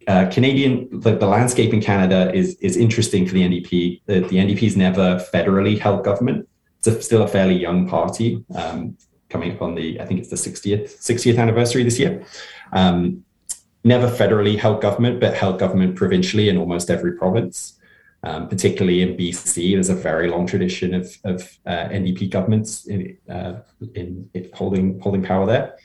Uh, 0.08 0.30
Canadian, 0.32 0.88
the, 1.02 1.16
the, 1.16 1.28
landscape 1.28 1.74
in 1.74 1.82
Canada 1.82 2.34
is, 2.34 2.56
is 2.56 2.78
interesting 2.78 3.26
for 3.26 3.34
the 3.34 3.42
NDP. 3.42 4.02
The, 4.06 4.22
the 4.22 4.38
NDP's 4.38 4.78
never 4.78 5.18
federally 5.34 5.78
held 5.78 6.06
government. 6.06 6.48
It's 6.80 6.88
a, 6.88 7.02
still 7.02 7.24
a 7.24 7.28
fairly 7.28 7.56
young 7.56 7.90
party. 7.90 8.44
Um, 8.56 8.98
coming 9.34 9.52
up 9.52 9.62
on 9.62 9.76
the, 9.76 10.00
I 10.00 10.06
think 10.06 10.22
it's 10.22 10.30
the 10.30 10.38
60th, 10.38 10.98
60th 11.00 11.38
anniversary 11.38 11.84
this 11.84 12.00
year. 12.00 12.24
Um, 12.72 13.26
never 13.84 14.08
federally 14.08 14.58
held 14.58 14.82
government, 14.82 15.20
but 15.20 15.34
held 15.34 15.60
government 15.60 15.98
provincially 15.98 16.48
in 16.48 16.58
almost 16.58 16.90
every 16.90 17.14
province. 17.18 17.78
Um, 18.26 18.48
particularly 18.48 19.02
in 19.02 19.18
BC, 19.18 19.74
there's 19.74 19.90
a 19.90 19.96
very 19.96 20.30
long 20.30 20.48
tradition 20.48 20.94
of, 20.94 21.18
of 21.26 21.60
uh, 21.66 21.90
NDP 21.90 22.30
governments 22.30 22.86
in, 22.88 23.18
uh, 23.30 23.56
in, 23.96 24.30
in, 24.34 24.50
holding 24.54 24.98
holding 25.02 25.22
power 25.22 25.46
there. 25.46 25.78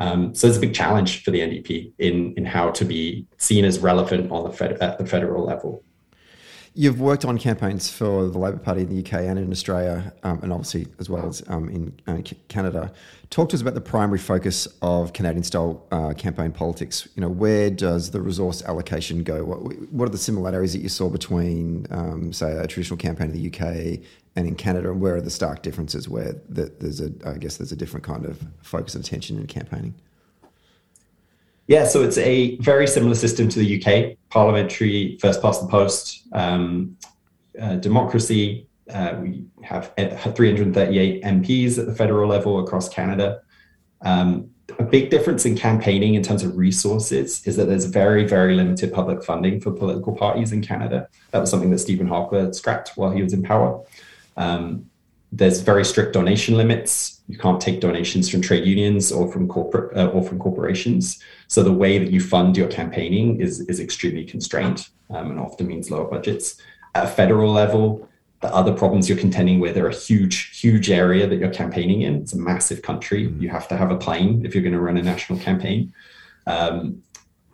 Um, 0.00 0.34
so 0.34 0.48
it's 0.48 0.56
a 0.56 0.60
big 0.60 0.74
challenge 0.74 1.22
for 1.22 1.30
the 1.30 1.38
NDP 1.38 1.92
in 1.98 2.34
in 2.36 2.44
how 2.44 2.72
to 2.72 2.84
be 2.84 3.28
seen 3.36 3.64
as 3.64 3.78
relevant 3.78 4.32
on 4.32 4.42
the 4.42 4.50
fed, 4.50 4.72
at 4.82 4.98
the 4.98 5.06
federal 5.06 5.46
level. 5.46 5.84
You've 6.78 7.00
worked 7.00 7.24
on 7.24 7.38
campaigns 7.38 7.90
for 7.90 8.26
the 8.28 8.36
Labor 8.36 8.58
Party 8.58 8.82
in 8.82 8.90
the 8.90 8.98
UK 8.98 9.22
and 9.22 9.38
in 9.38 9.50
Australia, 9.50 10.12
um, 10.22 10.40
and 10.42 10.52
obviously 10.52 10.86
as 10.98 11.08
well 11.08 11.26
as 11.26 11.42
um, 11.48 11.70
in 11.70 11.98
uh, 12.06 12.20
Canada. 12.48 12.92
Talk 13.30 13.48
to 13.48 13.56
us 13.56 13.62
about 13.62 13.72
the 13.72 13.80
primary 13.80 14.18
focus 14.18 14.68
of 14.82 15.14
Canadian-style 15.14 15.86
uh, 15.90 16.12
campaign 16.12 16.52
politics. 16.52 17.08
You 17.14 17.22
know, 17.22 17.30
where 17.30 17.70
does 17.70 18.10
the 18.10 18.20
resource 18.20 18.62
allocation 18.62 19.22
go? 19.22 19.42
What, 19.42 19.60
what 19.90 20.04
are 20.04 20.10
the 20.12 20.18
similarities 20.18 20.74
that 20.74 20.80
you 20.80 20.90
saw 20.90 21.08
between, 21.08 21.86
um, 21.90 22.30
say, 22.34 22.52
a 22.52 22.66
traditional 22.66 22.98
campaign 22.98 23.30
in 23.30 23.42
the 23.42 23.46
UK 23.48 24.04
and 24.36 24.46
in 24.46 24.54
Canada, 24.54 24.90
and 24.90 25.00
where 25.00 25.16
are 25.16 25.22
the 25.22 25.30
stark 25.30 25.62
differences 25.62 26.10
where 26.10 26.34
the, 26.46 26.70
there's 26.78 27.00
a, 27.00 27.10
I 27.24 27.38
guess, 27.38 27.56
there's 27.56 27.72
a 27.72 27.76
different 27.76 28.04
kind 28.04 28.26
of 28.26 28.46
focus 28.60 28.94
and 28.94 29.02
attention 29.02 29.38
in 29.38 29.46
campaigning? 29.46 29.94
Yeah, 31.68 31.84
so 31.84 32.02
it's 32.02 32.18
a 32.18 32.56
very 32.58 32.86
similar 32.86 33.14
system 33.16 33.48
to 33.48 33.58
the 33.58 33.82
UK 33.82 34.16
parliamentary 34.30 35.18
first 35.20 35.42
past 35.42 35.60
the 35.60 35.68
post 35.68 36.22
um, 36.32 36.96
uh, 37.60 37.76
democracy. 37.76 38.68
Uh, 38.88 39.16
we 39.20 39.44
have 39.62 39.92
338 39.96 41.24
MPs 41.24 41.78
at 41.78 41.86
the 41.86 41.94
federal 41.94 42.28
level 42.28 42.60
across 42.60 42.88
Canada. 42.88 43.40
Um, 44.02 44.50
a 44.78 44.84
big 44.84 45.10
difference 45.10 45.44
in 45.44 45.56
campaigning 45.56 46.14
in 46.14 46.22
terms 46.22 46.44
of 46.44 46.56
resources 46.56 47.44
is 47.46 47.56
that 47.56 47.66
there's 47.66 47.86
very, 47.86 48.24
very 48.26 48.54
limited 48.54 48.92
public 48.92 49.24
funding 49.24 49.60
for 49.60 49.72
political 49.72 50.14
parties 50.14 50.52
in 50.52 50.62
Canada. 50.62 51.08
That 51.30 51.40
was 51.40 51.50
something 51.50 51.70
that 51.70 51.78
Stephen 51.78 52.06
Harper 52.06 52.52
scrapped 52.52 52.92
while 52.96 53.10
he 53.10 53.22
was 53.22 53.32
in 53.32 53.42
power. 53.42 53.82
Um, 54.36 54.88
there's 55.36 55.60
very 55.60 55.84
strict 55.84 56.14
donation 56.14 56.56
limits. 56.56 57.20
You 57.28 57.36
can't 57.36 57.60
take 57.60 57.80
donations 57.80 58.28
from 58.30 58.40
trade 58.40 58.64
unions 58.64 59.12
or 59.12 59.30
from 59.30 59.48
corporate 59.48 59.96
uh, 59.96 60.08
or 60.08 60.22
from 60.22 60.38
corporations. 60.38 61.22
So 61.48 61.62
the 61.62 61.72
way 61.72 61.98
that 61.98 62.10
you 62.10 62.20
fund 62.20 62.56
your 62.56 62.68
campaigning 62.68 63.40
is 63.40 63.60
is 63.68 63.78
extremely 63.78 64.24
constrained 64.24 64.88
um, 65.10 65.30
and 65.30 65.38
often 65.38 65.66
means 65.66 65.90
lower 65.90 66.08
budgets. 66.08 66.56
At 66.94 67.04
a 67.04 67.08
federal 67.08 67.52
level, 67.52 68.08
the 68.40 68.54
other 68.54 68.72
problems 68.72 69.08
you're 69.08 69.18
contending 69.18 69.60
with 69.60 69.76
are 69.76 69.88
a 69.88 69.94
huge, 69.94 70.58
huge 70.58 70.90
area 70.90 71.26
that 71.26 71.36
you're 71.36 71.50
campaigning 71.50 72.02
in. 72.02 72.16
It's 72.16 72.32
a 72.32 72.38
massive 72.38 72.80
country. 72.80 73.26
Mm-hmm. 73.26 73.42
You 73.42 73.48
have 73.50 73.68
to 73.68 73.76
have 73.76 73.90
a 73.90 73.96
plane 73.96 74.44
if 74.46 74.54
you're 74.54 74.62
going 74.62 74.74
to 74.74 74.80
run 74.80 74.96
a 74.96 75.02
national 75.02 75.38
campaign. 75.38 75.92
Um, 76.46 77.02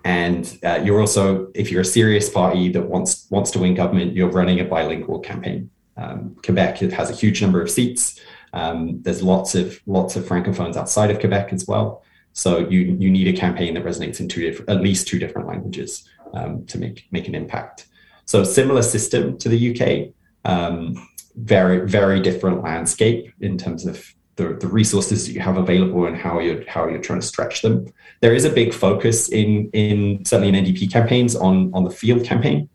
and 0.05 0.59
uh, 0.65 0.81
you're 0.85 1.01
also, 1.01 1.51
if 1.55 1.71
you're 1.71 1.83
a 1.83 1.93
serious 1.99 2.29
party 2.29 2.69
that 2.73 2.83
wants 2.83 3.27
wants 3.31 3.51
to 3.53 3.59
win 3.59 3.75
government, 3.75 4.15
you're 4.15 4.31
running 4.31 4.61
a 4.61 4.65
bilingual 4.65 5.21
campaign. 5.21 5.71
Um, 5.97 6.37
Quebec 6.45 6.79
has 6.79 7.11
a 7.11 7.15
huge 7.15 7.43
number 7.43 7.61
of 7.61 7.71
seats. 7.71 8.21
Um, 8.53 9.01
there's 9.03 9.23
lots 9.23 9.55
of 9.55 9.81
lots 9.87 10.17
of 10.17 10.25
francophones 10.25 10.77
outside 10.77 11.11
of 11.11 11.21
Quebec 11.21 11.53
as 11.53 11.67
well. 11.67 12.03
So 12.33 12.69
you 12.69 12.81
you 12.99 13.11
need 13.11 13.29
a 13.29 13.33
campaign 13.33 13.75
that 13.75 13.85
resonates 13.85 14.21
in 14.21 14.29
two 14.29 14.65
at 14.69 14.81
least 14.81 15.09
two 15.09 15.19
different 15.19 15.49
languages 15.49 16.09
um, 16.35 16.65
to 16.67 16.79
make 16.79 17.07
make 17.11 17.29
an 17.29 17.35
impact. 17.35 17.87
So 18.25 18.45
similar 18.45 18.83
system 18.83 19.37
to 19.39 19.49
the 19.49 19.71
UK, 19.71 20.15
um, 20.51 21.09
very 21.37 21.87
very 21.87 22.21
different 22.21 22.63
landscape 22.63 23.33
in 23.41 23.59
terms 23.59 23.87
of 23.87 24.15
the, 24.37 24.55
the 24.55 24.67
resources 24.67 25.27
that 25.27 25.33
you 25.33 25.41
have 25.41 25.59
available 25.59 26.07
and 26.07 26.17
how 26.17 26.41
you're 26.41 26.67
how 26.69 26.89
you're 26.89 27.01
trying 27.01 27.21
to 27.21 27.27
stretch 27.27 27.63
them. 27.63 27.87
There 28.21 28.35
is 28.35 28.45
a 28.45 28.51
big 28.51 28.73
focus 28.73 29.29
in 29.29 29.69
in 29.73 30.25
certainly 30.25 30.57
in 30.57 30.65
NDP 30.65 30.91
campaigns 30.91 31.37
on 31.37 31.73
on 31.75 31.85
the 31.85 31.91
field 31.91 32.25
campaign. 32.25 32.69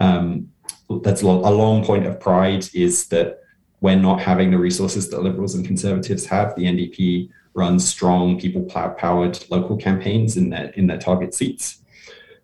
Um, 0.00 0.48
that's 1.00 1.22
a 1.22 1.26
long 1.26 1.84
point 1.84 2.06
of 2.06 2.20
pride 2.20 2.68
is 2.74 3.06
that 3.08 3.40
we're 3.80 3.96
not 3.96 4.20
having 4.20 4.50
the 4.50 4.58
resources 4.58 5.10
that 5.10 5.22
liberals 5.22 5.54
and 5.54 5.66
conservatives 5.66 6.24
have. 6.26 6.54
The 6.54 6.64
NDP 6.64 7.30
runs 7.54 7.86
strong 7.86 8.38
people 8.38 8.62
powered 8.62 9.44
local 9.50 9.76
campaigns 9.76 10.36
in 10.36 10.50
their 10.50 10.70
in 10.70 10.86
their 10.86 10.98
target 10.98 11.34
seats. 11.34 11.82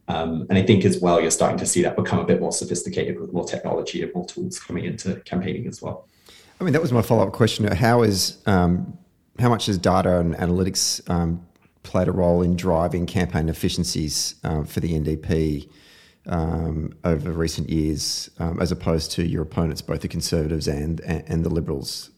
Um, 0.09 0.47
and 0.49 0.59
I 0.59 0.63
think 0.63 0.85
as 0.85 0.99
well, 0.99 1.21
you're 1.21 1.31
starting 1.31 1.59
to 1.59 1.67
see 1.67 1.83
that 1.83 1.95
become 1.95 2.19
a 2.19 2.25
bit 2.25 2.41
more 2.41 2.53
sophisticated 2.53 3.21
with 3.21 3.33
more 3.33 3.45
technology 3.45 4.03
and 4.03 4.13
more 4.15 4.25
tools 4.25 4.59
coming 4.59 4.87
into 4.87 5.17
campaigning 5.21 5.67
as 5.67 5.83
well. 5.83 6.09
I 6.61 6.65
mean, 6.65 6.73
that 6.73 6.81
was 6.81 6.93
my 6.93 7.03
follow 7.03 7.27
up 7.27 7.33
question. 7.33 7.67
How 7.67 8.03
is 8.03 8.39
um, 8.47 8.99
how 9.39 9.49
much 9.49 9.67
has 9.67 9.79
data 9.79 10.19
and 10.19 10.35
analytics 10.35 11.09
um, 11.11 11.47
played 11.83 12.09
a 12.09 12.13
role 12.13 12.43
in 12.43 12.57
driving 12.57 13.07
campaign 13.07 13.49
efficiencies 13.49 14.35
uh, 14.45 14.65
for 14.65 14.81
the 14.81 14.99
NDP? 14.99 15.69
Um, 16.27 16.95
over 17.05 17.33
recent 17.33 17.69
years, 17.71 18.31
um, 18.39 18.61
as 18.61 18.71
opposed 18.71 19.13
to 19.13 19.27
your 19.27 19.43
opponents, 19.43 19.83
both 19.83 20.01
the 20.01 20.09
Conservatives 20.09 20.69
and, 20.69 21.01
and, 21.01 21.25
and 21.27 21.45
the 21.45 21.51
Liberals? 21.51 22.11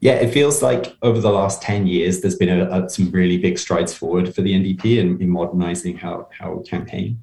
Yeah, 0.00 0.14
it 0.14 0.32
feels 0.32 0.62
like 0.62 0.96
over 1.02 1.20
the 1.20 1.30
last 1.30 1.62
10 1.62 1.86
years, 1.86 2.20
there's 2.20 2.34
been 2.34 2.48
a, 2.48 2.68
a, 2.68 2.88
some 2.90 3.10
really 3.12 3.38
big 3.38 3.56
strides 3.56 3.94
forward 3.94 4.34
for 4.34 4.42
the 4.42 4.52
NDP 4.52 4.98
in, 4.98 5.20
in 5.22 5.30
modernizing 5.30 5.96
how, 5.96 6.28
how 6.36 6.54
we 6.54 6.64
campaign. 6.64 7.20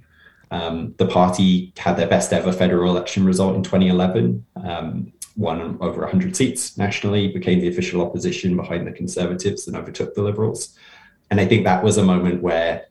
Um, 0.51 0.95
the 0.97 1.05
party 1.05 1.73
had 1.77 1.97
their 1.97 2.07
best 2.07 2.31
ever 2.31 2.53
federal 2.53 2.89
election 2.89 3.25
result 3.25 3.55
in 3.55 3.63
2011, 3.63 4.45
um, 4.63 5.11
won 5.35 5.77
over 5.81 6.01
100 6.01 6.35
seats 6.35 6.77
nationally, 6.77 7.27
became 7.27 7.59
the 7.59 7.67
official 7.67 8.01
opposition 8.01 8.55
behind 8.55 8.87
the 8.87 8.91
Conservatives 8.93 9.67
and 9.67 9.75
overtook 9.75 10.15
the 10.15 10.23
Liberals. 10.23 10.77
And 11.29 11.41
I 11.41 11.45
think 11.45 11.65
that 11.65 11.83
was 11.83 11.97
a 11.97 12.03
moment 12.03 12.41
where 12.41 12.85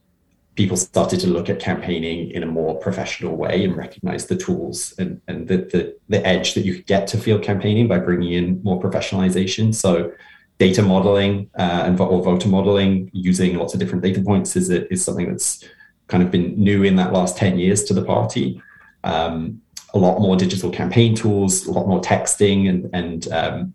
people 0.59 0.77
started 0.77 1.21
to 1.21 1.29
look 1.29 1.49
at 1.49 1.61
campaigning 1.61 2.33
in 2.33 2.43
a 2.43 2.47
more 2.47 2.77
professional 2.81 3.37
way 3.37 3.65
and 3.65 3.77
recognize 3.77 4.27
the 4.27 4.35
tools 4.35 4.93
and, 4.99 5.21
and 5.29 5.47
the, 5.47 5.59
the, 5.59 5.97
the 6.09 6.27
edge 6.27 6.55
that 6.55 6.65
you 6.65 6.75
could 6.75 6.87
get 6.87 7.07
to 7.07 7.17
field 7.17 7.45
campaigning 7.45 7.87
by 7.87 7.97
bringing 7.97 8.33
in 8.33 8.61
more 8.65 8.83
professionalization. 8.83 9.73
So 9.73 10.13
data 10.59 10.83
modeling 10.83 11.49
uh, 11.57 11.85
and 11.85 12.01
or 12.01 12.21
voter 12.25 12.49
modeling 12.49 13.09
using 13.13 13.57
lots 13.57 13.73
of 13.73 13.79
different 13.79 14.03
data 14.03 14.21
points 14.21 14.57
is, 14.57 14.69
is 14.69 15.05
something 15.05 15.29
that's 15.29 15.63
kind 16.09 16.25
of 16.25 16.33
been 16.33 16.59
new 16.59 16.83
in 16.83 16.97
that 16.97 17.13
last 17.13 17.37
10 17.37 17.57
years 17.61 17.85
to 17.85 17.95
the 17.95 18.05
party. 18.05 18.61
Um, 19.05 19.63
a 19.95 19.99
lot 19.99 20.19
more 20.19 20.35
digital 20.35 20.73
campaign 20.73 21.15
tools, 21.15 21.67
a 21.67 21.71
lot 21.71 21.87
more 21.87 22.01
texting 22.01 22.69
and, 22.69 22.91
and 22.93 23.29
um, 23.33 23.75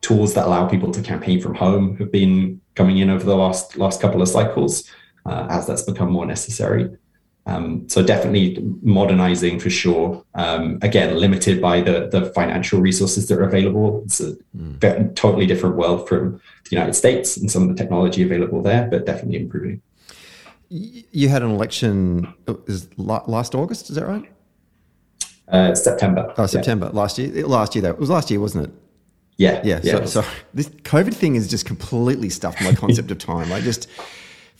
tools 0.00 0.34
that 0.34 0.46
allow 0.46 0.68
people 0.68 0.92
to 0.92 1.02
campaign 1.02 1.40
from 1.40 1.56
home 1.56 1.96
have 1.96 2.12
been 2.12 2.60
coming 2.76 2.98
in 2.98 3.10
over 3.10 3.24
the 3.24 3.34
last 3.34 3.76
last 3.76 4.00
couple 4.00 4.22
of 4.22 4.28
cycles 4.28 4.88
uh, 5.26 5.46
as 5.50 5.66
that's 5.66 5.82
become 5.82 6.10
more 6.10 6.26
necessary. 6.26 6.90
Um, 7.46 7.88
so 7.88 8.02
definitely 8.02 8.58
modernizing 8.82 9.58
for 9.58 9.70
sure. 9.70 10.24
Um, 10.34 10.78
again, 10.82 11.16
limited 11.16 11.60
by 11.60 11.80
the 11.80 12.08
the 12.08 12.26
financial 12.26 12.80
resources 12.80 13.28
that 13.28 13.38
are 13.38 13.44
available. 13.44 14.02
It's 14.04 14.20
a 14.20 14.36
mm. 14.56 15.14
totally 15.14 15.46
different 15.46 15.76
world 15.76 16.08
from 16.08 16.40
the 16.64 16.70
United 16.70 16.94
States 16.94 17.36
and 17.36 17.50
some 17.50 17.62
of 17.62 17.68
the 17.70 17.74
technology 17.74 18.22
available 18.22 18.62
there, 18.62 18.88
but 18.90 19.06
definitely 19.06 19.40
improving. 19.40 19.80
You 20.68 21.28
had 21.28 21.42
an 21.42 21.50
election 21.50 22.32
uh, 22.46 22.54
is 22.66 22.88
last 22.96 23.56
August, 23.56 23.90
is 23.90 23.96
that 23.96 24.06
right? 24.06 24.30
Uh, 25.48 25.74
September. 25.74 26.32
Oh, 26.38 26.46
September 26.46 26.86
yeah. 26.86 27.00
last 27.00 27.18
year. 27.18 27.46
Last 27.46 27.74
year, 27.74 27.82
though. 27.82 27.90
It 27.90 27.98
was 27.98 28.10
last 28.10 28.30
year, 28.30 28.38
wasn't 28.38 28.68
it? 28.68 28.74
Yeah. 29.36 29.60
Yeah. 29.64 29.80
yeah 29.82 30.04
so, 30.04 30.22
so, 30.22 30.24
this 30.54 30.68
COVID 30.68 31.14
thing 31.14 31.34
is 31.34 31.48
just 31.48 31.66
completely 31.66 32.28
stuffed 32.28 32.62
my 32.62 32.72
concept 32.74 33.10
of 33.10 33.18
time. 33.18 33.52
I 33.52 33.60
just 33.60 33.88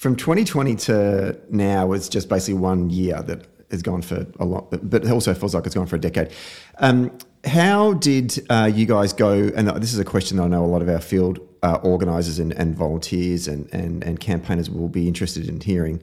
from 0.01 0.17
2020 0.17 0.77
to 0.77 1.39
now, 1.51 1.93
it's 1.93 2.09
just 2.09 2.31
basically 2.31 2.55
one 2.55 2.89
year 2.89 3.21
that 3.21 3.47
has 3.71 3.83
gone 3.83 4.01
for 4.01 4.27
a 4.39 4.47
lot, 4.47 4.71
but, 4.71 4.89
but 4.89 5.05
it 5.05 5.11
also 5.11 5.35
feels 5.35 5.55
like 5.55 5.67
it's 5.67 5.75
gone 5.75 5.87
for 5.87 5.97
a 5.97 6.01
decade. 6.01 6.33
Um, 6.79 7.19
how 7.45 7.93
did 7.93 8.43
uh, 8.49 8.71
you 8.75 8.87
guys 8.87 9.13
go? 9.13 9.51
And 9.55 9.69
this 9.69 9.93
is 9.93 9.99
a 9.99 10.05
question 10.05 10.39
that 10.39 10.45
I 10.45 10.49
know 10.49 10.65
a 10.65 10.67
lot 10.67 10.81
of 10.81 10.89
our 10.89 11.03
field 11.03 11.39
uh, 11.63 11.81
organisers 11.83 12.39
and, 12.39 12.53
and, 12.53 12.75
volunteers 12.75 13.47
and, 13.47 13.69
and, 13.75 14.03
and 14.03 14.19
campaigners 14.19 14.71
will 14.71 14.89
be 14.89 15.07
interested 15.07 15.47
in 15.47 15.61
hearing. 15.61 16.03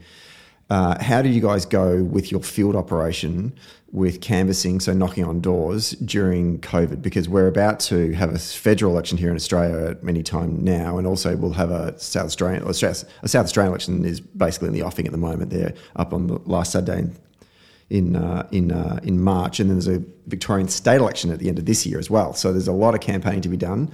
Uh, 0.69 1.01
how 1.01 1.21
did 1.21 1.33
you 1.33 1.41
guys 1.41 1.65
go 1.65 2.03
with 2.03 2.31
your 2.31 2.41
field 2.41 2.75
operation 2.75 3.53
with 3.91 4.19
canvassing, 4.19 4.81
so 4.81 4.91
knocking 4.91 5.23
on 5.23 5.39
doors 5.39 5.91
during 5.91 6.59
COVID? 6.59 7.01
Because 7.01 7.29
we're 7.29 7.47
about 7.47 7.79
to 7.81 8.11
have 8.13 8.33
a 8.33 8.39
federal 8.39 8.91
election 8.91 9.17
here 9.17 9.29
in 9.29 9.35
Australia 9.35 9.91
at 9.91 9.97
any 10.07 10.23
time 10.23 10.63
now, 10.63 10.97
and 10.97 11.07
also 11.07 11.35
we'll 11.37 11.53
have 11.53 11.71
a 11.71 11.97
South 11.97 12.25
Australian, 12.25 12.67
a 12.67 12.73
South 12.73 13.05
Australian 13.45 13.71
election 13.71 14.03
is 14.03 14.19
basically 14.19 14.67
in 14.67 14.73
the 14.73 14.83
offing 14.83 15.05
at 15.05 15.13
the 15.13 15.17
moment. 15.17 15.51
They're 15.51 15.73
up 15.95 16.13
on 16.13 16.27
the 16.27 16.39
last 16.45 16.73
Saturday 16.73 16.99
in 16.99 17.15
in 17.89 18.15
uh, 18.15 18.47
in 18.51 18.71
uh, 18.71 18.99
in 19.03 19.21
March, 19.21 19.59
and 19.59 19.69
then 19.69 19.77
there's 19.79 19.87
a 19.87 20.03
Victorian 20.27 20.67
state 20.67 20.97
election 20.97 21.31
at 21.31 21.39
the 21.39 21.47
end 21.47 21.57
of 21.57 21.65
this 21.65 21.85
year 21.85 21.99
as 21.99 22.09
well. 22.09 22.33
So 22.33 22.51
there's 22.51 22.67
a 22.67 22.73
lot 22.73 22.93
of 22.93 23.01
campaigning 23.01 23.41
to 23.41 23.49
be 23.49 23.57
done. 23.57 23.91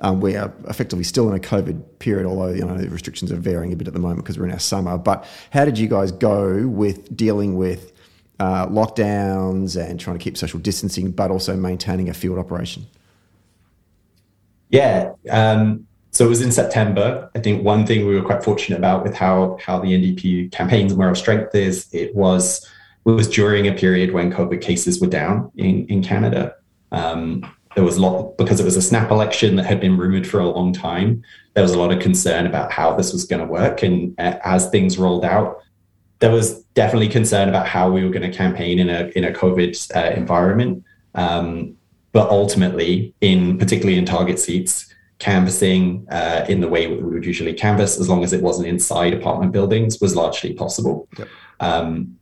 Um, 0.00 0.20
we 0.20 0.36
are 0.36 0.52
effectively 0.68 1.04
still 1.04 1.28
in 1.28 1.34
a 1.34 1.40
COVID 1.40 1.98
period, 2.00 2.26
although 2.26 2.52
you 2.52 2.64
know 2.64 2.76
the 2.76 2.88
restrictions 2.88 3.30
are 3.32 3.36
varying 3.36 3.72
a 3.72 3.76
bit 3.76 3.86
at 3.86 3.94
the 3.94 4.00
moment 4.00 4.24
because 4.24 4.38
we're 4.38 4.46
in 4.46 4.52
our 4.52 4.58
summer. 4.58 4.98
But 4.98 5.26
how 5.50 5.64
did 5.64 5.78
you 5.78 5.88
guys 5.88 6.12
go 6.12 6.66
with 6.66 7.16
dealing 7.16 7.56
with 7.56 7.92
uh, 8.40 8.66
lockdowns 8.66 9.80
and 9.80 9.98
trying 9.98 10.18
to 10.18 10.22
keep 10.22 10.36
social 10.36 10.58
distancing, 10.58 11.12
but 11.12 11.30
also 11.30 11.56
maintaining 11.56 12.08
a 12.08 12.14
field 12.14 12.38
operation? 12.38 12.86
Yeah. 14.70 15.12
Um, 15.30 15.86
so 16.10 16.26
it 16.26 16.28
was 16.28 16.42
in 16.42 16.50
September. 16.50 17.30
I 17.34 17.40
think 17.40 17.62
one 17.62 17.86
thing 17.86 18.06
we 18.06 18.14
were 18.14 18.26
quite 18.26 18.42
fortunate 18.42 18.78
about 18.78 19.04
with 19.04 19.14
how 19.14 19.58
how 19.64 19.78
the 19.78 19.88
NDP 19.88 20.50
campaigns 20.50 20.92
and 20.92 20.98
where 20.98 21.08
our 21.08 21.14
strength 21.14 21.54
is, 21.54 21.88
it 21.92 22.14
was 22.14 22.66
was 23.14 23.28
during 23.28 23.68
a 23.68 23.72
period 23.72 24.12
when 24.12 24.32
COVID 24.32 24.60
cases 24.60 25.00
were 25.00 25.06
down 25.06 25.50
in 25.56 25.86
in 25.86 26.02
Canada. 26.02 26.54
Um, 26.92 27.42
there 27.74 27.84
was 27.84 27.98
a 27.98 28.00
lot 28.00 28.36
because 28.36 28.58
it 28.58 28.64
was 28.64 28.76
a 28.76 28.82
snap 28.82 29.10
election 29.10 29.56
that 29.56 29.66
had 29.66 29.80
been 29.80 29.96
rumored 29.96 30.26
for 30.26 30.40
a 30.40 30.48
long 30.48 30.72
time. 30.72 31.22
There 31.54 31.62
was 31.62 31.72
a 31.72 31.78
lot 31.78 31.92
of 31.92 32.00
concern 32.00 32.46
about 32.46 32.72
how 32.72 32.96
this 32.96 33.12
was 33.12 33.24
going 33.24 33.40
to 33.40 33.46
work, 33.46 33.82
and 33.82 34.14
uh, 34.18 34.38
as 34.44 34.68
things 34.70 34.98
rolled 34.98 35.24
out, 35.24 35.62
there 36.18 36.30
was 36.30 36.62
definitely 36.74 37.08
concern 37.08 37.48
about 37.48 37.66
how 37.66 37.90
we 37.90 38.02
were 38.02 38.10
going 38.10 38.30
to 38.30 38.36
campaign 38.36 38.78
in 38.78 38.90
a 38.90 39.12
in 39.14 39.24
a 39.24 39.30
COVID 39.30 39.72
uh, 39.94 40.14
environment. 40.16 40.84
Um, 41.14 41.76
but 42.12 42.30
ultimately, 42.30 43.14
in 43.20 43.58
particularly 43.58 43.98
in 43.98 44.06
target 44.06 44.38
seats, 44.38 44.92
canvassing 45.18 46.06
uh, 46.10 46.46
in 46.48 46.60
the 46.60 46.68
way 46.68 46.86
we 46.86 47.02
would 47.02 47.26
usually 47.26 47.52
canvass, 47.52 48.00
as 48.00 48.08
long 48.08 48.24
as 48.24 48.32
it 48.32 48.42
wasn't 48.42 48.66
inside 48.66 49.12
apartment 49.12 49.52
buildings, 49.52 50.00
was 50.00 50.16
largely 50.16 50.54
possible. 50.54 51.08
Yep. 51.18 51.28
Um, 51.60 52.15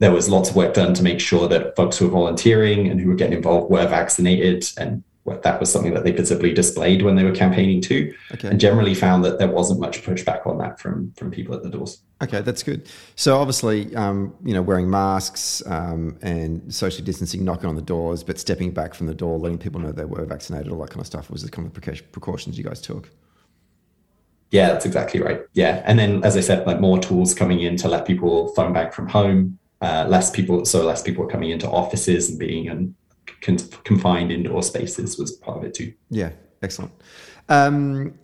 there 0.00 0.10
was 0.10 0.28
lots 0.28 0.50
of 0.50 0.56
work 0.56 0.74
done 0.74 0.92
to 0.94 1.02
make 1.02 1.20
sure 1.20 1.46
that 1.46 1.76
folks 1.76 1.98
who 1.98 2.06
were 2.06 2.10
volunteering 2.10 2.88
and 2.88 3.00
who 3.00 3.08
were 3.08 3.14
getting 3.14 3.36
involved 3.36 3.70
were 3.70 3.86
vaccinated 3.86 4.64
and 4.76 5.04
that 5.42 5.60
was 5.60 5.70
something 5.70 5.94
that 5.94 6.02
they 6.02 6.10
visibly 6.10 6.52
displayed 6.52 7.02
when 7.02 7.14
they 7.14 7.22
were 7.22 7.34
campaigning 7.34 7.80
too 7.80 8.12
okay. 8.32 8.48
and 8.48 8.58
generally 8.58 8.94
found 8.94 9.24
that 9.24 9.38
there 9.38 9.46
wasn't 9.46 9.78
much 9.78 10.02
pushback 10.02 10.44
on 10.46 10.58
that 10.58 10.80
from 10.80 11.12
from 11.12 11.30
people 11.30 11.54
at 11.54 11.62
the 11.62 11.68
doors. 11.68 12.02
Okay 12.22 12.40
that's 12.40 12.62
good. 12.62 12.88
So 13.14 13.38
obviously 13.38 13.94
um, 13.94 14.34
you 14.44 14.54
know 14.54 14.62
wearing 14.62 14.90
masks 14.90 15.62
um, 15.66 16.18
and 16.22 16.74
social 16.74 17.04
distancing 17.04 17.44
knocking 17.44 17.68
on 17.68 17.76
the 17.76 17.82
doors 17.82 18.24
but 18.24 18.40
stepping 18.40 18.72
back 18.72 18.94
from 18.94 19.06
the 19.06 19.14
door 19.14 19.38
letting 19.38 19.58
people 19.58 19.80
know 19.80 19.92
they 19.92 20.04
were 20.04 20.24
vaccinated 20.24 20.72
all 20.72 20.80
that 20.80 20.90
kind 20.90 21.00
of 21.00 21.06
stuff 21.06 21.30
was 21.30 21.42
the 21.42 21.50
kind 21.50 21.66
of 21.68 21.74
precautions 22.12 22.58
you 22.58 22.64
guys 22.64 22.80
took? 22.80 23.10
Yeah 24.50 24.68
that's 24.72 24.86
exactly 24.86 25.20
right. 25.20 25.42
Yeah 25.52 25.82
and 25.84 25.98
then 25.98 26.24
as 26.24 26.36
i 26.36 26.40
said 26.40 26.66
like 26.66 26.80
more 26.80 26.98
tools 26.98 27.34
coming 27.34 27.60
in 27.60 27.76
to 27.76 27.88
let 27.88 28.06
people 28.06 28.48
phone 28.54 28.72
back 28.72 28.92
from 28.92 29.06
home 29.06 29.58
uh, 29.80 30.06
less 30.08 30.30
people, 30.30 30.64
so 30.64 30.84
less 30.84 31.02
people 31.02 31.24
are 31.24 31.28
coming 31.28 31.50
into 31.50 31.68
offices 31.68 32.30
and 32.30 32.38
being 32.38 32.66
in 32.66 32.94
con- 33.40 33.58
confined 33.84 34.30
indoor 34.30 34.62
spaces 34.62 35.18
was 35.18 35.32
part 35.32 35.58
of 35.58 35.64
it 35.64 35.74
too. 35.74 35.92
Yeah, 36.10 36.30
excellent. 36.62 36.92
Um, 37.48 38.14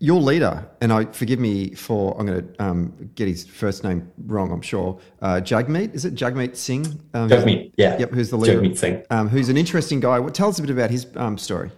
your 0.00 0.20
leader, 0.20 0.68
and 0.80 0.92
I 0.92 1.06
forgive 1.06 1.38
me 1.38 1.74
for 1.74 2.18
I'm 2.18 2.26
going 2.26 2.46
to 2.46 2.62
um, 2.62 3.10
get 3.14 3.28
his 3.28 3.46
first 3.46 3.84
name 3.84 4.10
wrong. 4.26 4.52
I'm 4.52 4.60
sure 4.60 5.00
uh, 5.22 5.40
Jagmeet 5.42 5.94
is 5.94 6.04
it 6.04 6.14
Jagmeet 6.14 6.56
Singh? 6.56 6.86
Um, 7.14 7.28
Jagmeet, 7.28 7.72
yeah. 7.76 7.98
Yep, 7.98 8.10
who's 8.10 8.30
the 8.30 8.36
leader? 8.36 8.60
Jagmeet 8.60 8.76
Singh, 8.76 9.02
um, 9.10 9.28
who's 9.28 9.48
an 9.48 9.56
interesting 9.56 10.00
guy. 10.00 10.18
What 10.18 10.34
tell 10.34 10.48
us 10.48 10.58
a 10.58 10.62
bit 10.62 10.70
about 10.70 10.90
his 10.90 11.06
um, 11.16 11.38
story? 11.38 11.70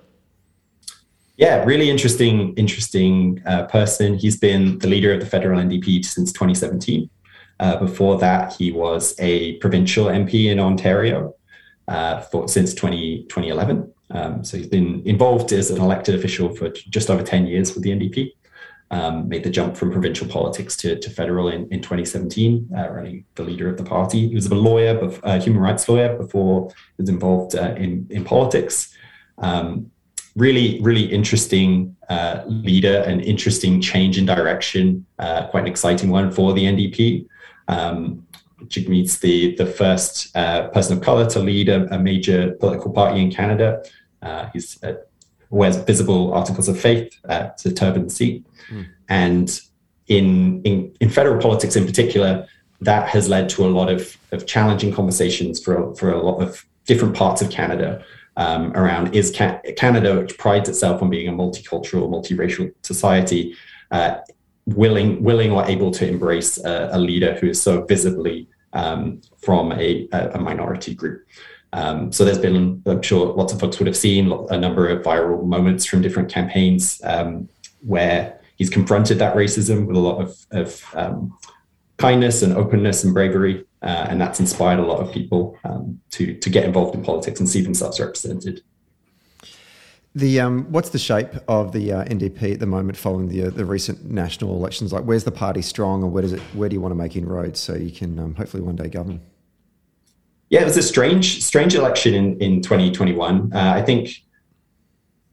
Yeah, 1.37 1.63
really 1.65 1.91
interesting, 1.91 2.55
interesting 2.55 3.43
uh, 3.45 3.67
person. 3.67 4.17
He's 4.17 4.39
been 4.39 4.79
the 4.79 4.89
leader 4.89 5.13
of 5.13 5.21
the 5.21 5.27
federal 5.27 5.61
NDP 5.61 6.05
since 6.05 6.33
2017. 6.33 7.11
Uh, 7.59 7.77
before 7.77 8.19
that, 8.19 8.55
he 8.55 8.71
was 8.71 9.15
a 9.19 9.57
provincial 9.59 10.07
MP 10.07 10.47
in 10.47 10.59
Ontario 10.59 11.35
uh, 11.89 12.21
for, 12.21 12.49
since 12.49 12.75
20, 12.75 13.25
2011. 13.25 13.93
Um, 14.11 14.45
so 14.45 14.57
he's 14.57 14.69
been 14.69 15.03
involved 15.05 15.53
as 15.53 15.71
an 15.71 15.81
elected 15.81 16.15
official 16.15 16.55
for 16.55 16.71
just 16.71 17.11
over 17.11 17.23
10 17.23 17.47
years 17.47 17.75
with 17.75 17.83
the 17.83 17.91
NDP. 17.91 18.33
Um, 18.93 19.29
made 19.29 19.43
the 19.43 19.51
jump 19.51 19.77
from 19.77 19.91
provincial 19.91 20.29
politics 20.29 20.77
to, 20.77 20.97
to 20.97 21.11
federal 21.11 21.49
in, 21.49 21.63
in 21.73 21.81
2017, 21.81 22.71
uh, 22.77 22.89
running 22.89 23.25
the 23.35 23.43
leader 23.43 23.69
of 23.69 23.79
the 23.79 23.83
party. 23.83 24.29
He 24.29 24.35
was 24.37 24.47
a 24.47 24.55
lawyer, 24.55 25.13
a 25.25 25.41
human 25.41 25.61
rights 25.61 25.89
lawyer, 25.89 26.17
before 26.17 26.71
he 26.97 27.03
was 27.03 27.09
involved 27.09 27.57
uh, 27.57 27.75
in, 27.77 28.07
in 28.11 28.23
politics. 28.23 28.95
Um, 29.39 29.91
really, 30.37 30.81
really 30.83 31.05
interesting 31.05 31.97
uh, 32.09 32.45
leader, 32.47 33.03
an 33.07 33.21
interesting 33.21 33.81
change 33.81 34.19
in 34.19 34.27
direction, 34.27 35.05
uh, 35.19 35.49
quite 35.49 35.63
an 35.63 35.69
exciting 35.69 36.11
one 36.11 36.31
for 36.31 36.53
the 36.53 36.65
NDP. 36.65 37.27
Um, 37.69 38.27
Jagmeet's 38.69 39.19
the, 39.19 39.55
the 39.57 39.67
first 39.67 40.35
uh, 40.37 40.69
person 40.69 40.97
of 40.97 41.03
color 41.03 41.29
to 41.31 41.41
lead 41.41 41.69
a, 41.69 41.93
a, 41.95 41.99
major 41.99 42.53
political 42.53 42.91
party 42.91 43.21
in 43.21 43.31
Canada. 43.31 43.85
Uh, 44.23 44.49
he's 44.53 44.83
uh, 44.83 44.95
wears 45.51 45.77
visible 45.77 46.33
articles 46.33 46.69
of 46.69 46.79
faith. 46.81 47.15
Uh, 47.29 47.49
it's 47.53 47.67
a 47.67 47.73
turban 47.73 48.09
seat. 48.09 48.47
Mm. 48.71 48.87
And 49.09 49.61
in, 50.09 50.63
in, 50.63 50.95
in 51.01 51.11
federal 51.11 51.41
politics 51.41 51.77
in 51.77 51.85
particular, 51.85 52.47
that 52.81 53.09
has 53.09 53.29
led 53.29 53.49
to 53.51 53.67
a 53.67 53.69
lot 53.69 53.91
of, 53.91 54.17
of 54.33 54.47
challenging 54.47 54.93
conversations 54.93 55.63
for, 55.63 55.95
for 55.97 56.11
a 56.11 56.23
lot 56.23 56.41
of 56.41 56.65
different 56.87 57.15
parts 57.15 57.43
of 57.43 57.51
Canada 57.51 58.05
um, 58.37 58.73
around 58.77 59.15
is 59.15 59.31
Canada, 59.31 60.21
which 60.21 60.37
prides 60.39 60.69
itself 60.69 61.03
on 61.03 61.11
being 61.11 61.29
a 61.29 61.33
multicultural, 61.33 62.09
multiracial 62.09 62.73
society, 62.83 63.57
uh, 63.91 64.19
willing 64.67 65.23
willing 65.23 65.53
or 65.53 65.65
able 65.67 65.91
to 65.93 66.09
embrace 66.09 66.59
a, 66.65 66.91
a 66.93 66.99
leader 66.99 67.35
who 67.35 67.49
is 67.49 67.63
so 67.63 67.85
visibly 67.85 68.49
um, 68.73 69.21
from 69.39 69.73
a, 69.73 70.09
a, 70.13 70.39
minority 70.39 70.95
group. 70.95 71.27
Um, 71.73 72.13
so 72.13 72.25
there's 72.25 72.39
been, 72.39 72.83
I'm 72.87 73.03
sure 73.03 73.33
lots 73.33 73.53
of 73.53 73.61
folks 73.61 73.79
would 73.79 73.87
have 73.87 73.97
seen 73.97 74.31
a 74.51 74.59
number 74.59 74.89
of 74.89 75.03
viral 75.03 75.45
moments 75.47 75.87
from 75.87 76.03
different 76.03 76.31
campaigns 76.31 77.01
um, 77.05 77.49
where 77.81 78.39
he's 78.57 78.71
confronted 78.71 79.19
that 79.19 79.35
racism 79.35 79.87
with 79.87 79.97
a 79.97 80.01
lot 80.01 80.21
of, 80.21 80.37
of 80.51 80.85
um, 80.95 81.37
kindness 81.97 82.43
and 82.43 82.53
openness 82.55 83.05
and 83.05 83.15
bravery. 83.15 83.65
Uh, 83.83 84.07
and 84.09 84.21
that's 84.21 84.41
inspired 84.41 84.79
a 84.79 84.87
lot 84.87 85.01
of 85.01 85.13
people 85.13 85.59
um, 85.65 86.01
to, 86.11 86.35
to 86.39 86.51
get 86.51 86.65
involved 86.65 86.95
in 86.95 87.03
politics 87.03 87.41
and 87.41 87.49
see 87.49 87.63
themselves 87.63 88.01
represented. 88.01 88.63
The 90.17 90.41
um, 90.41 90.65
what's 90.73 90.89
the 90.89 90.99
shape 90.99 91.29
of 91.47 91.73
the 91.73 91.93
uh, 91.93 92.05
NDP 92.05 92.55
at 92.55 92.59
the 92.59 92.67
moment 92.67 92.97
following 92.97 93.29
the 93.29 93.45
uh, 93.45 93.51
the 93.51 93.67
recent 93.67 94.11
national 94.11 94.57
elections? 94.57 94.91
Like, 94.91 95.05
where's 95.05 95.25
the 95.25 95.31
party 95.31 95.61
strong, 95.61 96.03
or 96.03 96.09
where 96.09 96.23
does 96.23 96.33
it 96.33 96.41
where 96.55 96.71
do 96.71 96.75
you 96.75 96.81
want 96.81 96.93
to 96.93 96.97
make 96.97 97.17
inroads 97.17 97.61
so 97.61 97.75
you 97.75 97.91
can 97.91 98.19
um, 98.19 98.35
hopefully 98.35 98.63
one 98.63 98.77
day 98.77 98.89
govern? 98.89 99.21
Yeah, 100.49 100.63
it 100.63 100.65
was 100.65 100.79
a 100.79 100.83
strange 100.83 101.45
strange 101.45 101.75
election 101.75 102.15
in 102.15 102.41
in 102.41 102.63
2021. 102.63 103.53
Uh, 103.53 103.59
I 103.77 103.83
think 103.83 104.25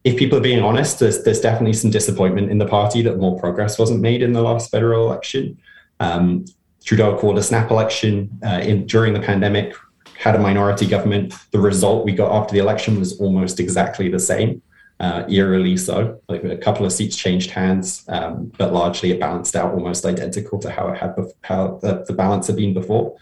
if 0.03 0.17
people 0.17 0.37
are 0.37 0.41
being 0.41 0.61
honest, 0.61 0.99
there's 0.99 1.23
there's 1.23 1.39
definitely 1.39 1.71
some 1.71 1.89
disappointment 1.89 2.51
in 2.51 2.57
the 2.57 2.67
party 2.67 3.01
that 3.03 3.17
more 3.17 3.39
progress 3.39 3.79
wasn't 3.79 4.01
made 4.01 4.21
in 4.21 4.33
the 4.33 4.41
last 4.41 4.69
federal 4.69 5.05
election. 5.05 5.57
Um, 6.01 6.43
Trudeau 6.83 7.17
called 7.17 7.37
a 7.37 7.43
snap 7.43 7.71
election 7.71 8.37
uh, 8.45 8.59
in 8.61 8.85
during 8.85 9.13
the 9.13 9.21
pandemic, 9.21 9.75
had 10.17 10.35
a 10.35 10.39
minority 10.39 10.87
government. 10.87 11.35
The 11.51 11.59
result 11.59 12.03
we 12.03 12.11
got 12.11 12.33
after 12.33 12.51
the 12.51 12.59
election 12.59 12.99
was 12.99 13.17
almost 13.21 13.61
exactly 13.61 14.09
the 14.09 14.19
same 14.19 14.61
uh, 14.99 15.23
eerily 15.29 15.77
so. 15.77 16.21
Like 16.29 16.43
a 16.43 16.57
couple 16.57 16.85
of 16.85 16.91
seats 16.91 17.15
changed 17.15 17.51
hands, 17.51 18.05
um, 18.07 18.51
but 18.57 18.73
largely 18.73 19.11
it 19.11 19.19
balanced 19.19 19.55
out 19.55 19.73
almost 19.73 20.05
identical 20.05 20.59
to 20.59 20.69
how 20.69 20.87
it 20.89 20.97
had 20.97 21.15
bef- 21.15 21.33
how 21.41 21.79
the, 21.81 22.03
the, 22.07 22.13
balance 22.13 22.47
had 22.47 22.55
been 22.55 22.73
before. 22.73 23.15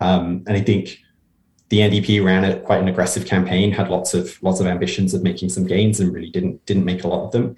Um, 0.00 0.44
and 0.46 0.56
I 0.56 0.60
think 0.60 0.98
the 1.70 1.78
NDP 1.78 2.24
ran 2.24 2.44
a, 2.44 2.60
quite 2.60 2.80
an 2.80 2.88
aggressive 2.88 3.26
campaign, 3.26 3.72
had 3.72 3.88
lots 3.88 4.14
of 4.14 4.40
lots 4.42 4.60
of 4.60 4.66
ambitions 4.66 5.14
of 5.14 5.22
making 5.22 5.48
some 5.48 5.66
gains, 5.66 6.00
and 6.00 6.12
really 6.12 6.30
didn't 6.30 6.64
didn't 6.66 6.84
make 6.84 7.04
a 7.04 7.08
lot 7.08 7.24
of 7.24 7.32
them. 7.32 7.56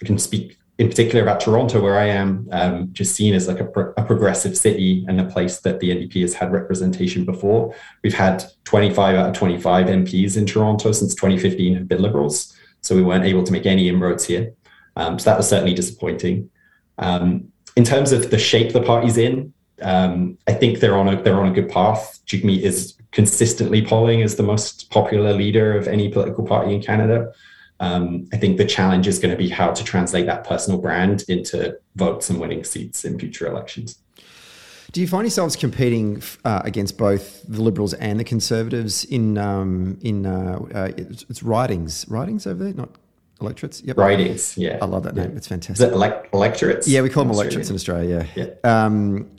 I 0.00 0.06
can 0.06 0.18
speak 0.18 0.58
in 0.78 0.88
particular 0.88 1.22
about 1.22 1.40
Toronto, 1.40 1.80
where 1.80 1.98
I 1.98 2.06
am, 2.06 2.48
um, 2.52 2.88
just 2.92 3.16
seen 3.16 3.34
as 3.34 3.48
like 3.48 3.58
a, 3.58 3.64
pro- 3.64 3.92
a, 3.96 4.04
progressive 4.04 4.56
city 4.56 5.04
and 5.08 5.20
a 5.20 5.24
place 5.24 5.58
that 5.60 5.80
the 5.80 5.90
NDP 5.90 6.20
has 6.22 6.34
had 6.34 6.52
representation 6.52 7.24
before. 7.24 7.74
We've 8.04 8.14
had 8.14 8.44
25 8.62 9.16
out 9.16 9.28
of 9.30 9.34
25 9.34 9.86
MPs 9.86 10.36
in 10.36 10.46
Toronto 10.46 10.92
since 10.92 11.16
2015 11.16 11.74
have 11.74 11.88
been 11.88 12.00
Liberals. 12.00 12.54
So 12.82 12.94
we 12.94 13.02
weren't 13.02 13.24
able 13.24 13.44
to 13.44 13.52
make 13.52 13.66
any 13.66 13.88
inroads 13.88 14.24
here. 14.24 14.52
Um, 14.96 15.18
so 15.18 15.30
that 15.30 15.36
was 15.36 15.48
certainly 15.48 15.74
disappointing. 15.74 16.50
Um, 16.98 17.52
in 17.76 17.84
terms 17.84 18.12
of 18.12 18.30
the 18.30 18.38
shape 18.38 18.72
the 18.72 18.82
party's 18.82 19.16
in, 19.16 19.52
um, 19.82 20.36
I 20.48 20.52
think 20.52 20.80
they're 20.80 20.96
on 20.96 21.08
a 21.08 21.22
they're 21.22 21.40
on 21.40 21.48
a 21.48 21.52
good 21.52 21.68
path. 21.68 22.18
Jagmeet 22.26 22.62
is 22.62 22.96
consistently 23.12 23.84
polling 23.84 24.22
as 24.22 24.36
the 24.36 24.42
most 24.42 24.90
popular 24.90 25.32
leader 25.32 25.76
of 25.76 25.86
any 25.86 26.08
political 26.08 26.44
party 26.44 26.74
in 26.74 26.82
Canada. 26.82 27.32
Um, 27.80 28.28
I 28.32 28.36
think 28.36 28.58
the 28.58 28.64
challenge 28.64 29.06
is 29.06 29.20
going 29.20 29.30
to 29.30 29.36
be 29.36 29.48
how 29.48 29.70
to 29.70 29.84
translate 29.84 30.26
that 30.26 30.44
personal 30.44 30.80
brand 30.80 31.24
into 31.28 31.78
votes 31.94 32.28
and 32.28 32.40
winning 32.40 32.64
seats 32.64 33.04
in 33.04 33.18
future 33.18 33.46
elections. 33.46 33.98
Do 34.92 35.02
you 35.02 35.06
find 35.06 35.24
yourselves 35.24 35.54
competing 35.54 36.22
uh, 36.44 36.62
against 36.64 36.96
both 36.96 37.42
the 37.46 37.62
Liberals 37.62 37.92
and 37.94 38.18
the 38.18 38.24
Conservatives 38.24 39.04
in 39.04 39.36
um, 39.36 39.98
in 40.00 40.24
uh, 40.24 40.60
uh, 40.74 40.92
it's, 40.96 41.26
it's 41.28 41.42
ridings, 41.42 42.06
ridings 42.08 42.46
over 42.46 42.64
there, 42.64 42.72
not 42.72 42.90
electorates? 43.40 43.82
Yep. 43.82 43.98
Ridings, 43.98 44.56
yeah. 44.56 44.78
I 44.80 44.86
love 44.86 45.02
that 45.02 45.14
name. 45.14 45.30
Yeah. 45.30 45.36
It's 45.36 45.46
fantastic. 45.46 45.92
Elect- 45.92 46.32
electorates? 46.32 46.88
Yeah, 46.88 47.02
we 47.02 47.10
call 47.10 47.24
them 47.24 47.32
electorates 47.32 47.68
in 47.68 47.74
Australia. 47.74 48.26
Yeah. 48.34 48.46
yeah. 48.62 48.86
Um, 48.86 49.30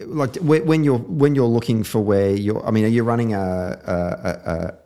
like 0.00 0.36
when 0.36 0.84
you're 0.84 0.98
when 0.98 1.34
you're 1.34 1.46
looking 1.46 1.82
for 1.82 2.00
where 2.00 2.30
you're, 2.30 2.64
I 2.64 2.70
mean, 2.70 2.84
are 2.84 2.88
you 2.88 3.02
running 3.02 3.34
a, 3.34 3.40
a, 3.40 4.78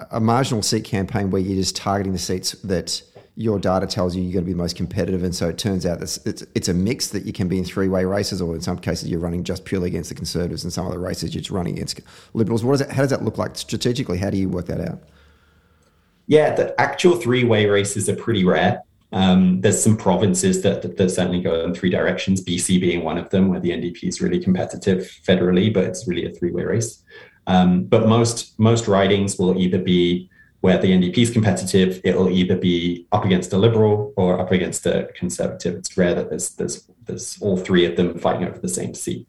a, 0.00 0.16
a 0.16 0.20
marginal 0.20 0.62
seat 0.62 0.84
campaign 0.84 1.30
where 1.30 1.40
you're 1.40 1.56
just 1.56 1.76
targeting 1.76 2.12
the 2.12 2.18
seats 2.18 2.52
that 2.64 3.02
your 3.34 3.58
data 3.58 3.86
tells 3.86 4.14
you 4.14 4.22
you're 4.22 4.32
going 4.32 4.44
to 4.44 4.46
be 4.46 4.52
the 4.52 4.58
most 4.58 4.76
competitive, 4.76 5.22
and 5.24 5.34
so 5.34 5.48
it 5.48 5.56
turns 5.56 5.86
out 5.86 6.02
it's, 6.02 6.18
it's, 6.26 6.44
it's 6.54 6.68
a 6.68 6.74
mix 6.74 7.08
that 7.08 7.24
you 7.24 7.32
can 7.32 7.48
be 7.48 7.58
in 7.58 7.64
three 7.64 7.88
way 7.88 8.04
races, 8.04 8.42
or 8.42 8.54
in 8.54 8.60
some 8.60 8.78
cases 8.78 9.08
you're 9.08 9.20
running 9.20 9.42
just 9.42 9.64
purely 9.64 9.88
against 9.88 10.10
the 10.10 10.14
Conservatives, 10.14 10.64
and 10.64 10.72
some 10.72 10.86
other 10.86 10.98
races 10.98 11.34
you're 11.34 11.40
just 11.40 11.50
running 11.50 11.74
against 11.74 12.00
Liberals. 12.34 12.62
What 12.62 12.72
does 12.72 12.82
it, 12.82 12.90
how 12.90 13.02
does 13.02 13.10
that 13.10 13.24
look 13.24 13.38
like 13.38 13.56
strategically? 13.56 14.18
How 14.18 14.30
do 14.30 14.36
you 14.36 14.48
work 14.48 14.66
that 14.66 14.80
out? 14.80 15.02
Yeah, 16.26 16.54
the 16.54 16.78
actual 16.80 17.16
three 17.16 17.44
way 17.44 17.66
races 17.66 18.08
are 18.08 18.16
pretty 18.16 18.44
rare. 18.44 18.82
Um, 19.12 19.60
there's 19.60 19.82
some 19.82 19.96
provinces 19.96 20.62
that, 20.62 20.82
that, 20.82 20.96
that, 20.96 21.10
certainly 21.10 21.42
go 21.42 21.64
in 21.64 21.74
three 21.74 21.90
directions, 21.90 22.42
BC 22.42 22.80
being 22.80 23.04
one 23.04 23.18
of 23.18 23.28
them, 23.28 23.48
where 23.48 23.60
the 23.60 23.70
NDP 23.70 24.04
is 24.04 24.22
really 24.22 24.40
competitive 24.40 25.00
federally, 25.26 25.72
but 25.72 25.84
it's 25.84 26.08
really 26.08 26.24
a 26.24 26.30
three 26.30 26.50
way 26.50 26.64
race. 26.64 27.02
Um, 27.46 27.84
but 27.84 28.08
most 28.08 28.58
most 28.58 28.88
ridings 28.88 29.38
will 29.38 29.58
either 29.58 29.78
be 29.78 30.30
where 30.62 30.78
the 30.78 30.92
NDP 30.92 31.18
is 31.18 31.30
competitive, 31.30 32.00
it'll 32.04 32.30
either 32.30 32.56
be 32.56 33.06
up 33.10 33.24
against 33.24 33.52
a 33.52 33.58
liberal 33.58 34.14
or 34.16 34.40
up 34.40 34.52
against 34.52 34.86
a 34.86 35.08
conservative. 35.16 35.74
It's 35.74 35.96
rare 35.96 36.14
that 36.14 36.30
there's 36.30 36.50
there's 36.50 36.88
there's 37.04 37.36
all 37.42 37.56
three 37.56 37.84
of 37.84 37.96
them 37.96 38.16
fighting 38.16 38.46
over 38.46 38.58
the 38.58 38.68
same 38.68 38.94
seat. 38.94 39.26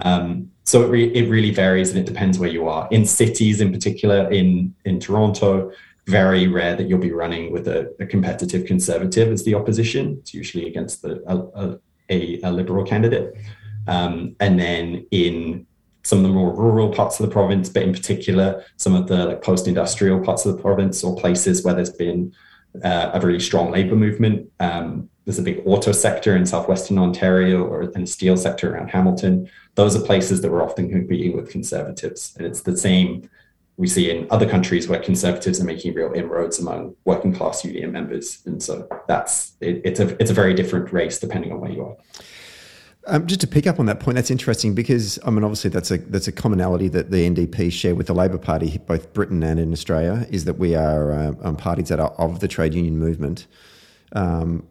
Um, 0.00 0.50
so 0.64 0.82
it, 0.82 0.88
re- 0.88 1.14
it 1.14 1.30
really 1.30 1.50
varies 1.50 1.90
and 1.90 1.98
it 1.98 2.06
depends 2.06 2.38
where 2.38 2.50
you 2.50 2.68
are. 2.68 2.86
In 2.90 3.06
cities, 3.06 3.62
in 3.62 3.72
particular, 3.72 4.30
in 4.30 4.74
in 4.84 5.00
Toronto, 5.00 5.72
very 6.06 6.46
rare 6.46 6.76
that 6.76 6.88
you'll 6.88 6.98
be 6.98 7.12
running 7.12 7.52
with 7.52 7.66
a, 7.66 7.90
a 7.98 8.04
competitive 8.04 8.66
conservative 8.66 9.32
as 9.32 9.44
the 9.44 9.54
opposition. 9.54 10.18
It's 10.20 10.34
usually 10.34 10.66
against 10.66 11.00
the, 11.00 11.22
a, 11.26 11.78
a, 12.10 12.40
a 12.42 12.50
liberal 12.52 12.84
candidate. 12.84 13.34
Um, 13.86 14.36
and 14.40 14.60
then 14.60 15.06
in 15.10 15.66
some 16.02 16.18
of 16.18 16.24
the 16.24 16.30
more 16.30 16.54
rural 16.54 16.92
parts 16.92 17.20
of 17.20 17.26
the 17.26 17.32
province, 17.32 17.68
but 17.68 17.82
in 17.82 17.92
particular 17.92 18.64
some 18.76 18.94
of 18.94 19.06
the 19.06 19.26
like 19.26 19.42
post-industrial 19.42 20.20
parts 20.20 20.46
of 20.46 20.56
the 20.56 20.62
province 20.62 21.04
or 21.04 21.16
places 21.16 21.62
where 21.62 21.74
there's 21.74 21.90
been 21.90 22.32
uh, 22.82 23.10
a 23.14 23.20
really 23.20 23.40
strong 23.40 23.70
labour 23.70 23.96
movement. 23.96 24.50
Um, 24.60 25.10
there's 25.24 25.38
a 25.38 25.42
big 25.42 25.62
auto 25.66 25.92
sector 25.92 26.36
in 26.36 26.46
southwestern 26.46 26.98
Ontario 26.98 27.62
or 27.64 27.82
and 27.82 28.08
steel 28.08 28.36
sector 28.36 28.74
around 28.74 28.88
Hamilton. 28.88 29.48
Those 29.74 29.94
are 29.94 30.00
places 30.00 30.40
that 30.40 30.50
we're 30.50 30.64
often 30.64 30.90
competing 30.90 31.36
with 31.36 31.50
conservatives, 31.50 32.34
and 32.36 32.46
it's 32.46 32.62
the 32.62 32.76
same 32.76 33.28
we 33.76 33.86
see 33.86 34.10
in 34.10 34.26
other 34.30 34.48
countries 34.48 34.88
where 34.88 34.98
conservatives 34.98 35.60
are 35.60 35.64
making 35.64 35.94
real 35.94 36.12
inroads 36.12 36.58
among 36.58 36.94
working 37.04 37.32
class 37.32 37.64
union 37.64 37.92
members, 37.92 38.42
and 38.44 38.62
so 38.62 38.88
that's 39.08 39.52
it, 39.60 39.80
it's 39.84 40.00
a 40.00 40.20
it's 40.20 40.30
a 40.30 40.34
very 40.34 40.54
different 40.54 40.92
race 40.92 41.18
depending 41.18 41.52
on 41.52 41.60
where 41.60 41.70
you 41.70 41.84
are. 41.84 41.96
Um, 43.06 43.26
just 43.26 43.40
to 43.40 43.46
pick 43.46 43.66
up 43.66 43.80
on 43.80 43.86
that 43.86 43.98
point, 43.98 44.16
that's 44.16 44.30
interesting 44.30 44.74
because 44.74 45.18
I 45.24 45.30
mean, 45.30 45.42
obviously, 45.42 45.70
that's 45.70 45.90
a 45.90 45.98
that's 45.98 46.28
a 46.28 46.32
commonality 46.32 46.88
that 46.88 47.10
the 47.10 47.28
NDP 47.28 47.72
share 47.72 47.94
with 47.94 48.06
the 48.06 48.14
Labor 48.14 48.38
Party, 48.38 48.78
both 48.86 49.12
Britain 49.14 49.42
and 49.42 49.58
in 49.58 49.72
Australia, 49.72 50.26
is 50.30 50.44
that 50.44 50.58
we 50.58 50.74
are 50.74 51.12
uh, 51.12 51.32
um, 51.42 51.56
parties 51.56 51.88
that 51.88 51.98
are 51.98 52.10
of 52.18 52.40
the 52.40 52.48
trade 52.48 52.74
union 52.74 52.98
movement. 52.98 53.46
Um, 54.12 54.66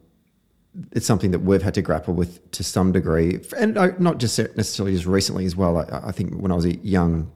it's 0.92 1.06
something 1.06 1.32
that 1.32 1.40
we've 1.40 1.62
had 1.62 1.74
to 1.74 1.82
grapple 1.82 2.14
with 2.14 2.48
to 2.52 2.62
some 2.62 2.92
degree, 2.92 3.40
and 3.58 3.74
not 3.98 4.18
just 4.18 4.38
necessarily 4.38 4.94
as 4.94 5.06
recently 5.06 5.44
as 5.44 5.56
well. 5.56 5.78
I, 5.78 6.08
I 6.08 6.12
think 6.12 6.34
when 6.34 6.52
I 6.52 6.54
was 6.54 6.64
a 6.64 6.76
young 6.76 7.32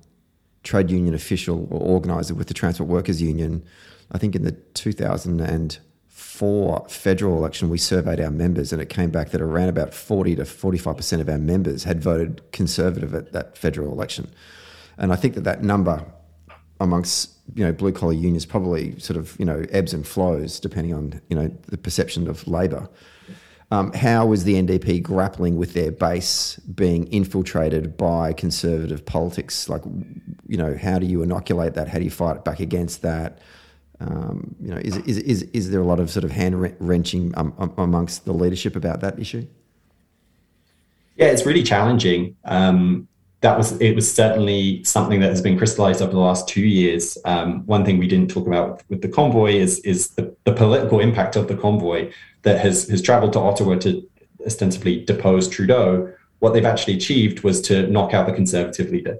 trade 0.62 0.90
union 0.90 1.14
official 1.14 1.66
or 1.70 1.80
organizer 1.80 2.34
with 2.34 2.46
the 2.46 2.54
Transport 2.54 2.88
Workers 2.88 3.20
Union, 3.20 3.64
I 4.12 4.18
think 4.18 4.36
in 4.36 4.44
the 4.44 4.52
2000 4.52 5.40
and 5.40 5.78
four 6.34 6.84
federal 6.88 7.36
election, 7.36 7.68
we 7.68 7.78
surveyed 7.78 8.18
our 8.18 8.30
members, 8.30 8.72
and 8.72 8.82
it 8.82 8.88
came 8.88 9.08
back 9.08 9.30
that 9.30 9.40
around 9.40 9.68
about 9.68 9.94
40 9.94 10.34
to 10.36 10.42
45% 10.42 11.20
of 11.20 11.28
our 11.28 11.38
members 11.38 11.84
had 11.84 12.02
voted 12.02 12.42
Conservative 12.50 13.14
at 13.14 13.32
that 13.32 13.56
federal 13.56 13.92
election. 13.92 14.28
And 14.98 15.12
I 15.12 15.16
think 15.16 15.34
that 15.34 15.44
that 15.44 15.62
number 15.62 16.04
amongst 16.80 17.30
you 17.54 17.64
know 17.64 17.72
blue 17.72 17.92
collar 17.92 18.12
unions 18.12 18.44
probably 18.44 18.98
sort 18.98 19.16
of 19.16 19.36
you 19.38 19.44
know 19.44 19.64
ebbs 19.70 19.94
and 19.94 20.04
flows 20.04 20.58
depending 20.58 20.92
on 20.92 21.20
you 21.28 21.36
know 21.36 21.48
the 21.68 21.78
perception 21.78 22.26
of 22.26 22.48
Labor. 22.48 22.88
Um, 23.70 23.92
how 23.92 24.32
is 24.32 24.42
the 24.42 24.54
NDP 24.54 25.02
grappling 25.02 25.56
with 25.56 25.72
their 25.72 25.92
base 25.92 26.56
being 26.74 27.06
infiltrated 27.08 27.96
by 27.96 28.32
conservative 28.32 29.06
politics? 29.06 29.68
Like, 29.68 29.82
you 30.46 30.56
know, 30.56 30.76
how 30.76 30.98
do 30.98 31.06
you 31.06 31.22
inoculate 31.22 31.74
that? 31.74 31.88
How 31.88 31.98
do 31.98 32.04
you 32.04 32.10
fight 32.10 32.44
back 32.44 32.60
against 32.60 33.02
that? 33.02 33.38
Um, 34.00 34.54
you 34.60 34.70
know, 34.70 34.76
is, 34.78 34.96
is, 34.98 35.18
is, 35.18 35.42
is 35.52 35.70
there 35.70 35.80
a 35.80 35.84
lot 35.84 36.00
of 36.00 36.10
sort 36.10 36.24
of 36.24 36.30
hand 36.30 36.60
wrenching 36.80 37.32
um, 37.36 37.54
um, 37.58 37.72
amongst 37.78 38.24
the 38.24 38.32
leadership 38.32 38.76
about 38.76 39.00
that 39.00 39.18
issue? 39.18 39.46
Yeah, 41.16 41.26
it's 41.26 41.46
really 41.46 41.62
challenging. 41.62 42.36
Um, 42.44 43.08
that 43.44 43.58
was 43.58 43.78
it 43.80 43.94
was 43.94 44.12
certainly 44.12 44.82
something 44.84 45.20
that 45.20 45.28
has 45.28 45.42
been 45.42 45.58
crystallized 45.58 46.00
over 46.00 46.12
the 46.12 46.18
last 46.18 46.48
two 46.48 46.62
years. 46.62 47.18
Um, 47.26 47.64
one 47.66 47.84
thing 47.84 47.98
we 47.98 48.08
didn't 48.08 48.30
talk 48.30 48.46
about 48.46 48.82
with 48.88 49.02
the 49.02 49.08
convoy 49.08 49.52
is 49.52 49.80
is 49.80 50.08
the, 50.10 50.34
the 50.44 50.52
political 50.52 50.98
impact 50.98 51.36
of 51.36 51.46
the 51.46 51.56
convoy 51.56 52.10
that 52.42 52.58
has 52.60 52.88
has 52.88 53.02
traveled 53.02 53.34
to 53.34 53.40
Ottawa 53.40 53.76
to 53.80 54.02
ostensibly 54.46 55.04
depose 55.04 55.46
Trudeau. 55.46 56.10
What 56.38 56.54
they've 56.54 56.64
actually 56.64 56.94
achieved 56.94 57.42
was 57.42 57.60
to 57.62 57.86
knock 57.88 58.14
out 58.14 58.26
the 58.26 58.32
Conservative 58.32 58.90
leader. 58.90 59.18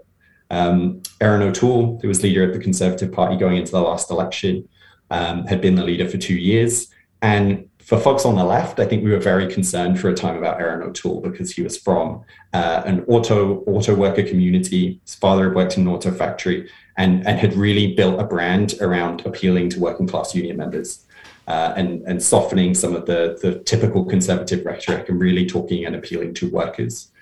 Um, 0.55 1.02
Erin 1.20 1.42
O'Toole, 1.42 1.98
who 2.00 2.07
was 2.07 2.22
leader 2.22 2.44
of 2.44 2.52
the 2.52 2.61
Conservative 2.61 3.11
Party 3.11 3.36
going 3.36 3.57
into 3.57 3.72
the 3.72 3.80
last 3.80 4.09
election, 4.09 4.68
um, 5.11 5.46
had 5.46 5.61
been 5.61 5.74
the 5.74 5.82
leader 5.82 6.09
for 6.09 6.16
two 6.16 6.36
years. 6.36 6.88
And 7.22 7.68
for 7.80 7.98
folks 7.98 8.24
on 8.24 8.36
the 8.36 8.44
left, 8.44 8.78
I 8.78 8.86
think 8.86 9.02
we 9.02 9.11
were 9.11 9.18
very 9.18 9.52
concerned 9.52 9.98
for 9.98 10.09
a 10.09 10.14
time 10.14 10.36
about 10.36 10.61
Erin 10.61 10.82
O'Toole 10.82 11.20
because 11.22 11.50
he 11.52 11.62
was 11.62 11.76
from 11.76 12.22
uh, 12.52 12.82
an 12.86 13.05
auto 13.09 13.64
auto 13.66 13.94
worker 13.96 14.22
community. 14.22 15.00
His 15.05 15.16
father 15.16 15.46
had 15.46 15.55
worked 15.57 15.76
in 15.76 15.82
an 15.82 15.92
auto 15.92 16.12
factory 16.12 16.70
and, 16.96 17.26
and 17.26 17.38
had 17.38 17.55
really 17.55 17.94
built 17.94 18.20
a 18.20 18.24
brand 18.24 18.74
around 18.80 19.26
appealing 19.26 19.70
to 19.70 19.80
working 19.80 20.07
class 20.07 20.34
union 20.34 20.57
members. 20.57 21.05
Uh, 21.46 21.74
and, 21.76 22.00
and 22.07 22.22
softening 22.22 22.72
some 22.74 22.96
of 22.96 23.05
the, 23.05 23.38
the 23.42 23.59
typical 23.64 24.02
conservative 24.07 24.64
rhetoric 24.64 25.11
and 25.11 25.20
really 25.20 25.44
talking 25.44 25.84
and 25.84 25.94
appealing 25.94 26.32
to 26.32 26.48
workers. 26.48 27.12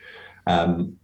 Um, 0.46 0.96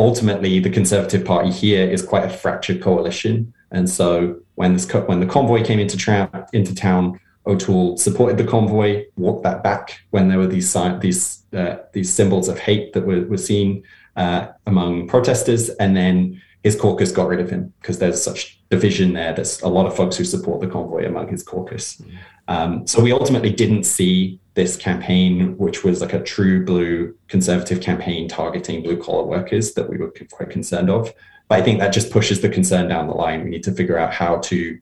ultimately 0.00 0.58
the 0.58 0.70
Conservative 0.70 1.24
Party 1.24 1.50
here 1.50 1.88
is 1.88 2.02
quite 2.02 2.24
a 2.24 2.30
fractured 2.30 2.82
coalition. 2.82 3.52
And 3.70 3.88
so 3.88 4.40
when 4.56 4.72
this 4.72 4.90
when 4.92 5.20
the 5.20 5.26
convoy 5.26 5.62
came 5.62 5.78
into, 5.78 5.96
tra- 5.96 6.48
into 6.52 6.74
town, 6.74 7.20
O'Toole 7.46 7.96
supported 7.96 8.36
the 8.38 8.44
convoy, 8.44 9.04
walked 9.16 9.44
that 9.44 9.62
back 9.62 10.00
when 10.10 10.28
there 10.28 10.38
were 10.38 10.46
these 10.46 10.72
these 11.00 11.42
uh, 11.52 11.76
these 11.92 12.12
symbols 12.12 12.48
of 12.48 12.58
hate 12.58 12.92
that 12.94 13.06
were, 13.06 13.22
were 13.26 13.38
seen 13.38 13.82
uh, 14.16 14.48
among 14.66 15.06
protesters, 15.06 15.68
and 15.68 15.96
then 15.96 16.40
his 16.62 16.76
caucus 16.76 17.12
got 17.12 17.28
rid 17.28 17.40
of 17.40 17.48
him 17.48 17.72
because 17.80 17.98
there's 17.98 18.22
such 18.22 18.60
division 18.70 19.12
there. 19.12 19.32
There's 19.32 19.60
a 19.62 19.68
lot 19.68 19.86
of 19.86 19.96
folks 19.96 20.16
who 20.16 20.24
support 20.24 20.60
the 20.60 20.66
convoy 20.66 21.06
among 21.06 21.28
his 21.28 21.42
caucus. 21.42 21.96
Mm. 21.96 22.16
Um, 22.48 22.86
so 22.86 23.00
we 23.02 23.12
ultimately 23.12 23.52
didn't 23.52 23.84
see 23.84 24.40
this 24.60 24.76
campaign, 24.76 25.56
which 25.56 25.84
was 25.84 26.02
like 26.02 26.12
a 26.12 26.22
true 26.22 26.62
blue 26.66 27.14
conservative 27.28 27.80
campaign 27.80 28.28
targeting 28.28 28.82
blue 28.82 28.98
collar 29.04 29.24
workers 29.24 29.72
that 29.72 29.88
we 29.88 29.96
were 29.96 30.12
quite 30.30 30.50
concerned 30.50 30.90
of. 30.90 31.10
But 31.48 31.60
I 31.60 31.62
think 31.62 31.78
that 31.78 31.94
just 31.94 32.12
pushes 32.12 32.42
the 32.42 32.50
concern 32.50 32.86
down 32.86 33.06
the 33.06 33.14
line. 33.14 33.42
We 33.42 33.50
need 33.50 33.62
to 33.64 33.72
figure 33.72 33.96
out 33.96 34.12
how 34.12 34.36
to 34.50 34.78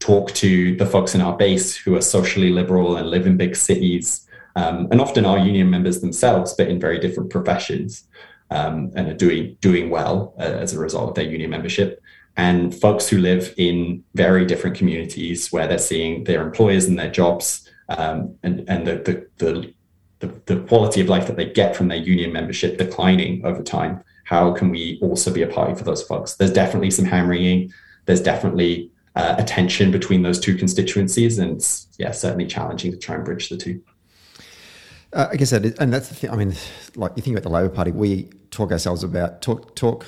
talk 0.00 0.32
to 0.44 0.74
the 0.76 0.86
folks 0.86 1.14
in 1.14 1.20
our 1.20 1.36
base 1.36 1.76
who 1.76 1.94
are 1.94 2.00
socially 2.00 2.50
liberal 2.60 2.96
and 2.96 3.10
live 3.10 3.26
in 3.26 3.36
big 3.36 3.54
cities, 3.54 4.26
um, 4.56 4.88
and 4.90 4.98
often 4.98 5.26
are 5.26 5.38
union 5.38 5.68
members 5.68 6.00
themselves, 6.00 6.54
but 6.54 6.68
in 6.68 6.80
very 6.80 6.98
different 6.98 7.28
professions, 7.28 8.08
um, 8.50 8.90
and 8.96 9.08
are 9.08 9.20
doing 9.26 9.58
doing 9.60 9.90
well 9.90 10.34
uh, 10.38 10.54
as 10.64 10.72
a 10.72 10.78
result 10.78 11.10
of 11.10 11.14
their 11.16 11.30
union 11.30 11.50
membership. 11.50 12.00
And 12.38 12.74
folks 12.74 13.08
who 13.08 13.18
live 13.18 13.52
in 13.58 14.04
very 14.14 14.46
different 14.46 14.78
communities 14.78 15.52
where 15.52 15.66
they're 15.68 15.86
seeing 15.92 16.24
their 16.24 16.40
employers 16.40 16.86
and 16.86 16.98
their 16.98 17.10
jobs 17.10 17.67
um, 17.88 18.36
and 18.42 18.68
and 18.68 18.86
the, 18.86 19.28
the, 19.38 19.74
the 20.20 20.28
the 20.46 20.60
quality 20.66 21.00
of 21.00 21.08
life 21.08 21.26
that 21.26 21.36
they 21.36 21.50
get 21.50 21.76
from 21.76 21.88
their 21.88 21.98
union 21.98 22.32
membership 22.32 22.78
declining 22.78 23.44
over 23.44 23.62
time. 23.62 24.02
How 24.24 24.52
can 24.52 24.70
we 24.70 24.98
also 25.00 25.32
be 25.32 25.42
a 25.42 25.46
party 25.46 25.74
for 25.74 25.84
those 25.84 26.02
folks? 26.02 26.34
There's 26.34 26.52
definitely 26.52 26.90
some 26.90 27.06
hand 27.06 27.28
wringing. 27.28 27.72
There's 28.04 28.20
definitely 28.20 28.90
uh, 29.16 29.36
a 29.38 29.44
tension 29.44 29.90
between 29.90 30.22
those 30.22 30.38
two 30.38 30.56
constituencies, 30.56 31.38
and 31.38 31.56
it's 31.56 31.88
yeah 31.98 32.12
certainly 32.12 32.46
challenging 32.46 32.92
to 32.92 32.98
try 32.98 33.14
and 33.14 33.24
bridge 33.24 33.48
the 33.48 33.56
two. 33.56 33.82
Uh, 35.12 35.28
I 35.32 35.36
guess 35.36 35.50
that 35.50 35.64
and 35.78 35.92
that's 35.92 36.08
the 36.08 36.14
thing. 36.14 36.30
I 36.30 36.36
mean, 36.36 36.54
like 36.96 37.12
you 37.16 37.22
think 37.22 37.36
about 37.36 37.44
the 37.44 37.54
Labor 37.54 37.70
Party, 37.70 37.90
we 37.92 38.24
talk 38.50 38.70
ourselves 38.70 39.02
about 39.02 39.40
talk 39.40 39.74
talk 39.74 40.04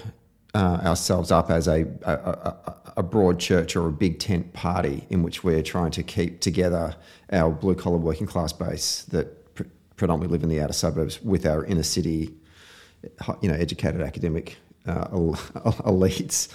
uh, 0.54 0.80
ourselves 0.82 1.30
up 1.30 1.50
as 1.50 1.68
a, 1.68 1.86
a, 2.02 2.12
a, 2.12 2.76
a, 2.96 3.02
broad 3.02 3.38
church 3.38 3.76
or 3.76 3.86
a 3.88 3.92
big 3.92 4.18
tent 4.18 4.52
party 4.52 5.06
in 5.10 5.22
which 5.22 5.42
we're 5.44 5.62
trying 5.62 5.90
to 5.90 6.02
keep 6.02 6.40
together 6.40 6.94
our 7.32 7.50
blue 7.50 7.74
collar 7.74 7.98
working 7.98 8.26
class 8.26 8.52
base 8.52 9.02
that 9.04 9.54
pre- 9.54 9.66
predominantly 9.96 10.36
live 10.36 10.42
in 10.42 10.48
the 10.48 10.60
outer 10.60 10.72
suburbs 10.72 11.22
with 11.22 11.46
our 11.46 11.64
inner 11.64 11.82
city 11.82 12.34
you 13.40 13.48
know, 13.48 13.54
educated 13.54 14.00
academic 14.00 14.56
uh, 14.86 15.04
elites. 15.08 16.48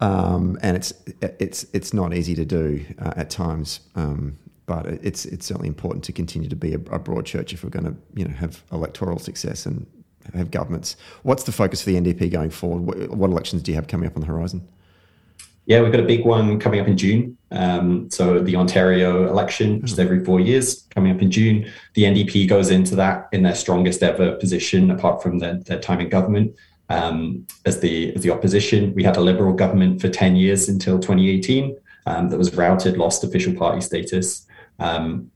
Um, 0.00 0.58
and 0.62 0.76
it's 0.76 0.92
it's 1.20 1.66
it's 1.72 1.94
not 1.94 2.14
easy 2.14 2.34
to 2.34 2.44
do 2.44 2.84
uh, 2.98 3.12
at 3.16 3.30
times, 3.30 3.80
um, 3.94 4.36
but 4.66 4.86
it's 4.86 5.24
it's 5.24 5.46
certainly 5.46 5.68
important 5.68 6.04
to 6.04 6.12
continue 6.12 6.48
to 6.48 6.56
be 6.56 6.74
a, 6.74 6.78
a 6.90 6.98
broad 6.98 7.26
church 7.26 7.52
if 7.52 7.62
we're 7.62 7.70
going 7.70 7.84
to 7.84 7.96
you 8.14 8.24
know 8.24 8.34
have 8.34 8.62
electoral 8.72 9.18
success 9.18 9.66
and 9.66 9.86
have 10.34 10.50
governments. 10.50 10.96
What's 11.22 11.44
the 11.44 11.52
focus 11.52 11.82
for 11.82 11.90
the 11.90 12.00
NDP 12.00 12.32
going 12.32 12.50
forward? 12.50 12.82
What, 12.82 13.10
what 13.10 13.30
elections 13.30 13.62
do 13.62 13.70
you 13.70 13.76
have 13.76 13.86
coming 13.86 14.08
up 14.08 14.16
on 14.16 14.20
the 14.20 14.26
horizon? 14.26 14.66
Yeah, 15.66 15.80
we've 15.80 15.92
got 15.92 16.00
a 16.00 16.06
big 16.06 16.26
one 16.26 16.60
coming 16.60 16.80
up 16.80 16.88
in 16.88 16.96
June. 16.96 17.38
Um, 17.50 18.10
so 18.10 18.40
the 18.40 18.56
Ontario 18.56 19.28
election, 19.28 19.80
which 19.80 19.92
is 19.92 19.98
every 19.98 20.22
four 20.24 20.40
years, 20.40 20.86
coming 20.90 21.14
up 21.14 21.22
in 21.22 21.30
June. 21.30 21.70
The 21.94 22.02
NDP 22.02 22.48
goes 22.48 22.70
into 22.70 22.94
that 22.96 23.28
in 23.32 23.42
their 23.42 23.54
strongest 23.54 24.02
ever 24.02 24.32
position, 24.36 24.90
apart 24.90 25.22
from 25.22 25.38
their, 25.38 25.54
their 25.60 25.80
time 25.80 26.00
in 26.00 26.10
government 26.10 26.54
um, 26.88 27.46
as 27.64 27.80
the 27.80 28.14
as 28.14 28.22
the 28.22 28.30
opposition. 28.30 28.94
We 28.94 29.04
had 29.04 29.16
a 29.16 29.20
Liberal 29.20 29.54
government 29.54 30.00
for 30.00 30.08
ten 30.08 30.36
years 30.36 30.68
until 30.68 30.98
2018 30.98 31.76
um, 32.06 32.28
that 32.28 32.38
was 32.38 32.54
routed, 32.54 32.96
lost 32.96 33.24
official 33.24 33.54
party 33.54 33.80
status. 33.80 34.46
Um, 34.78 35.30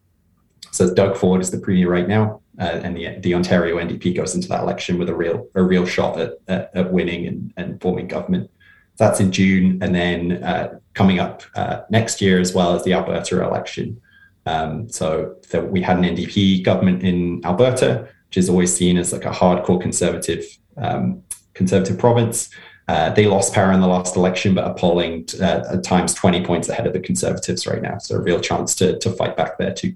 so 0.73 0.93
Doug 0.93 1.17
Ford 1.17 1.41
is 1.41 1.51
the 1.51 1.59
premier 1.59 1.91
right 1.91 2.07
now, 2.07 2.43
uh, 2.61 2.81
and 2.83 2.97
the 2.97 3.19
the 3.21 3.35
Ontario 3.35 3.79
NDP 3.79 4.15
goes 4.15 4.35
into 4.35 4.49
that 4.49 4.61
election 4.61 4.99
with 4.99 5.09
a 5.09 5.15
real 5.15 5.49
a 5.55 5.63
real 5.63 5.87
shot 5.87 6.21
at, 6.21 6.33
at, 6.49 6.71
at 6.75 6.93
winning 6.93 7.27
and, 7.27 7.53
and 7.57 7.81
forming 7.81 8.09
government 8.09 8.51
that's 8.99 9.21
in 9.21 9.33
June, 9.33 9.79
and 9.83 9.95
then 9.95 10.43
uh, 10.43 10.79
coming 10.95 11.19
up 11.21 11.43
uh, 11.55 11.83
next 11.91 12.21
year 12.21 12.41
as 12.41 12.53
well 12.53 12.75
as 12.75 12.85
the 12.85 12.93
Alberta 12.93 13.43
election. 13.43 14.01
Um, 14.47 14.89
so 14.89 15.37
we 15.71 15.81
had 15.83 15.99
an 15.99 16.05
NDP 16.05 16.65
government 16.65 17.03
in 17.03 17.41
Alberta, 17.45 18.09
which 18.29 18.37
is 18.37 18.49
always 18.49 18.75
seen 18.75 18.97
as 18.97 19.13
like 19.13 19.25
a 19.25 19.31
hardcore 19.31 19.81
conservative 19.81 20.45
um, 20.77 21.23
conservative 21.55 21.99
province. 21.99 22.51
Uh, 22.89 23.11
they 23.11 23.27
lost 23.27 23.53
power 23.53 23.71
in 23.73 23.81
the 23.81 23.87
last 23.87 24.17
election, 24.17 24.55
but 24.55 24.65
are 24.65 24.75
polling 24.75 25.27
uh, 25.41 25.63
at 25.73 25.85
times 25.85 26.15
20 26.15 26.43
points 26.45 26.69
ahead 26.71 26.87
of 26.87 26.95
the 26.95 27.01
Conservatives 27.01 27.67
right 27.67 27.83
now. 27.83 27.99
So 27.99 28.17
a 28.17 28.21
real 28.21 28.41
chance 28.41 28.75
to, 28.77 28.99
to 29.01 29.11
fight 29.11 29.37
back 29.37 29.59
there 29.59 29.75
too. 29.75 29.95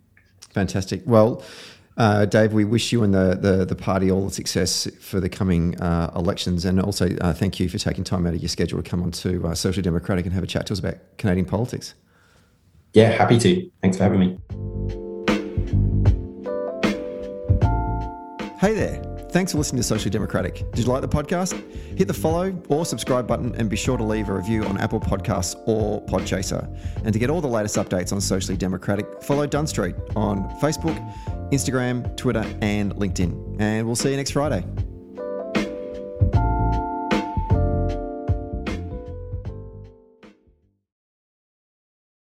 Fantastic. 0.51 1.03
Well, 1.07 1.43
uh, 1.97 2.25
Dave, 2.25 2.53
we 2.53 2.65
wish 2.65 2.93
you 2.93 3.03
and 3.03 3.13
the, 3.13 3.37
the, 3.41 3.65
the, 3.65 3.75
party 3.75 4.11
all 4.11 4.25
the 4.27 4.33
success 4.33 4.89
for 5.01 5.21
the 5.21 5.29
coming 5.29 5.79
uh, 5.81 6.11
elections. 6.17 6.65
And 6.65 6.81
also, 6.81 7.15
uh, 7.21 7.33
thank 7.33 7.61
you 7.61 7.69
for 7.69 7.79
taking 7.79 8.03
time 8.03 8.27
out 8.27 8.35
of 8.35 8.41
your 8.41 8.49
schedule 8.49 8.83
to 8.83 8.89
come 8.89 9.03
on 9.03 9.11
to 9.13 9.47
uh, 9.47 9.55
Social 9.55 9.83
Democratic 9.83 10.25
and 10.25 10.35
have 10.35 10.43
a 10.43 10.47
chat 10.47 10.67
to 10.67 10.73
us 10.73 10.79
about 10.79 10.97
Canadian 11.19 11.47
politics. 11.47 11.95
Yeah, 12.95 13.11
happy 13.11 13.39
to. 13.39 13.71
Thanks 13.83 13.97
for 13.97 14.05
having 14.05 14.21
me. 14.21 14.39
Hey 18.59 18.75
there. 18.75 19.12
Thanks 19.33 19.53
for 19.53 19.57
listening 19.57 19.81
to 19.81 19.83
Socially 19.83 20.11
Democratic. 20.11 20.71
Did 20.73 20.85
you 20.85 20.93
like 20.93 21.01
the 21.01 21.09
podcast? 21.09 21.55
Hit 21.97 22.07
the 22.07 22.13
follow 22.13 22.55
or 22.69 22.85
subscribe 22.85 23.27
button 23.27 23.55
and 23.55 23.71
be 23.71 23.77
sure 23.77 23.97
to 23.97 24.05
leave 24.05 24.29
a 24.29 24.35
review 24.35 24.63
on 24.65 24.77
Apple 24.77 25.01
Podcasts 25.01 25.57
or 25.67 26.05
Podchaser. 26.05 26.69
And 27.05 27.15
to 27.15 27.19
get 27.19 27.31
all 27.31 27.41
the 27.41 27.49
latest 27.49 27.77
updates 27.77 28.13
on 28.13 28.21
Socially 28.21 28.59
Democratic, 28.59 29.23
follow 29.23 29.47
Dunn 29.47 29.67
Street 29.67 29.95
on 30.15 30.51
Facebook, 30.61 30.99
Instagram, 31.51 32.15
Twitter, 32.15 32.45
and 32.61 32.95
LinkedIn. 32.97 33.57
And 33.59 33.87
we'll 33.87 33.97
see 33.97 34.11
you 34.11 34.19
next 34.19 34.33
Friday. 34.33 34.67